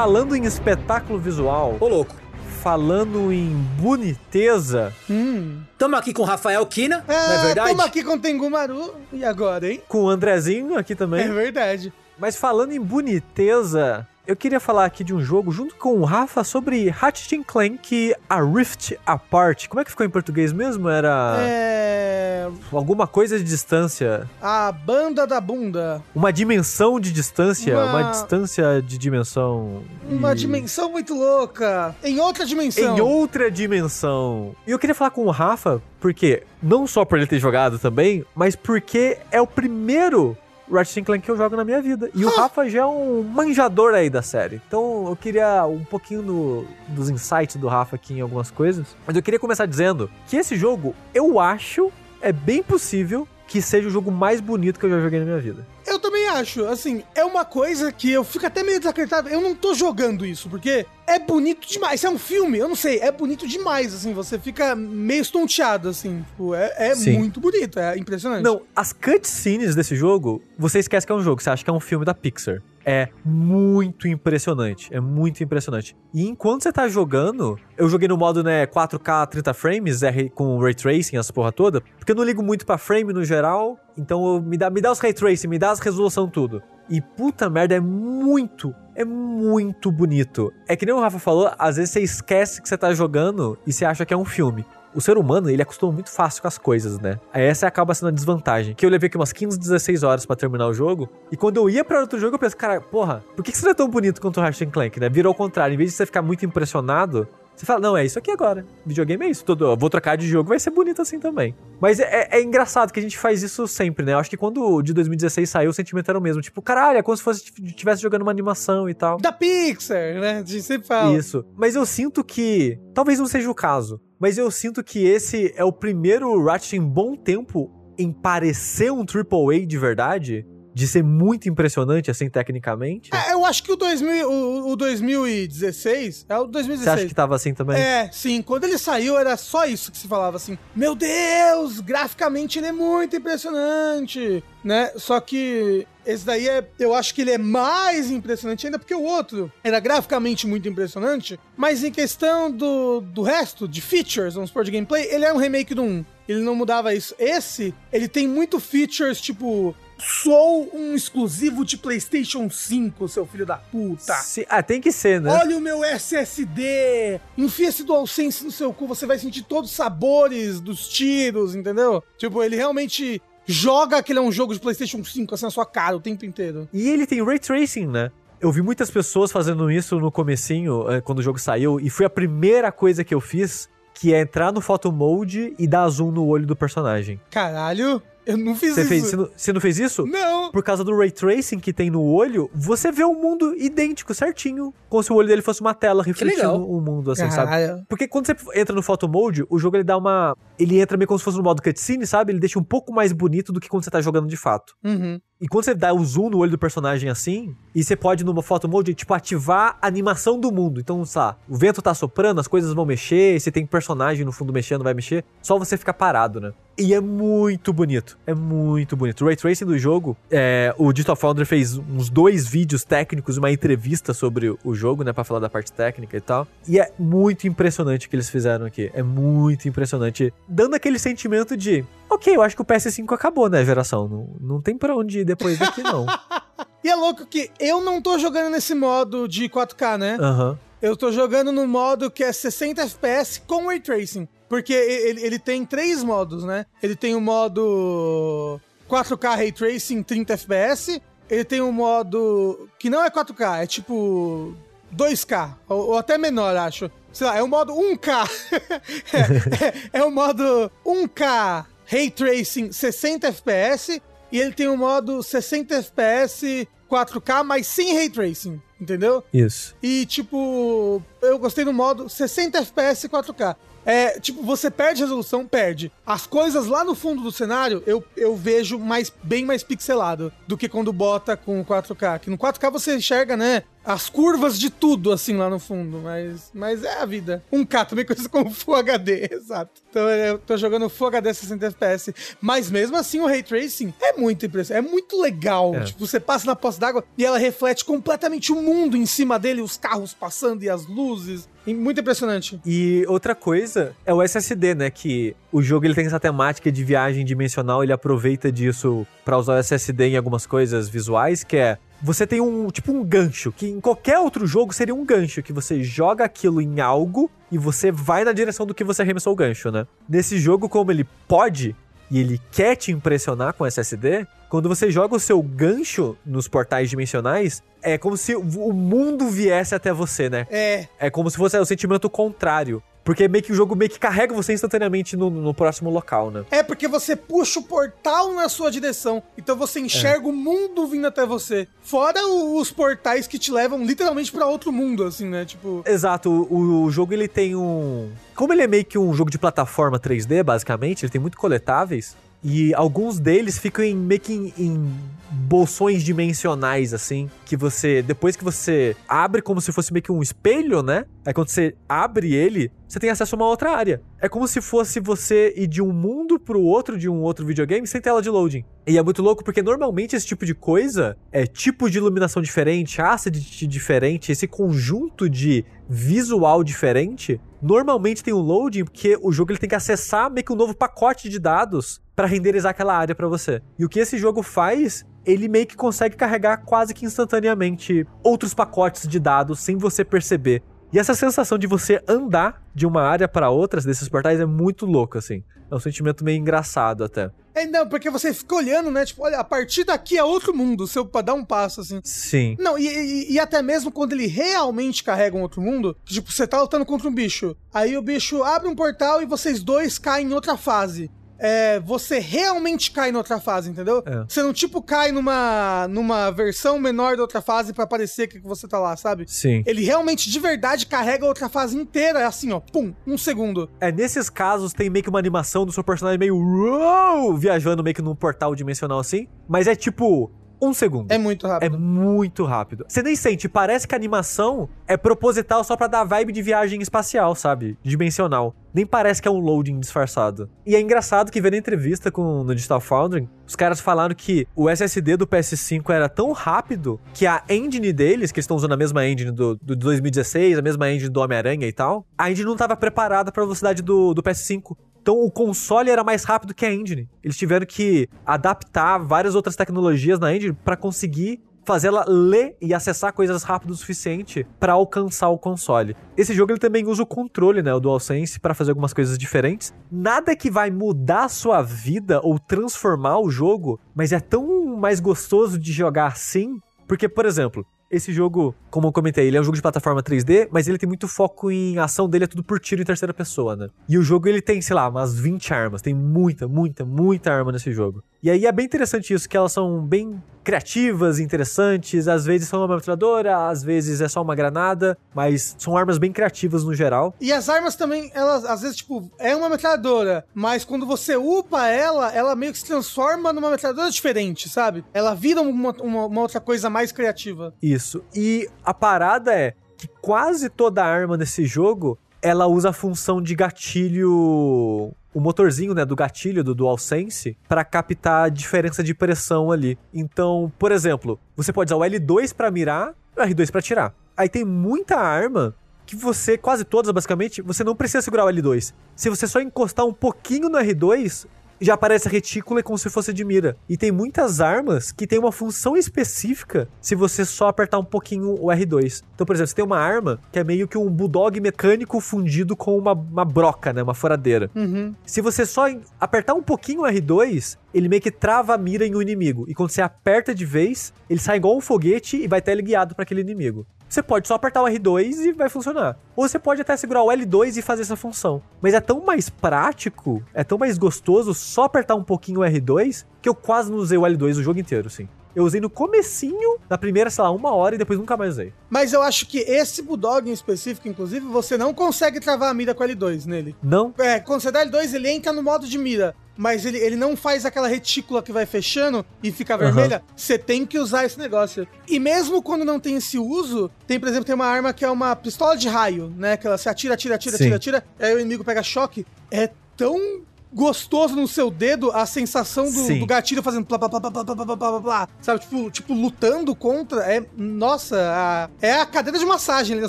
[0.01, 2.17] Falando em espetáculo visual, Ô, louco.
[2.63, 5.61] falando em boniteza, Hum.
[5.77, 7.69] Tamo aqui com o Rafael Kina, não é É, verdade?
[7.69, 8.95] tamo aqui com o Tengu Maru.
[9.13, 9.83] E agora, hein?
[9.87, 11.25] com o Andrezinho aqui também.
[11.25, 11.93] É verdade.
[12.19, 16.45] Mas falando em boniteza, eu queria falar aqui de um jogo junto com o Rafa
[16.45, 19.67] sobre Ratchet Clank A Rift Apart.
[19.67, 20.89] Como é que ficou em português mesmo?
[20.89, 22.49] Era É.
[22.73, 24.31] alguma coisa de distância.
[24.41, 26.01] A banda da bunda.
[26.15, 27.75] Uma dimensão de distância.
[27.77, 29.83] Uma, Uma- distância de dimensão.
[30.09, 31.93] Uma e- dimensão muito louca.
[32.05, 32.97] Em outra dimensão.
[32.97, 34.55] Em outra dimensão.
[34.65, 38.25] E eu queria falar com o Rafa, porque não só por ele ter jogado também,
[38.33, 40.37] mas porque é o primeiro
[40.71, 42.11] Ratchet Clank que eu jogo na minha vida.
[42.15, 44.61] E o Rafa já é um manjador aí da série.
[44.67, 48.97] Então eu queria um pouquinho do- dos insights do Rafa aqui em algumas coisas.
[49.07, 51.91] Mas eu queria começar dizendo que esse jogo, eu acho,
[52.21, 55.39] é bem possível que seja o jogo mais bonito que eu já joguei na minha
[55.41, 55.67] vida.
[55.87, 59.29] Eu também acho, assim, é uma coisa que eu fico até meio desacreditado.
[59.29, 61.97] Eu não tô jogando isso, porque é bonito demais.
[61.97, 65.89] Isso é um filme, eu não sei, é bonito demais, assim, você fica meio estonteado,
[65.89, 66.25] assim.
[66.31, 68.43] Tipo, é, é muito bonito, é impressionante.
[68.43, 71.73] Não, as cutscenes desse jogo, você esquece que é um jogo, você acha que é
[71.73, 72.63] um filme da Pixar.
[72.85, 75.95] É muito impressionante, é muito impressionante.
[76.15, 80.59] E enquanto você tá jogando, eu joguei no modo, né, 4K 30 frames, R, com
[80.59, 84.41] Ray Tracing, essa porra toda, porque eu não ligo muito pra frame no geral, então
[84.41, 86.63] me dá, me dá os Ray Tracing, me dá as resolução tudo.
[86.89, 90.53] E puta merda, é muito, é muito bonito.
[90.67, 93.73] É que nem o Rafa falou, às vezes você esquece que você tá jogando e
[93.73, 94.67] você acha que é um filme.
[94.93, 97.21] O ser humano, ele acostuma muito fácil com as coisas, né?
[97.33, 98.75] Essa acaba sendo a desvantagem.
[98.75, 101.09] Que eu levei aqui umas 15, 16 horas pra terminar o jogo.
[101.31, 103.65] E quando eu ia pra outro jogo, eu pensei, cara, porra, por que que isso
[103.65, 105.09] não é tão bonito quanto o Ratchet Clank, né?
[105.09, 105.75] Virou ao contrário.
[105.75, 107.29] Em vez de você ficar muito impressionado,
[107.61, 108.65] você fala, não, é isso aqui agora.
[108.87, 109.45] Videogame é isso.
[109.45, 111.55] Todo, eu vou trocar de jogo, vai ser bonito assim também.
[111.81, 114.15] Mas é, é- é engraçado que a gente faz isso sempre, né?
[114.15, 116.41] Eu acho que quando de 2016 saiu, o sentimento era o mesmo.
[116.43, 119.19] Tipo, caralho, é como se fosse estivesse jogando uma animação e tal.
[119.19, 120.33] Da Pixar, né?
[120.35, 121.17] A gente sempre fala.
[121.17, 121.45] Isso.
[121.57, 122.79] Mas eu sinto que.
[122.95, 124.01] Talvez não seja o caso.
[124.19, 129.05] Mas eu sinto que esse é o primeiro Ratchet em bom tempo em parecer um
[129.05, 130.47] AAA de verdade.
[130.73, 133.11] De ser muito impressionante, assim, tecnicamente.
[133.15, 136.27] É, eu acho que o, 2000, o, o 2016.
[136.29, 136.89] É o Você 2016.
[136.99, 137.81] acha que tava assim também?
[137.81, 138.43] É, sim.
[138.43, 140.57] Quando ele saiu, era só isso que se falava assim.
[140.75, 144.93] Meu Deus, graficamente ele é muito impressionante, né?
[144.97, 149.03] Só que esse daí é, eu acho que ele é mais impressionante ainda porque o
[149.03, 154.65] outro era graficamente muito impressionante, mas em questão do, do resto, de features, vamos supor,
[154.65, 156.05] de gameplay, ele é um remake do 1.
[156.29, 157.15] Ele não mudava isso.
[157.19, 163.57] Esse, ele tem muito features, tipo, sou um exclusivo de PlayStation 5, seu filho da
[163.57, 164.15] puta.
[164.15, 165.31] Se- ah, tem que ser, né?
[165.33, 167.21] Olha o meu SSD!
[167.37, 172.03] Enfia esse DualSense no seu cu, você vai sentir todos os sabores dos tiros, entendeu?
[172.19, 175.67] Tipo, ele realmente joga que ele é um jogo de PlayStation 5 assim na sua
[175.67, 176.69] cara o tempo inteiro.
[176.73, 178.11] E ele tem Ray Tracing, né?
[178.41, 182.07] Eu vi muitas pessoas fazendo isso no comecinho, eh, quando o jogo saiu, e foi
[182.07, 186.11] a primeira coisa que eu fiz, que é entrar no Photo Mode e dar zoom
[186.11, 187.21] no olho do personagem.
[187.31, 188.89] Caralho, eu não fiz Você, isso.
[188.89, 190.07] fez, você, não, você não fez isso?
[190.07, 190.51] Não!
[190.51, 194.73] Por causa do ray tracing que tem no olho, você vê o mundo idêntico, certinho.
[194.89, 197.51] Como se o olho dele fosse uma tela refletindo o mundo, assim, sabe?
[197.51, 197.85] Caralho.
[197.89, 200.37] Porque quando você entra no photo mode, o jogo ele dá uma.
[200.59, 202.33] Ele entra meio como se fosse no modo cutscene, sabe?
[202.33, 204.75] Ele deixa um pouco mais bonito do que quando você tá jogando de fato.
[204.85, 205.21] Uhum.
[205.41, 208.43] E quando você dá o zoom no olho do personagem assim, e você pode numa
[208.43, 210.81] photo mode, tipo, ativar a animação do mundo.
[210.81, 214.33] Então, sei lá, o vento tá soprando, as coisas vão mexer, se tem personagem no
[214.33, 215.25] fundo mexendo, vai mexer.
[215.41, 216.53] Só você fica parado, né?
[216.77, 218.19] E é muito bonito.
[218.27, 219.23] É muito bonito.
[219.23, 223.51] O Ray Tracing do jogo, é, o Digital Foundry fez uns dois vídeos técnicos, uma
[223.51, 225.13] entrevista sobre o jogo, né?
[225.13, 226.47] Pra falar da parte técnica e tal.
[226.67, 228.91] E é muito impressionante o que eles fizeram aqui.
[228.95, 230.33] É muito impressionante.
[230.49, 231.85] Dando aquele sentimento de.
[232.11, 234.09] Ok, eu acho que o PS5 acabou, né, geração?
[234.09, 236.07] Não, não tem pra onde ir depois daqui, não.
[236.83, 240.17] E é louco que eu não tô jogando nesse modo de 4K, né?
[240.19, 240.59] Aham.
[240.81, 244.27] Eu tô jogando no modo que é 60 FPS com Ray Tracing.
[244.49, 246.65] Porque ele, ele tem três modos, né?
[246.83, 248.59] Ele tem o modo
[248.89, 251.03] 4K Ray Tracing 30 FPS.
[251.29, 254.55] Ele tem um modo que não é 4K, é tipo
[254.97, 256.91] 2K, ou, ou até menor, acho.
[257.13, 258.31] Sei lá, é o modo 1K.
[259.93, 264.01] é, é, é o modo 1K Ray Tracing 60 FPS.
[264.31, 269.25] E ele tem o modo 60 FPS 4K, mas sem Ray Tracing, entendeu?
[269.35, 269.75] Isso.
[269.83, 273.57] E, tipo, eu gostei do modo 60 FPS 4K.
[273.85, 275.91] É, tipo, você perde resolução, perde.
[276.07, 280.57] As coisas lá no fundo do cenário, eu, eu vejo mais, bem mais pixelado do
[280.57, 282.21] que quando bota com 4K.
[282.21, 286.01] Que no 4K você enxerga, né, as curvas de tudo, assim, lá no fundo.
[286.03, 287.43] Mas, mas é a vida.
[287.53, 289.81] 1K, também conhecido como Full HD, exato.
[289.91, 292.15] Então eu tô jogando Full HD 60 FPS.
[292.41, 294.87] Mas mesmo assim, o Ray Tracing é muito impressionante.
[294.87, 295.75] É muito legal.
[295.75, 295.85] É.
[295.85, 299.63] Tipo, você passa na poça d'água e ela reflete completamente o mundo em cima dele,
[299.63, 301.49] os carros passando e as luzes.
[301.67, 302.61] E Muito impressionante.
[302.65, 304.91] E outra coisa é o SSD, né?
[304.91, 309.55] Que o jogo ele tem essa temática de viagem dimensional, ele aproveita disso pra usar
[309.55, 313.69] o SSD em algumas coisas visuais, que é você tem um tipo um gancho, que
[313.69, 317.91] em qualquer outro jogo seria um gancho, que você joga aquilo em algo e você
[317.93, 319.87] vai na direção do que você arremessou o gancho, né?
[320.09, 321.75] Nesse jogo, como ele pode
[322.11, 326.91] e ele quer te impressionar com SSD, quando você joga o seu gancho nos portais
[326.91, 330.47] dimensionais, é como se o mundo viesse até você, né?
[330.51, 332.83] É, É como se fosse o sentimento contrário.
[333.03, 336.45] Porque meio que o jogo meio que carrega você instantaneamente no, no próximo local, né?
[336.51, 339.23] É porque você puxa o portal na sua direção.
[339.39, 341.67] Então você enxerga o mundo vindo até você.
[341.83, 345.45] Fora o- os portais que te levam literalmente pra outro mundo, assim, né?
[345.45, 345.83] Tipo.
[345.87, 348.11] Exato, o, o jogo ele tem um.
[348.35, 352.17] Como ele é meio que um jogo de plataforma 3D, basicamente, ele tem muito coletáveis.
[352.43, 354.95] E alguns deles ficam em, meio que em, em
[355.31, 357.29] bolsões dimensionais, assim.
[357.45, 358.03] Que você.
[358.03, 361.05] Depois que você abre como se fosse meio que um espelho, né?
[361.25, 364.03] Aí quando você abre ele, você tem acesso a uma outra área.
[364.21, 367.87] É como se fosse você ir de um mundo pro outro de um outro videogame
[367.87, 368.65] sem tela de loading.
[368.87, 373.01] E é muito louco porque normalmente esse tipo de coisa é tipo de iluminação diferente,
[373.01, 379.59] asset diferente, esse conjunto de visual diferente, normalmente tem um loading porque o jogo ele
[379.59, 383.27] tem que acessar meio que um novo pacote de dados para renderizar aquela área para
[383.27, 383.63] você.
[383.79, 388.53] E o que esse jogo faz ele meio que consegue carregar quase que instantaneamente outros
[388.53, 390.63] pacotes de dados sem você perceber.
[390.93, 394.85] E essa sensação de você andar de uma área para outras desses portais é muito
[394.85, 395.43] louco, assim.
[395.71, 397.31] É um sentimento meio engraçado até.
[397.55, 399.07] É, não, porque você fica olhando, né?
[399.07, 402.01] Tipo, olha, a partir daqui é outro mundo, seu pra dar um passo, assim.
[402.05, 402.55] Sim.
[402.59, 406.47] Não, e, e- e até mesmo quando ele realmente carrega um outro mundo, tipo, você
[406.47, 410.29] tá lutando contra um bicho, aí o bicho abre um portal e vocês dois caem
[410.29, 411.11] em outra fase.
[411.41, 414.03] É, você realmente cai em outra fase, entendeu?
[414.07, 414.25] É.
[414.29, 418.69] Você não, tipo, cai numa, numa versão menor da outra fase pra parecer que você
[418.69, 419.25] tá lá, sabe?
[419.27, 419.63] Sim.
[419.67, 423.71] Ele realmente, de verdade, carrega a outra fase inteira, é assim, ó, pum, um segundo.
[423.81, 427.95] É, nesses casos tem meio que uma animação do seu personagem meio uou, viajando meio
[427.95, 430.31] que num portal dimensional assim, mas é tipo
[430.61, 431.11] um segundo.
[431.11, 431.79] É muito É rápido.
[431.79, 432.85] muito rápido.
[432.89, 436.81] Você nem sente, parece que a animação é proposital só pra dar vibe de viagem
[436.83, 437.79] espacial, sabe?
[437.83, 438.55] Dimensional.
[438.73, 440.49] Nem parece que é um loading disfarçado.
[440.65, 444.47] E é engraçado que vendo a entrevista com, no Digital Foundry, os caras falaram que
[444.55, 448.73] o SSD do PS5 era tão rápido que a engine deles, que eles estão usando
[448.73, 452.49] a mesma engine do, do 2016, a mesma engine do Homem-Aranha e tal, a engine
[452.49, 454.77] não tava preparada pra velocidade do, do PS5.
[455.03, 457.09] Então o console era mais rápido que a engine.
[457.23, 462.75] Eles tiveram que adaptar várias outras tecnologias na engine pra conseguir fazer ela ler e
[462.75, 465.97] acessar coisas rápido o suficiente pra alcançar o console.
[466.17, 469.73] Esse jogo ele também usa o controle, né, o DualSense pra fazer algumas coisas diferentes.
[469.91, 475.01] Nada que vai mudar a sua vida ou transformar o jogo, mas é tão mais
[475.01, 476.59] gostoso de jogar assim,
[476.89, 480.49] porque por exemplo, esse jogo, como eu comentei, ele é um jogo de plataforma 3D,
[480.51, 483.57] mas ele tem muito foco em ação dele é tudo por tiro em terceira pessoa,
[483.57, 483.69] né?
[483.89, 487.51] E o jogo ele tem, sei lá, umas 20 armas, tem muita, muita, muita arma
[487.51, 488.03] nesse jogo.
[488.23, 492.61] E aí é bem interessante isso, que elas são bem criativas, interessantes, às vezes são
[492.65, 497.15] uma metralhadora, às vezes é só uma granada, mas são armas bem criativas no geral.
[497.21, 501.69] E as armas também, elas às vezes, tipo, é uma metralhadora, mas quando você upa
[501.69, 504.85] ela, ela meio que se transforma numa metralhadora diferente, sabe?
[504.93, 507.55] Ela vira uma, uma- uma outra coisa mais criativa.
[507.63, 508.03] Isso.
[508.15, 513.35] E a parada é que quase toda arma nesse jogo, ela usa a função de
[513.35, 519.79] gatilho o motorzinho, né, do gatilho do DualSense pra captar a diferença de pressão ali.
[519.93, 523.95] Então, por exemplo, você pode usar o L2 pra mirar o R2 pra atirar.
[524.17, 525.55] Aí tem muita arma
[525.87, 528.73] que você, quase todas basicamente, você não precisa segurar o L2.
[528.95, 531.27] Se você só encostar um pouquinho no R2,
[531.61, 533.57] já aparece a retícula como se fosse de mira.
[533.69, 538.35] E tem muitas armas que tem uma função específica se você só apertar um pouquinho
[538.35, 539.03] o R2.
[539.15, 542.57] Então, por exemplo, você tem uma arma que é meio que um bulldog mecânico fundido
[542.57, 543.83] com uma, uma broca, né?
[543.83, 544.51] Uma furadeira.
[544.55, 544.95] Uhum.
[545.05, 545.67] Se você só
[546.01, 549.45] apertar um pouquinho o R2, ele meio que trava a mira em um inimigo.
[549.49, 553.03] E quando você aperta de vez, ele sai igual um foguete e vai teleguiado para
[553.03, 553.67] aquele inimigo.
[553.91, 555.97] Você pode só apertar o R2 e vai funcionar.
[556.15, 558.41] Ou você pode até segurar o L2 e fazer essa função.
[558.63, 563.05] Mas é tão mais prático, é tão mais gostoso só apertar um pouquinho o R2
[563.21, 565.09] que eu quase não usei o L2 o jogo inteiro, assim.
[565.35, 568.53] Eu usei no comecinho, na primeira, sei lá, uma hora e depois nunca mais usei.
[568.69, 572.75] Mas eu acho que esse Bulldog em específico, inclusive, você não consegue travar a mira
[572.75, 573.55] com L2 nele.
[573.63, 573.95] Não?
[573.99, 576.15] É, quando você dá L2, ele entra no modo de mira.
[576.37, 580.03] Mas ele, ele não faz aquela retícula que vai fechando e fica vermelha.
[580.17, 581.69] Você tem que usar esse negócio.
[581.87, 584.91] E mesmo quando não tem esse uso, tem, por exemplo, tem uma arma que é
[584.91, 586.39] uma pistola de raio, né?
[586.39, 587.53] Que ela se atira, atira, atira, Sim.
[587.53, 587.85] atira, atira.
[587.99, 589.05] Aí o inimigo pega choque.
[589.31, 594.01] É tão gostoso no seu dedo a sensação do, do gatilho fazendo plá, plá, plá,
[594.01, 595.09] plá, plá, plá, plá, plá, plá.
[595.21, 597.03] Sabe, tipo, tipo, lutando contra.
[597.03, 599.89] É, nossa, a- é a cadeira de massagem ali na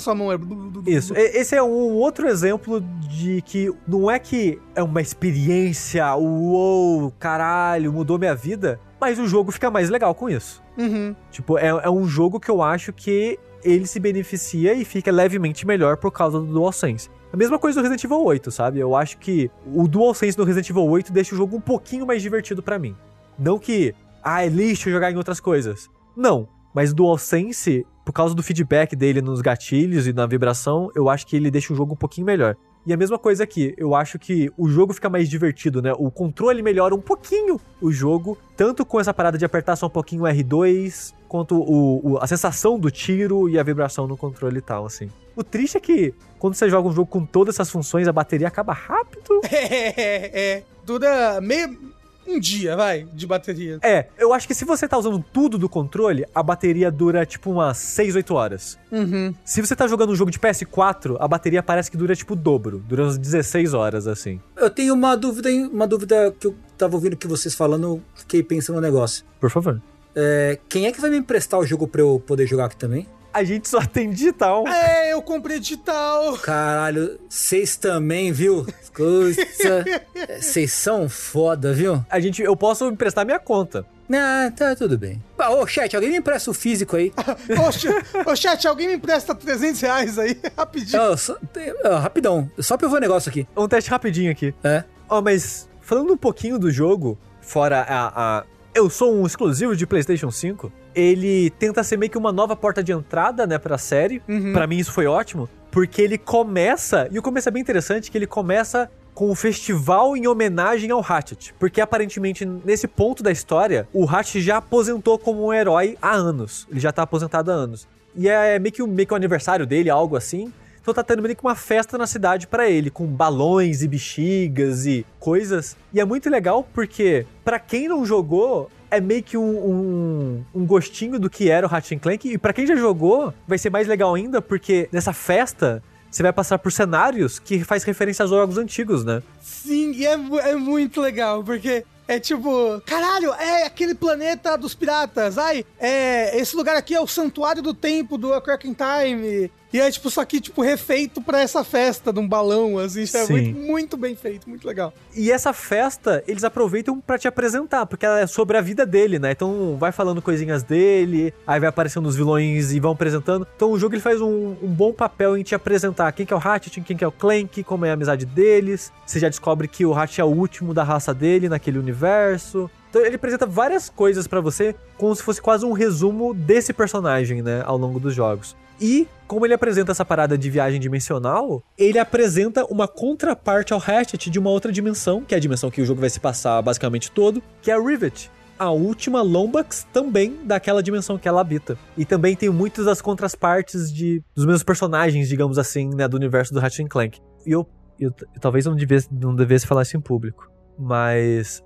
[0.00, 0.30] sua mão.
[0.32, 0.38] É...
[0.86, 1.14] Isso.
[1.16, 7.12] E- Esse é um outro exemplo de que não é que é uma experiência, uou,
[7.18, 10.62] caralho, mudou minha vida, mas o jogo fica mais legal com isso.
[10.78, 11.14] Uhum.
[11.30, 15.66] Tipo, é, é um jogo que eu acho que ele se beneficia e fica levemente
[15.66, 17.10] melhor por causa do DualSense.
[17.32, 18.78] A mesma coisa do Resident Evil 8, sabe?
[18.78, 22.20] Eu acho que o DualSense do Resident Evil 8 deixa o jogo um pouquinho mais
[22.20, 22.94] divertido pra mim.
[23.38, 25.88] Não que, ah, é lixo jogar em outras coisas.
[26.16, 26.46] Não.
[26.74, 31.26] Mas o DualSense, por causa do feedback dele nos gatilhos e na vibração, eu acho
[31.26, 32.56] que ele deixa o jogo um pouquinho melhor.
[32.84, 35.92] E a mesma coisa aqui, eu acho que o jogo fica mais divertido, né?
[35.96, 39.90] O controle melhora um pouquinho o jogo, tanto com essa parada de apertar só um
[39.90, 44.58] pouquinho o R2, quanto o, o- a sensação do tiro e a vibração no controle
[44.58, 45.08] e tal, assim.
[45.34, 48.48] O triste é que quando você joga um jogo com todas essas funções, a bateria
[48.48, 49.40] acaba rápido.
[49.50, 50.62] É, é.
[50.84, 51.90] Dura meio.
[52.24, 53.80] Um dia, vai, de bateria.
[53.82, 57.50] É, eu acho que se você tá usando tudo do controle, a bateria dura tipo
[57.50, 58.78] umas 6, 8 horas.
[58.92, 59.34] Uhum.
[59.44, 62.36] Se você tá jogando um jogo de PS4, a bateria parece que dura tipo o
[62.36, 64.40] dobro, dura uns 16 horas, assim.
[64.56, 65.68] Eu tenho uma dúvida, hein?
[65.72, 69.24] uma dúvida que eu tava ouvindo que vocês falando, eu fiquei pensando no negócio.
[69.40, 69.82] Por favor.
[70.14, 73.06] É, quem é que vai me emprestar o jogo pra eu poder jogar aqui também?
[73.34, 74.68] A gente só tem digital.
[74.68, 76.36] É, eu comprei digital.
[76.36, 78.66] Caralho, vocês também, viu?
[78.94, 79.40] Coisa.
[80.38, 82.04] Vocês são foda, viu?
[82.10, 83.86] A gente, eu posso emprestar minha conta.
[84.14, 85.22] Ah, tá tudo bem.
[85.38, 87.10] Ah, Ô, chat, alguém me empresta o físico aí?
[87.66, 87.86] Ô, ch-
[88.26, 91.00] ô, chat, alguém me empresta 300 reais aí, rapidinho.
[91.00, 91.38] Ó, só-
[91.86, 93.48] ó, rapidão, só pra eu ver o negócio aqui.
[93.56, 94.54] Um teste rapidinho aqui.
[94.62, 94.84] É.
[95.08, 98.44] Ó, mas falando um pouquinho do jogo, fora a, a-
[98.74, 100.72] Eu sou um exclusivo de PlayStation 5.
[100.94, 104.22] Ele tenta ser meio que uma nova porta de entrada, né, pra série.
[104.26, 104.52] Uhum.
[104.54, 107.06] Pra mim isso foi ótimo, porque ele começa.
[107.10, 111.04] E o começo é bem interessante que ele começa com um festival em homenagem ao
[111.06, 111.54] Hatchet.
[111.58, 116.66] Porque aparentemente, nesse ponto da história, o Hatchet já aposentou como um herói há anos.
[116.70, 117.86] Ele já tá aposentado há anos.
[118.16, 120.50] E é meio que, meio que o aniversário dele, algo assim.
[120.82, 124.84] Então tá tendo meio que uma festa na cidade pra ele, com balões e bexigas
[124.84, 125.76] e coisas.
[125.94, 130.66] E é muito legal porque, pra quem não jogou, é meio que um, um, um
[130.66, 132.28] gostinho do que era o Ratchet Clank.
[132.28, 136.32] E pra quem já jogou, vai ser mais legal ainda, porque nessa festa você vai
[136.32, 139.22] passar por cenários que faz referência aos jogos antigos, né?
[139.40, 145.38] Sim, e é, é muito legal, porque é tipo, caralho, é aquele planeta dos piratas.
[145.38, 149.50] Ai, é, esse lugar aqui é o santuário do tempo do A Time.
[149.72, 153.04] E é tipo, só que, tipo, refeito pra essa festa de um balão, assim.
[153.14, 154.92] É muito, muito bem feito, muito legal.
[155.16, 159.18] E essa festa, eles aproveitam pra te apresentar, porque ela é sobre a vida dele,
[159.18, 159.32] né?
[159.32, 163.46] Então vai falando coisinhas dele, aí vai aparecendo os vilões e vão apresentando.
[163.56, 166.36] Então o jogo ele faz um, um bom papel em te apresentar quem que é
[166.36, 168.92] o Hatchet, quem que é o Clank, como é a amizade deles.
[169.06, 172.70] Você já descobre que o Hatchet é o último da raça dele naquele universo.
[172.90, 177.40] Então ele apresenta várias coisas pra você, como se fosse quase um resumo desse personagem,
[177.40, 178.54] né, ao longo dos jogos.
[178.82, 184.28] E como ele apresenta essa parada de viagem dimensional, ele apresenta uma contraparte ao Ratchet
[184.28, 187.12] de uma outra dimensão, que é a dimensão que o jogo vai se passar basicamente
[187.12, 188.28] todo, que é a Rivet.
[188.58, 191.78] A última Lombax também daquela dimensão que ela habita.
[191.96, 196.52] E também tem muitas das contrapartes de, dos mesmos personagens, digamos assim, né, do universo
[196.52, 197.20] do Ratchet Clank.
[197.46, 197.64] E eu,
[198.00, 200.50] eu, eu talvez eu não devesse, não devesse falar isso em público.
[200.76, 201.62] Mas.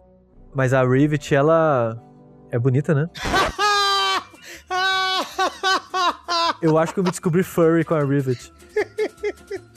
[0.55, 1.99] Mas a Rivet, ela.
[2.51, 3.09] É bonita, né?
[6.62, 8.52] Eu acho que eu me descobri furry com a Rivet.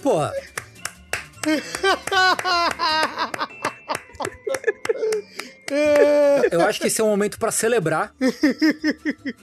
[0.01, 0.31] Porra,
[6.51, 8.13] eu acho que esse é um momento pra celebrar.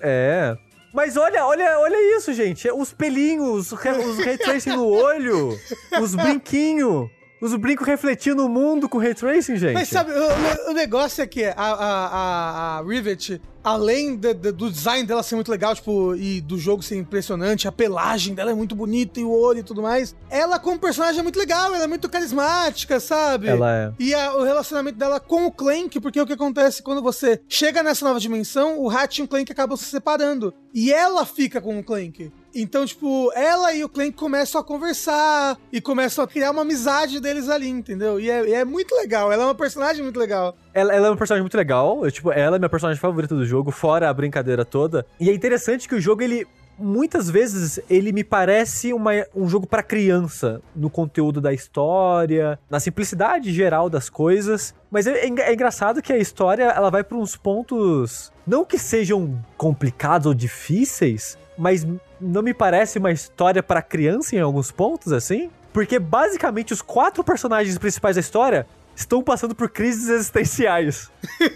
[0.01, 0.57] É.
[0.93, 2.71] Mas olha, olha, olha isso, gente.
[2.71, 5.59] Os pelinhos, os, re, os ray tracing no olho,
[6.01, 7.11] os brinquinhos.
[7.47, 9.75] Os brincos refletindo o mundo com ray tracing, gente.
[9.75, 14.53] Mas sabe, o, o negócio é que a, a, a, a Rivet, além de- de-
[14.53, 18.51] do design dela ser muito legal, tipo, e do jogo ser impressionante, a pelagem dela
[18.51, 21.75] é muito bonita e o olho e tudo mais, ela como personagem é muito legal,
[21.75, 23.49] ela é muito carismática, sabe?
[23.49, 23.93] Ela é.
[23.99, 27.83] E a- o relacionamento dela com o Clank, porque o que acontece quando você chega
[27.83, 30.53] nessa nova dimensão, o Hatch e o Clank acabam se separando.
[30.75, 32.31] E ela fica com o Clank.
[32.63, 37.21] Então, tipo, ela e o Clank começam a conversar e começam a criar uma amizade
[37.21, 38.19] deles ali, entendeu?
[38.19, 39.31] E é, e é muito legal.
[39.31, 40.57] Ela é uma personagem muito legal.
[40.73, 42.05] Ela, ela é uma personagem muito legal.
[42.05, 45.07] Eu, tipo, ela é minha personagem favorita do jogo, fora a brincadeira toda.
[45.21, 46.47] E é interessante que o jogo, ele.
[46.79, 52.79] Muitas vezes ele me parece uma- um jogo pra criança no conteúdo da história, na
[52.79, 54.75] simplicidade geral das coisas.
[54.91, 58.77] Mas é, é é engraçado que a história ela vai pra uns pontos não que
[58.79, 61.87] sejam complicados ou difíceis, mas
[62.21, 67.23] não me parece uma história pra criança em alguns pontos assim, porque basicamente os quatro
[67.23, 71.11] personagens principais da história estão passando por crises existenciais.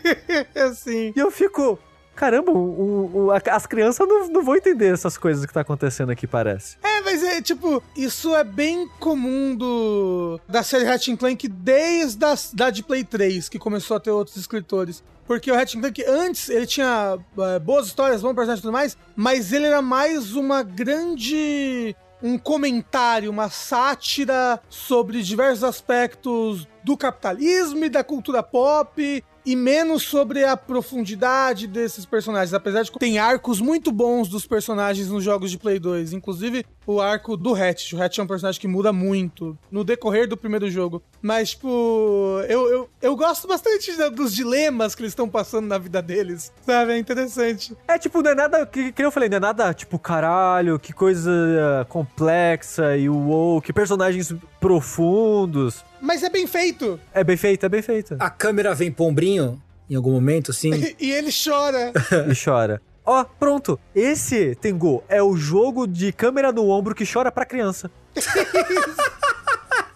[0.54, 1.12] assim.
[1.16, 1.78] E eu fico.
[2.20, 6.10] Caramba, o- o- a- as crianças não, não vão entender essas coisas que tá acontecendo
[6.12, 6.76] aqui, parece.
[6.82, 12.34] É, mas é tipo, isso é bem comum do da série Ratchet Clank desde a,
[12.52, 15.02] da de Play 3, que começou a ter outros escritores.
[15.26, 18.98] Porque o Ratchet Clank antes, ele tinha é, boas histórias, bons personagens e tudo mais,
[19.16, 27.82] mas ele era mais uma grande um comentário, uma sátira sobre diversos aspectos do capitalismo
[27.86, 32.54] e da cultura pop e menos sobre a profundidade desses personagens.
[32.54, 36.64] Apesar de que tem arcos muito bons dos personagens nos jogos de Play 2, inclusive
[36.86, 37.94] o arco do Hatch.
[37.94, 41.02] O Hatch é um personagem que muda muito no decorrer do primeiro jogo.
[41.20, 46.00] Mas, tipo, eu, eu, eu gosto bastante dos dilemas que eles estão passando na vida
[46.00, 46.92] deles, sabe?
[46.92, 47.76] É interessante.
[47.88, 48.64] É tipo, não é nada.
[48.64, 53.60] Que, que eu falei, não é nada tipo, caralho, que coisa eh, complexa e uou,
[53.60, 55.84] que personagens profundos.
[56.00, 56.98] Mas é bem feito.
[57.12, 58.16] É bem feito, é bem feito.
[58.18, 60.70] A câmera vem pombrinho em algum momento, assim.
[60.98, 61.92] E ele chora.
[62.30, 62.80] e chora.
[63.04, 63.78] Ó, pronto.
[63.94, 67.90] Esse, Tengu, é o jogo de câmera no ombro que chora pra criança.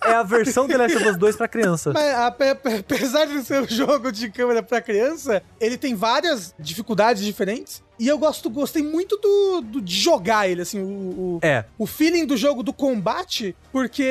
[0.06, 1.92] é a versão The Last of Us 2 pra criança.
[1.92, 6.54] Mas ape- ape- apesar de ser um jogo de câmera pra criança, ele tem várias
[6.58, 7.82] dificuldades diferentes.
[7.96, 11.64] E eu gosto, gostei muito do, do- de jogar ele, assim, o, o, É.
[11.78, 14.02] o feeling do jogo do combate, porque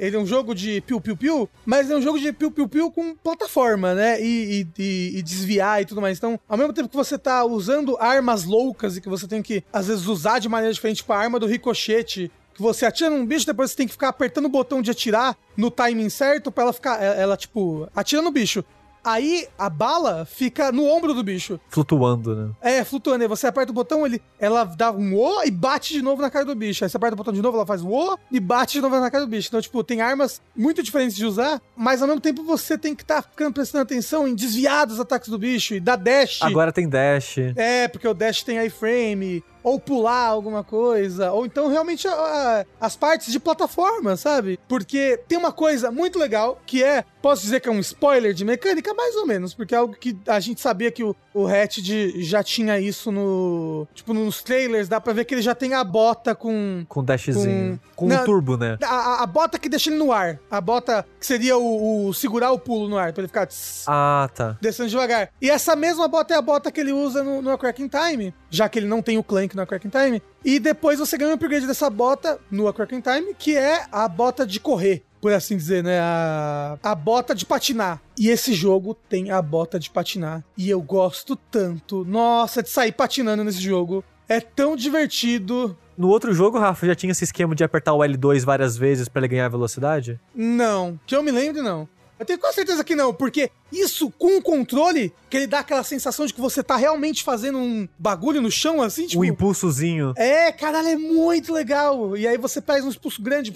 [0.00, 4.18] ele é um jogo de piu-piu-piu, mas é um jogo de piu-piu-piu com plataforma, né?
[4.22, 6.16] E, e- e- desviar e tudo mais.
[6.16, 9.62] Então, ao mesmo tempo que você tá usando armas loucas e que você tem que,
[9.70, 12.30] às vezes, usar de maneira diferente, tipo a arma do ricochete,
[12.62, 15.70] você atira num bicho, depois você tem que ficar apertando o botão de atirar no
[15.70, 18.64] timing certo pra ela ficar, ela, ela, tipo, atira no bicho.
[19.04, 21.58] Aí a bala fica no ombro do bicho.
[21.68, 22.50] Flutuando, né?
[22.62, 23.24] É, flutuando.
[23.24, 26.30] Aí você aperta o botão, ele, ela dá um o e bate de novo na
[26.30, 26.84] cara do bicho.
[26.84, 28.98] Aí você aperta o botão de novo, ela faz um o e bate de novo
[29.00, 29.48] na cara do bicho.
[29.48, 33.02] Então, tipo, tem armas muito diferentes de usar, mas ao mesmo tempo você tem que
[33.02, 36.40] estar ficando prestando atenção em desviar dos ataques do bicho e dar dash.
[36.40, 37.38] Agora tem dash.
[37.56, 42.64] É, porque o dash tem iframe, ou pular alguma coisa, ou então realmente a- a-
[42.80, 44.58] as partes de plataforma, sabe?
[44.68, 48.44] Porque tem uma coisa muito legal que é, posso dizer que é um spoiler de
[48.44, 52.22] mecânica, mais ou menos, porque é algo que a gente sabia que o, o Hatched
[52.22, 53.86] já tinha isso no.
[53.94, 56.84] Tipo, nos trailers, dá pra ver que ele já tem a bota com.
[56.88, 57.80] Com dashzinho.
[57.94, 58.76] Com, Não, um turbo, né?
[58.82, 60.38] A, a- bota que deixa ele no ar.
[60.50, 63.46] A bota que seria o, o segurar o pulo no ar, pra ele ficar.
[63.46, 64.56] tss, Ah, tá.
[64.60, 65.30] descendo devagar.
[65.40, 68.68] E essa mesma bota é a bota que ele usa no, no Cracking Time, já
[68.68, 70.22] que ele não tem o Clank no A Cracking Time.
[70.44, 74.46] E depois você ganha um upgrade dessa bota no Cracking Time, que é a bota
[74.46, 75.98] de correr, por assim dizer, né?
[75.98, 78.00] A, a bota de patinar.
[78.16, 80.44] E esse jogo tem a bota de patinar.
[80.56, 84.04] E eu gosto tanto, nossa, de sair patinando nesse jogo.
[84.28, 85.76] É tão divertido.
[85.96, 89.20] No outro jogo, Rafa, já tinha esse esquema de apertar o L2 várias vezes pra
[89.20, 90.18] ele ganhar velocidade?
[90.34, 91.88] Não, que eu me lembre, não.
[92.22, 95.82] Eu tenho quase certeza que não, porque isso com o controle, que ele dá aquela
[95.82, 99.20] sensação de que você tá realmente fazendo um bagulho no chão, assim, tipo.
[99.20, 100.12] O impulsozinho.
[100.16, 102.16] É, caralho, é muito legal.
[102.16, 103.52] E aí você faz um expulso grande.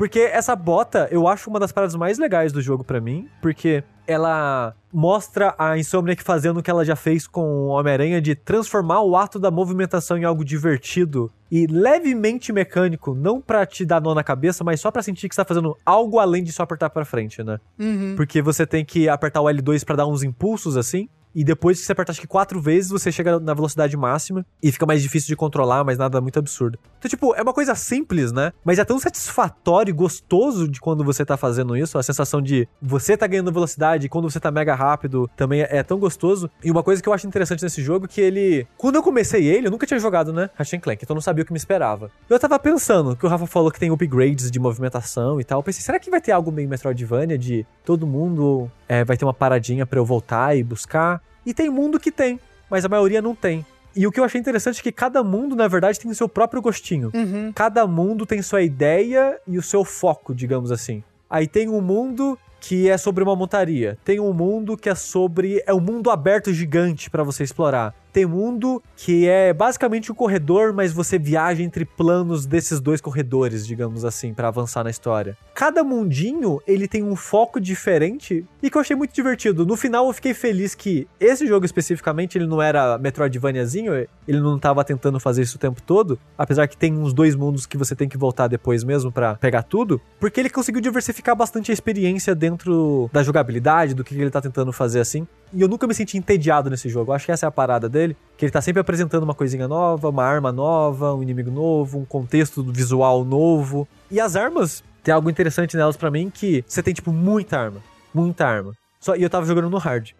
[0.00, 3.84] Porque essa bota, eu acho uma das paradas mais legais do jogo pra mim, porque
[4.06, 9.02] ela mostra a Insomniac fazendo o que ela já fez com o Homem-Aranha de transformar
[9.02, 14.14] o ato da movimentação em algo divertido e levemente mecânico, não pra te dar nó
[14.14, 16.88] na cabeça, mas só pra sentir que você tá fazendo algo além de só apertar
[16.88, 17.60] pra frente, né?
[17.78, 18.14] Uhum.
[18.16, 21.10] Porque você tem que apertar o L2 pra dar uns impulsos assim.
[21.34, 24.72] E depois que você apertar acho que quatro vezes, você chega na velocidade máxima e
[24.72, 26.78] fica mais difícil de controlar, mas nada muito absurdo.
[26.98, 28.52] Então, tipo, é uma coisa simples, né?
[28.64, 31.98] Mas é tão satisfatório e gostoso de quando você tá fazendo isso.
[31.98, 35.78] A sensação de você tá ganhando velocidade e quando você tá mega rápido também é,
[35.78, 36.50] é tão gostoso.
[36.62, 38.66] E uma coisa que eu acho interessante nesse jogo é que ele.
[38.76, 40.50] Quando eu comecei ele, eu nunca tinha jogado, né?
[40.54, 42.10] Ratchet Clank, então eu não sabia o que me esperava.
[42.28, 45.60] Eu tava pensando, que o Rafa falou que tem upgrades de movimentação e tal.
[45.60, 49.24] Eu pensei, será que vai ter algo meio Metroidvania de todo mundo é, vai ter
[49.24, 51.19] uma paradinha pra eu voltar e buscar?
[51.44, 52.38] E tem mundo que tem,
[52.70, 53.64] mas a maioria não tem.
[53.94, 56.28] E o que eu achei interessante é que cada mundo, na verdade, tem o seu
[56.28, 57.10] próprio gostinho.
[57.12, 57.52] Uhum.
[57.52, 61.02] Cada mundo tem sua ideia e o seu foco, digamos assim.
[61.28, 63.98] Aí tem um mundo que é sobre uma montaria.
[64.04, 65.62] Tem um mundo que é sobre.
[65.66, 67.94] É um mundo aberto gigante pra você explorar.
[68.12, 73.66] Tem mundo que é basicamente um corredor, mas você viaja entre planos desses dois corredores,
[73.66, 75.36] digamos assim, pra avançar na história.
[75.54, 79.64] Cada mundinho, ele tem um foco diferente e que eu achei muito divertido.
[79.64, 83.92] No final eu fiquei feliz que esse jogo especificamente, ele não era Metroidvaniazinho,
[84.26, 87.66] ele não tava tentando fazer isso o tempo todo, apesar que tem uns dois mundos
[87.66, 91.70] que você tem que voltar depois mesmo pra pegar tudo, porque ele conseguiu diversificar bastante
[91.70, 95.26] a experiência dentro da jogabilidade, do que ele tá tentando fazer assim.
[95.52, 97.10] E eu nunca me senti entediado nesse jogo.
[97.10, 98.16] Eu acho que essa é a parada dele.
[98.36, 102.04] Que ele tá sempre apresentando uma coisinha nova, uma arma nova, um inimigo novo, um
[102.04, 103.86] contexto visual novo.
[104.10, 107.82] E as armas, tem algo interessante nelas pra mim que você tem, tipo, muita arma.
[108.14, 108.72] Muita arma.
[109.00, 110.10] Só, e eu tava jogando no hard.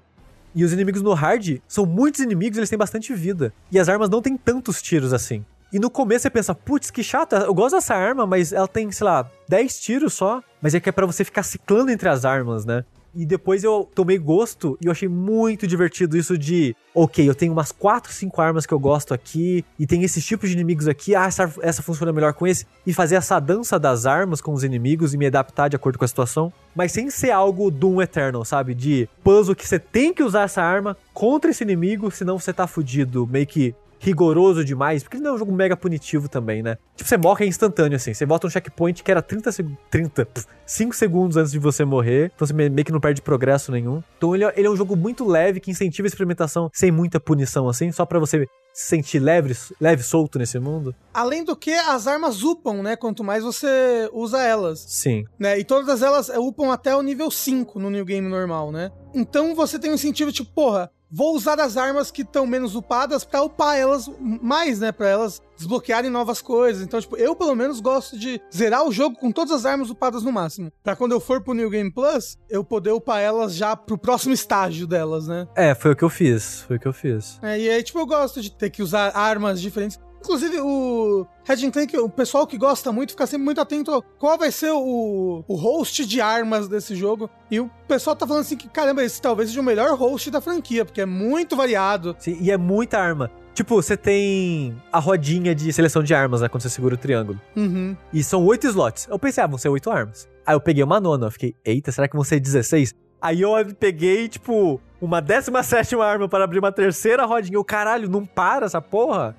[0.54, 3.52] E os inimigos no hard são muitos inimigos, eles têm bastante vida.
[3.70, 5.44] E as armas não têm tantos tiros assim.
[5.72, 8.90] E no começo você pensa, putz, que chato, eu gosto dessa arma, mas ela tem,
[8.90, 10.42] sei lá, 10 tiros só.
[10.60, 12.84] Mas é que é pra você ficar ciclando entre as armas, né?
[13.14, 17.52] E depois eu tomei gosto e eu achei muito divertido isso de, ok, eu tenho
[17.52, 21.14] umas 4, 5 armas que eu gosto aqui, e tem esses tipos de inimigos aqui,
[21.14, 24.62] ah, essa, essa funciona melhor com esse, e fazer essa dança das armas com os
[24.62, 28.44] inimigos e me adaptar de acordo com a situação, mas sem ser algo Doom Eternal,
[28.44, 28.74] sabe?
[28.74, 32.66] De puzzle que você tem que usar essa arma contra esse inimigo, senão você tá
[32.66, 36.78] fudido, meio que rigoroso demais, porque ele não é um jogo mega punitivo também, né?
[36.96, 38.14] Tipo, você morre é instantâneo, assim.
[38.14, 39.78] Você volta um checkpoint que era 30 segundos.
[39.90, 42.32] 30, pff, 5 segundos antes de você morrer.
[42.34, 44.02] Então você me- meio que não perde progresso nenhum.
[44.16, 47.20] Então ele é, ele é um jogo muito leve, que incentiva a experimentação sem muita
[47.20, 50.94] punição, assim, só pra você se sentir leve, leve solto nesse mundo.
[51.12, 52.96] Além do que, as armas upam, né?
[52.96, 54.78] Quanto mais você usa elas.
[54.88, 55.24] Sim.
[55.38, 55.58] né?
[55.58, 58.90] E todas elas upam até o nível 5 no New Game normal, né?
[59.12, 63.24] Então você tem um incentivo tipo, porra, vou usar as armas que estão menos upadas
[63.24, 64.92] pra upar elas mais, né?
[64.92, 66.82] Pra elas desbloquearem novas coisas.
[66.82, 70.22] Então, tipo, eu pelo menos gosto de zerar o jogo com todas as armas upadas
[70.22, 70.72] no máximo.
[70.82, 74.32] Pra quando eu for pro New Game Plus, eu poder upar elas já pro próximo
[74.32, 75.46] estágio delas, né?
[75.54, 76.62] É, foi o que eu fiz.
[76.62, 77.38] Foi o que eu fiz.
[77.42, 79.98] É, e aí, tipo, eu gosto de ter que usar armas diferentes.
[80.20, 84.36] Inclusive, o Red Clank, o pessoal que gosta muito, fica sempre muito atento a qual
[84.36, 87.28] vai ser o, o host de armas desse jogo.
[87.50, 90.40] E o pessoal tá falando assim que, caramba, esse talvez seja o melhor host da
[90.40, 92.14] franquia, porque é muito variado.
[92.18, 93.30] Sim, e é muita arma.
[93.54, 96.48] Tipo, você tem a rodinha de seleção de armas, né?
[96.48, 97.40] Quando você segura o triângulo.
[97.56, 97.96] Uhum.
[98.12, 99.08] E são oito slots.
[99.08, 100.28] Eu pensei, ah, vão ser oito armas.
[100.46, 101.26] Aí eu peguei uma nona.
[101.26, 102.94] Eu fiquei, eita, será que vão ser 16?
[103.20, 107.56] Aí eu peguei, tipo, uma décima sétima arma para abrir uma terceira rodinha.
[107.56, 109.34] Eu, caralho, não para essa porra?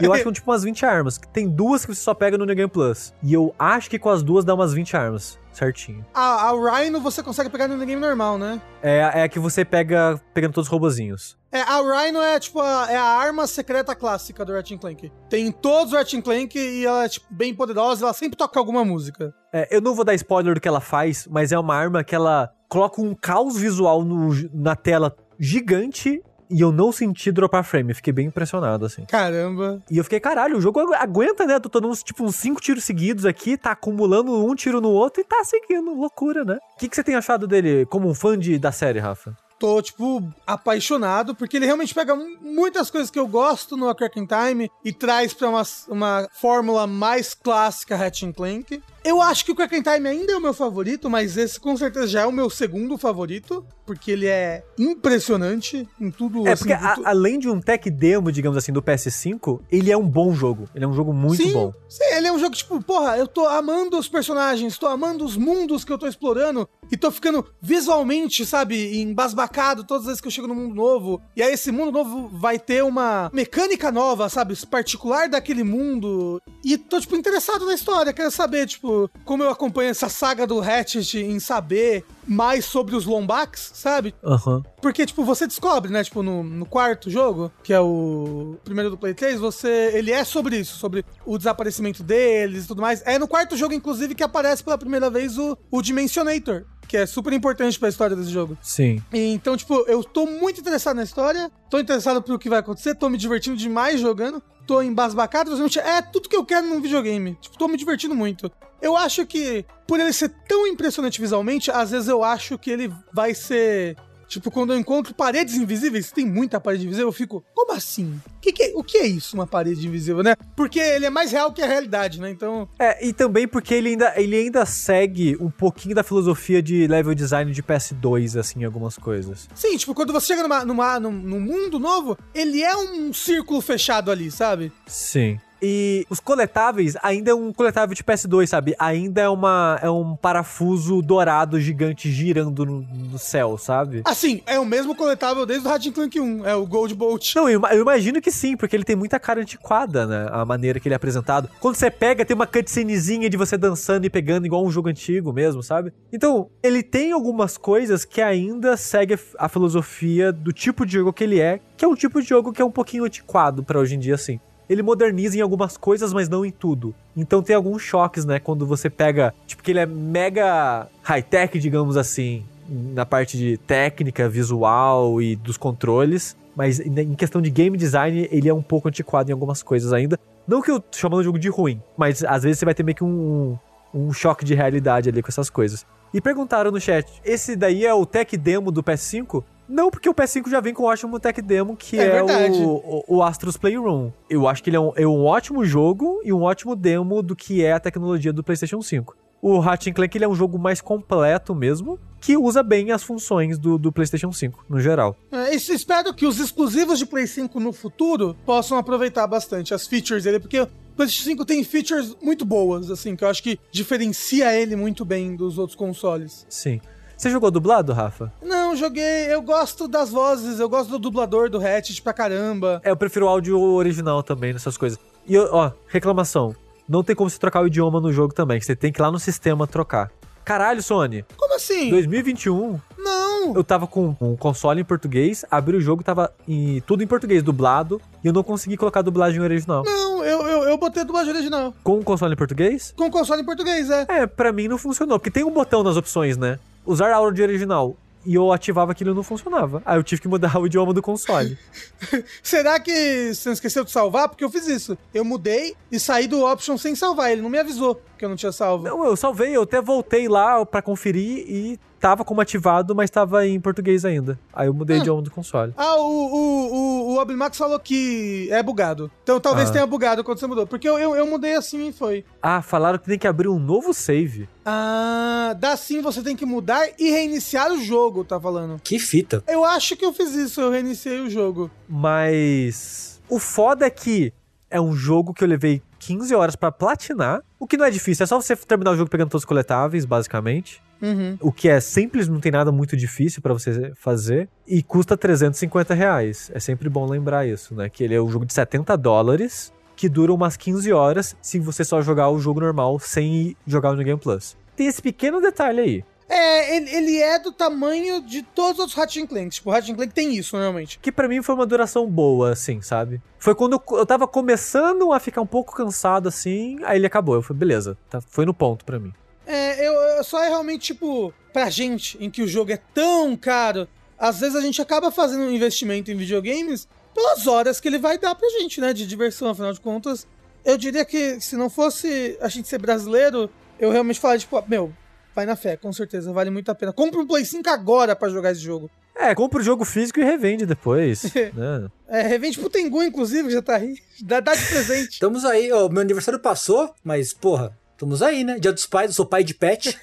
[0.00, 1.18] E eu acho que são tipo umas 20 armas.
[1.32, 3.12] Tem duas que você só pega no New Game Plus.
[3.22, 5.42] E eu acho que com as duas dá umas 20 armas.
[5.52, 6.02] Certinho.
[6.14, 8.58] a, a Rhino você consegue pegar no game normal, né?
[8.82, 11.36] É, é a que você pega pegando todos os robozinhos.
[11.52, 15.12] É, a Rhino é tipo a, é a arma secreta clássica do Ratchet Clank.
[15.28, 18.58] Tem em todos os Ratchet Clank e ela é tipo, bem poderosa, ela sempre toca
[18.58, 19.34] alguma música.
[19.52, 22.14] É, eu não vou dar spoiler do que ela faz, mas é uma arma que
[22.14, 27.92] ela coloca um caos visual no- na tela gigante e eu não senti dropar frame.
[27.94, 29.04] Fiquei bem impressionado, assim.
[29.06, 29.82] Caramba.
[29.90, 31.58] E eu fiquei, caralho, o jogo agu- aguenta, né?
[31.60, 35.20] Tô dando uns, tipo, uns cinco tiros seguidos aqui, tá acumulando um tiro no outro
[35.20, 35.94] e tá seguindo.
[35.94, 36.58] Loucura, né?
[36.74, 39.36] O que, que você tem achado dele como um fã de, da série, Rafa?
[39.58, 43.94] tô, tipo, apaixonado, porque ele realmente pega mu- muitas coisas que eu gosto no A
[43.94, 48.82] Crack in Time e traz pra uma, uma fórmula mais clássica Ratchet Clank.
[49.04, 51.76] Eu acho que o Crack in Time ainda é o meu favorito, mas esse com
[51.76, 56.46] certeza já é o meu segundo favorito, porque ele é impressionante em tudo.
[56.46, 59.96] É, assim, porque a- além de um tech demo, digamos assim, do PS5, ele é
[59.96, 60.68] um bom jogo.
[60.74, 61.72] Ele é um jogo muito Sim, bom.
[61.88, 65.36] Sim, ele é um jogo tipo, porra, eu tô amando os personagens, tô amando os
[65.36, 66.68] mundos que eu tô explorando.
[66.90, 71.22] e tô ficando visualmente, sabe, embasbacado todas as vezes que eu chego no mundo novo.
[71.34, 76.38] E aí esse mundo novo vai ter uma mecânica nova, sabe, particular daquele mundo.
[76.62, 78.91] E tô, tipo, interessado na história, quero saber, tipo,
[79.24, 84.14] como eu acompanho essa saga do Hatchet em saber mais sobre os Lombax, sabe?
[84.24, 84.62] Aham.
[84.80, 86.02] Porque, tipo, você descobre, né?
[86.04, 89.90] Tipo, no, no quarto jogo, que é o primeiro do Play 3, você.
[89.94, 93.02] Ele é sobre isso, sobre o desaparecimento deles e tudo mais.
[93.04, 96.64] É no quarto jogo, inclusive, que aparece pela primeira vez o, o Dimensionator.
[96.92, 98.54] Que é super importante pra história desse jogo.
[98.60, 99.02] Sim.
[99.10, 102.94] E, Então, tipo, eu tô muito interessado na história, tô interessado pelo que vai acontecer,
[102.94, 107.34] tô me divertindo demais jogando, tô embasbacado, simplesmente é tudo que eu quero num videogame.
[107.40, 108.52] Tipo, tô me divertindo muito.
[108.82, 112.92] Eu acho que, por ele ser tão impressionante visualmente, às vezes eu acho que ele
[113.10, 113.96] vai ser.
[114.32, 118.18] Tipo, quando eu encontro paredes invisíveis, tem muita parede invisível, eu fico, como assim?
[118.40, 120.34] Que que é- o que é isso, uma parede invisível, né?
[120.56, 122.30] Porque ele é mais real que a realidade, né?
[122.30, 126.86] Então, É, e também porque ele ainda, ele ainda segue um pouquinho da filosofia de
[126.86, 129.46] level design de PS2, assim, algumas coisas.
[129.54, 133.60] sim, tipo, quando você chega numa, numa, num, num mundo novo, ele é um círculo
[133.60, 134.72] fechado ali, sabe?
[134.86, 135.38] Sim.
[135.62, 138.74] E os coletáveis ainda é um coletável de PS2, sabe?
[138.80, 144.02] Ainda é, uma, é um parafuso dourado gigante girando no, no céu, sabe?
[144.04, 147.36] Assim, é o mesmo coletável desde o Ratchet Clank 1, é o Gold Bolt.
[147.36, 150.28] Não, eu, eu imagino que sim, porque ele tem muita cara antiquada, né?
[150.32, 151.48] A maneira que ele é apresentado.
[151.60, 155.32] Quando você pega, tem uma cutscenezinha de você dançando e pegando igual um jogo antigo
[155.32, 155.92] mesmo, sabe?
[156.12, 161.22] Então, ele tem algumas coisas que ainda segue a filosofia do tipo de jogo que
[161.22, 163.94] ele é, que é um tipo de jogo que é um pouquinho antiquado pra hoje
[163.94, 164.40] em dia, assim.
[164.72, 166.94] Ele moderniza em algumas coisas, mas não em tudo.
[167.14, 168.38] Então tem alguns choques, né?
[168.38, 169.34] Quando você pega.
[169.46, 175.58] Tipo, que ele é mega high-tech, digamos assim, na parte de técnica, visual e dos
[175.58, 176.34] controles.
[176.56, 180.18] Mas em questão de game design, ele é um pouco antiquado em algumas coisas ainda.
[180.48, 182.96] Não que eu chamando o jogo de ruim, mas às vezes você vai ter meio
[182.96, 183.58] que um,
[183.92, 185.84] um choque de realidade ali com essas coisas.
[186.14, 189.44] E perguntaram no chat: esse daí é o tech demo do PS5?
[189.72, 192.68] Não, porque o PS5 já vem com o ótimo tech demo, que É é, o,
[192.68, 194.10] o, o Astros Playroom.
[194.28, 197.34] Eu acho que ele é um, é um ótimo jogo e um ótimo demo do
[197.34, 199.16] que é a tecnologia do PlayStation 5.
[199.40, 203.58] O Ratchet Clank ele é um jogo mais completo mesmo, que usa bem as funções
[203.58, 205.16] do, do PlayStation 5, no geral.
[205.32, 210.24] É, espero que os exclusivos de Play 5 no futuro possam aproveitar bastante as features
[210.24, 214.54] dele, porque o PlayStation 5 tem features muito boas, assim, que eu acho que diferencia
[214.54, 216.46] ele muito bem dos outros consoles.
[216.48, 216.80] Sim.
[217.16, 218.32] Você jogou dublado, Rafa?
[218.42, 222.80] Não, joguei, eu gosto das vozes, eu gosto do dublador do Hatchet pra caramba.
[222.84, 224.98] É, eu prefiro o áudio original também nessas coisas.
[225.26, 226.54] E, ó, reclamação.
[226.88, 228.60] Não tem como você trocar o idioma no jogo também.
[228.60, 230.10] Você tem que ir lá no sistema trocar.
[230.44, 231.24] Caralho, Sony.
[231.36, 231.90] Como assim?
[231.90, 233.54] 2021, Não!
[233.54, 237.42] eu tava com um console em português, abri o jogo, tava em, tudo em português,
[237.42, 239.84] dublado, e eu não consegui colocar a dublagem original.
[239.84, 241.72] Não, eu, eu, eu botei a dublagem original.
[241.84, 242.92] Com o console em português?
[242.96, 244.06] Com console em português, é.
[244.08, 246.58] É, pra mim não funcionou, porque tem um botão nas opções, né?
[246.84, 247.96] Usar áudio original.
[248.24, 249.82] E eu ativava aquilo e não funcionava.
[249.84, 251.58] Aí eu tive que mudar o idioma do console.
[252.42, 254.28] Será que você não esqueceu de salvar?
[254.28, 254.96] Porque eu fiz isso.
[255.12, 257.32] Eu mudei e saí do option sem salvar.
[257.32, 258.84] Ele não me avisou que eu não tinha salvo.
[258.84, 263.44] Não, eu salvei, eu até voltei lá pra conferir e tava como ativado, mas tava
[263.46, 264.38] em português ainda.
[264.52, 265.72] Aí eu mudei o idioma do console.
[265.76, 269.10] Ah, o, o, o, o Oblimax falou que é bugado.
[269.24, 269.72] Então talvez Ah.
[269.72, 270.66] tenha bugado quando você mudou.
[270.68, 272.24] Porque eu, eu, eu mudei assim e foi.
[272.40, 274.48] Ah, falaram que tem que abrir um novo save.
[274.64, 278.80] Ah, dá sim, você tem que mudar e reiniciar o jogo, tá falando.
[278.84, 279.42] Que fita.
[279.48, 281.68] Eu acho que eu fiz isso, eu reiniciei o jogo.
[281.88, 284.32] Mas o foda é que
[284.70, 288.24] é um jogo que eu levei 15 horas pra platinar, o que não é difícil,
[288.24, 290.82] é só você terminar o jogo pegando todos os coletáveis, basicamente.
[291.00, 291.38] Uhum.
[291.40, 294.48] O que é simples, não tem nada muito difícil pra você fazer.
[294.66, 296.50] E custa 350 reais.
[296.52, 297.88] É sempre bom lembrar isso, né?
[297.88, 301.84] Que ele é um jogo de 70 dólares, que dura umas 15 horas se você
[301.84, 304.56] só jogar o jogo normal sem jogar o New Game Plus.
[304.74, 306.04] Tem esse pequeno detalhe aí.
[306.34, 309.56] É, ele, ele é do tamanho de todos os outros Ratchet Clanks.
[309.56, 310.98] Tipo, o Ratchet Clank tem isso, normalmente.
[310.98, 313.20] Que pra mim foi uma duração boa, assim, sabe?
[313.38, 317.34] Foi quando eu, eu tava começando a ficar um pouco cansado, assim, aí ele acabou.
[317.34, 319.12] Eu falei, beleza, tá, foi no ponto pra mim.
[319.46, 323.36] É, eu, eu só é realmente, tipo, pra gente, em que o jogo é tão
[323.36, 323.86] caro,
[324.18, 328.16] às vezes a gente acaba fazendo um investimento em videogames pelas horas que ele vai
[328.16, 328.94] dar pra gente, né?
[328.94, 330.26] De diversão, afinal de contas.
[330.64, 334.94] Eu diria que se não fosse a gente ser brasileiro, eu realmente falaria, tipo, meu,
[335.34, 336.92] vai na fé, com certeza, vale muito a pena.
[336.92, 338.90] Compra um Play 5 agora pra jogar esse jogo.
[339.14, 341.88] É, compra o jogo físico e revende depois, né?
[342.08, 343.94] É, revende pro Tengu, inclusive, que já tá aí.
[344.22, 345.12] Dá, dá de presente.
[345.14, 348.58] Estamos aí, ó, meu aniversário passou, mas, porra, Estamos aí, né?
[348.58, 349.96] Dia dos pais, eu sou pai de pet.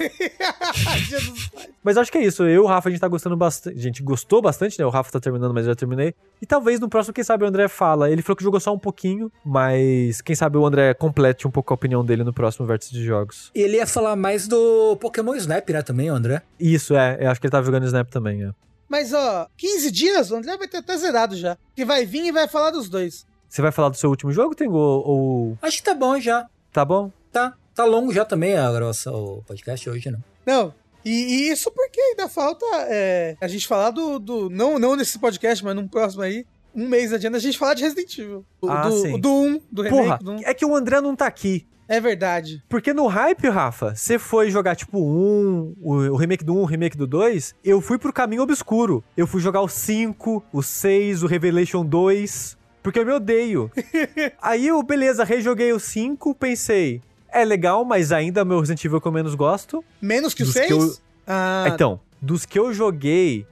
[1.09, 1.67] Dia dos pais.
[1.83, 2.43] Mas acho que é isso.
[2.43, 3.77] Eu e o Rafa, a gente tá gostando bastante.
[3.77, 4.85] A gente gostou bastante, né?
[4.85, 6.15] O Rafa tá terminando, mas eu já terminei.
[6.41, 8.09] E talvez no próximo, quem sabe, o André fala.
[8.09, 11.73] Ele falou que jogou só um pouquinho, mas quem sabe o André complete um pouco
[11.73, 13.51] a opinião dele no próximo vértice de jogos.
[13.53, 15.81] E ele ia falar mais do Pokémon Snap, né?
[15.81, 16.41] Também, o André.
[16.57, 17.17] Isso, é.
[17.19, 18.51] Eu acho que ele tava jogando Snap também, é.
[18.87, 21.57] Mas, ó, 15 dias, o André vai ter até zerado já.
[21.75, 23.27] Que vai vir e vai falar dos dois.
[23.49, 24.77] Você vai falar do seu último jogo, Tengu?
[24.77, 26.45] Ou, ou- Acho que tá bom já.
[26.71, 27.11] Tá bom?
[27.31, 27.53] Tá.
[27.79, 30.17] Tá longo já também a gravação, o podcast hoje, né?
[30.45, 30.73] Não.
[31.05, 34.49] E, e isso porque ainda falta é, a gente falar do, do.
[34.49, 36.45] não, não nesse podcast, mas num próximo aí.
[36.75, 38.45] Um mês adiante a gente falar de Resident Evil.
[38.61, 39.17] O- Ah, do, sim.
[39.17, 40.39] do 1, do remake Porra, do 1.
[40.43, 41.65] é que o André não tá aqui.
[41.87, 42.61] É verdade.
[42.67, 46.65] Porque no hype, Rafa, você foi jogar tipo um, o, o remake do 1, o
[46.65, 49.01] remake do 2, eu fui pro caminho obscuro.
[49.15, 53.71] Eu fui jogar o 5, o 6, o Revelation 2, porque eu me odeio.
[54.41, 57.01] Aí eu, beleza, rejoguei o 5, pensei,
[57.33, 59.83] é legal, mas ainda é o meu Resident Evil que eu menos gosto.
[60.01, 60.67] Menos que o Dos 6?
[60.67, 60.93] que eu-
[61.27, 63.45] Ah, Então, dos que eu joguei.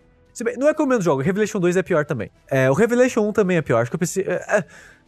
[0.58, 2.30] Não é que eu menos jogo, o Revelation 2 é pior também.
[2.48, 3.82] É, o Revelation 1 também é pior.
[3.82, 4.24] Acho que eu pensei.
[4.28, 4.66] é, é,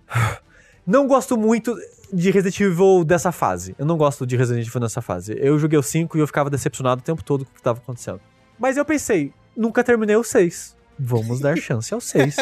[0.85, 1.75] não gosto muito
[2.11, 3.75] de Resident Evil dessa fase.
[3.77, 5.35] Eu não gosto de Resident Evil nessa fase.
[5.39, 7.77] Eu joguei o 5 e eu ficava decepcionado o tempo todo com o que tava
[7.79, 8.19] acontecendo.
[8.57, 10.75] Mas eu pensei, nunca terminei o 6.
[10.97, 12.35] Vamos dar chance ao 6.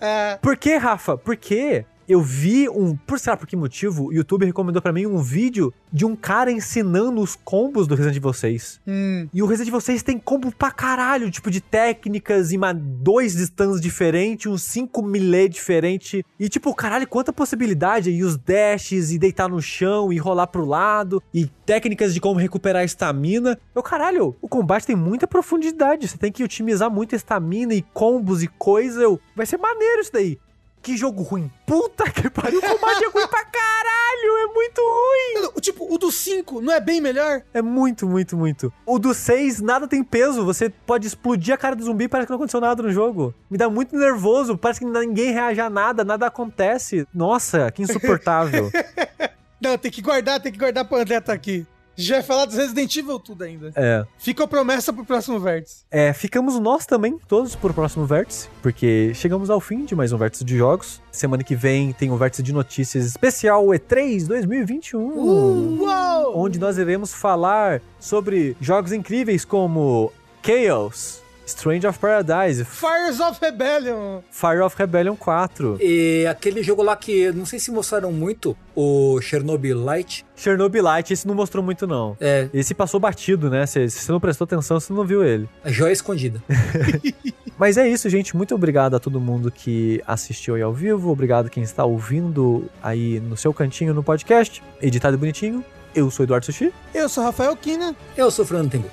[0.42, 1.16] Por que, Rafa?
[1.16, 2.96] Porque eu vi um.
[2.96, 6.16] Por sei lá por que motivo, o YouTube recomendou pra mim um vídeo de um
[6.16, 8.80] cara ensinando os combos do Resident Evil 6.
[8.86, 12.72] hum, E o Resident Evil 6 tem combo pra caralho, tipo de técnicas e uma,
[12.74, 16.24] dois stands diferentes, uns cinco melee diferente.
[16.38, 18.10] E tipo, caralho, quanta possibilidade.
[18.10, 22.38] E os dashes, e deitar no chão, e rolar pro lado, e técnicas de como
[22.38, 23.58] recuperar a estamina.
[23.74, 26.08] Eu, caralho, o combate tem muita profundidade.
[26.08, 29.00] Você tem que otimizar muito a estamina e combos e coisa.
[29.02, 30.38] Eu, vai ser maneiro isso daí.
[30.84, 31.50] Que jogo ruim.
[31.66, 35.42] Puta que pariu, o combate é ruim pra caralho, é muito ruim.
[35.42, 37.40] não, tipo, o do 5 não é bem melhor?
[37.54, 38.70] É muito, muito, muito.
[38.84, 40.44] O do 6, nada tem peso.
[40.44, 43.34] Você pode explodir a cara do zumbi e parece que não aconteceu nada no jogo.
[43.50, 44.58] Me dá muito nervoso.
[44.58, 47.08] Parece que ninguém reage a nada, nada acontece.
[47.14, 48.70] Nossa, que insuportável.
[49.58, 51.66] Não, tem que guardar, tem que guardar pro André tá aqui.
[51.96, 53.72] A gente vai falar dos Resident Evil tudo ainda.
[53.76, 54.04] é.
[54.18, 55.84] Fica a promessa pro próximo vértice.
[55.90, 60.18] É, ficamos nós também, todos, pro próximo vértice, porque chegamos ao fim de mais um
[60.18, 61.00] vértice de jogos.
[61.12, 65.00] Semana que vem tem um vértice de notícias especial E3 2021.
[65.00, 66.32] Uou!
[66.34, 70.12] onde nós iremos falar sobre jogos incríveis como
[70.42, 74.20] Chaos, Strange of Paradise, Fires of Rebellion.
[74.30, 79.20] Fire of Rebellion 4, E aquele jogo lá que não sei se mostraram muito, o
[79.20, 80.24] Chernobyl Light.
[80.36, 82.16] Chernobylite, esse não mostrou muito não.
[82.20, 83.66] É, Esse passou batido, né?
[83.66, 85.48] Se você não prestou atenção, você não viu ele.
[85.62, 86.42] a joia escondida.
[87.58, 88.36] Mas é isso, gente.
[88.36, 91.10] Muito obrigado a todo mundo que assistiu aí ao vivo.
[91.10, 95.64] Obrigado quem está ouvindo aí no seu cantinho no podcast, editado e bonitinho.
[95.94, 96.72] Eu sou Eduardo Sushi.
[96.92, 97.94] Eu sou Rafael Kina.
[98.16, 98.90] Eu sou o Fernando Tengu.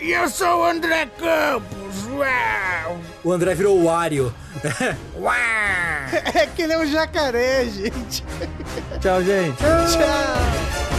[0.00, 2.06] E eu sou o André Campos.
[2.12, 3.00] Uau!
[3.24, 4.32] O André virou o Wario.
[5.18, 5.34] Uau!
[6.34, 8.24] É que ele é um jacaré, gente.
[9.00, 9.56] Tchau, gente.
[9.58, 10.97] Tchau.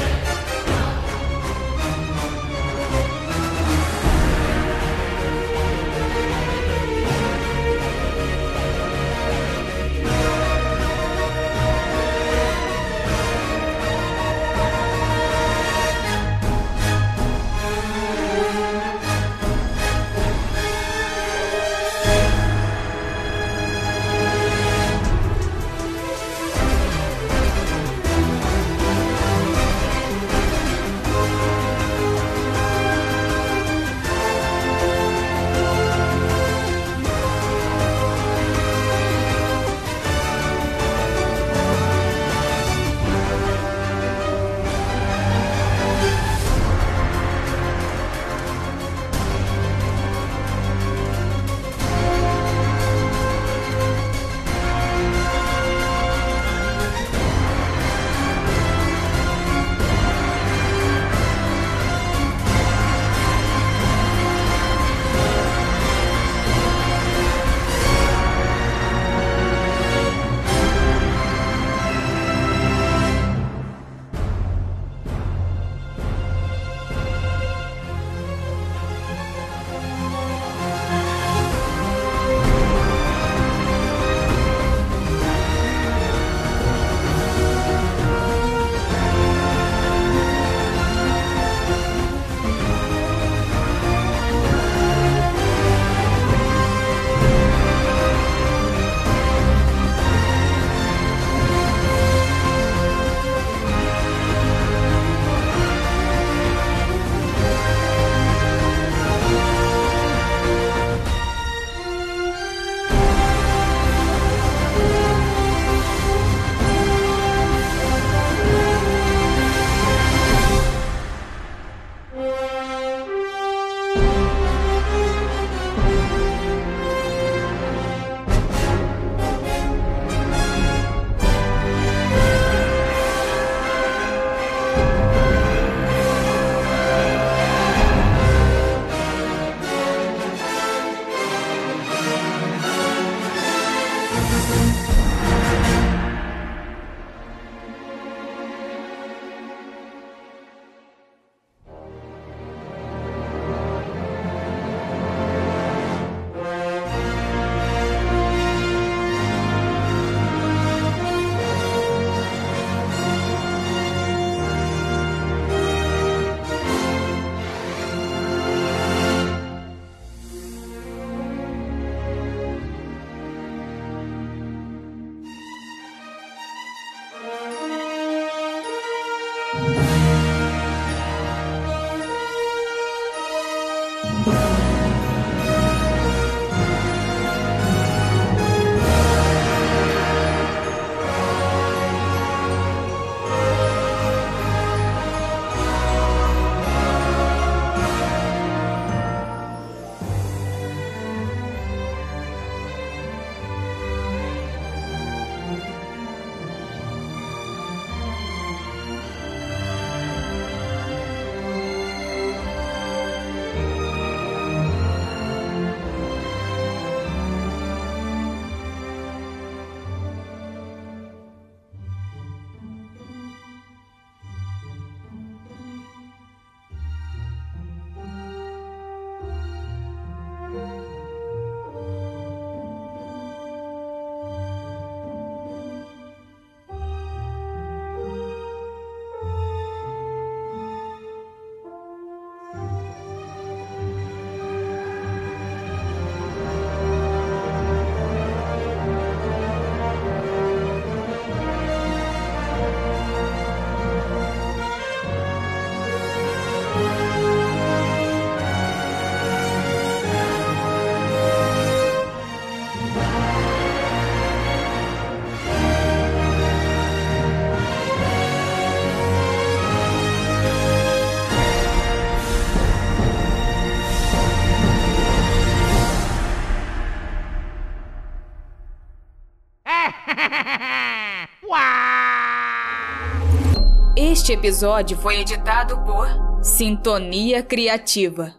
[284.29, 286.07] Este episódio foi editado por
[286.43, 288.35] Sintonia Criativa.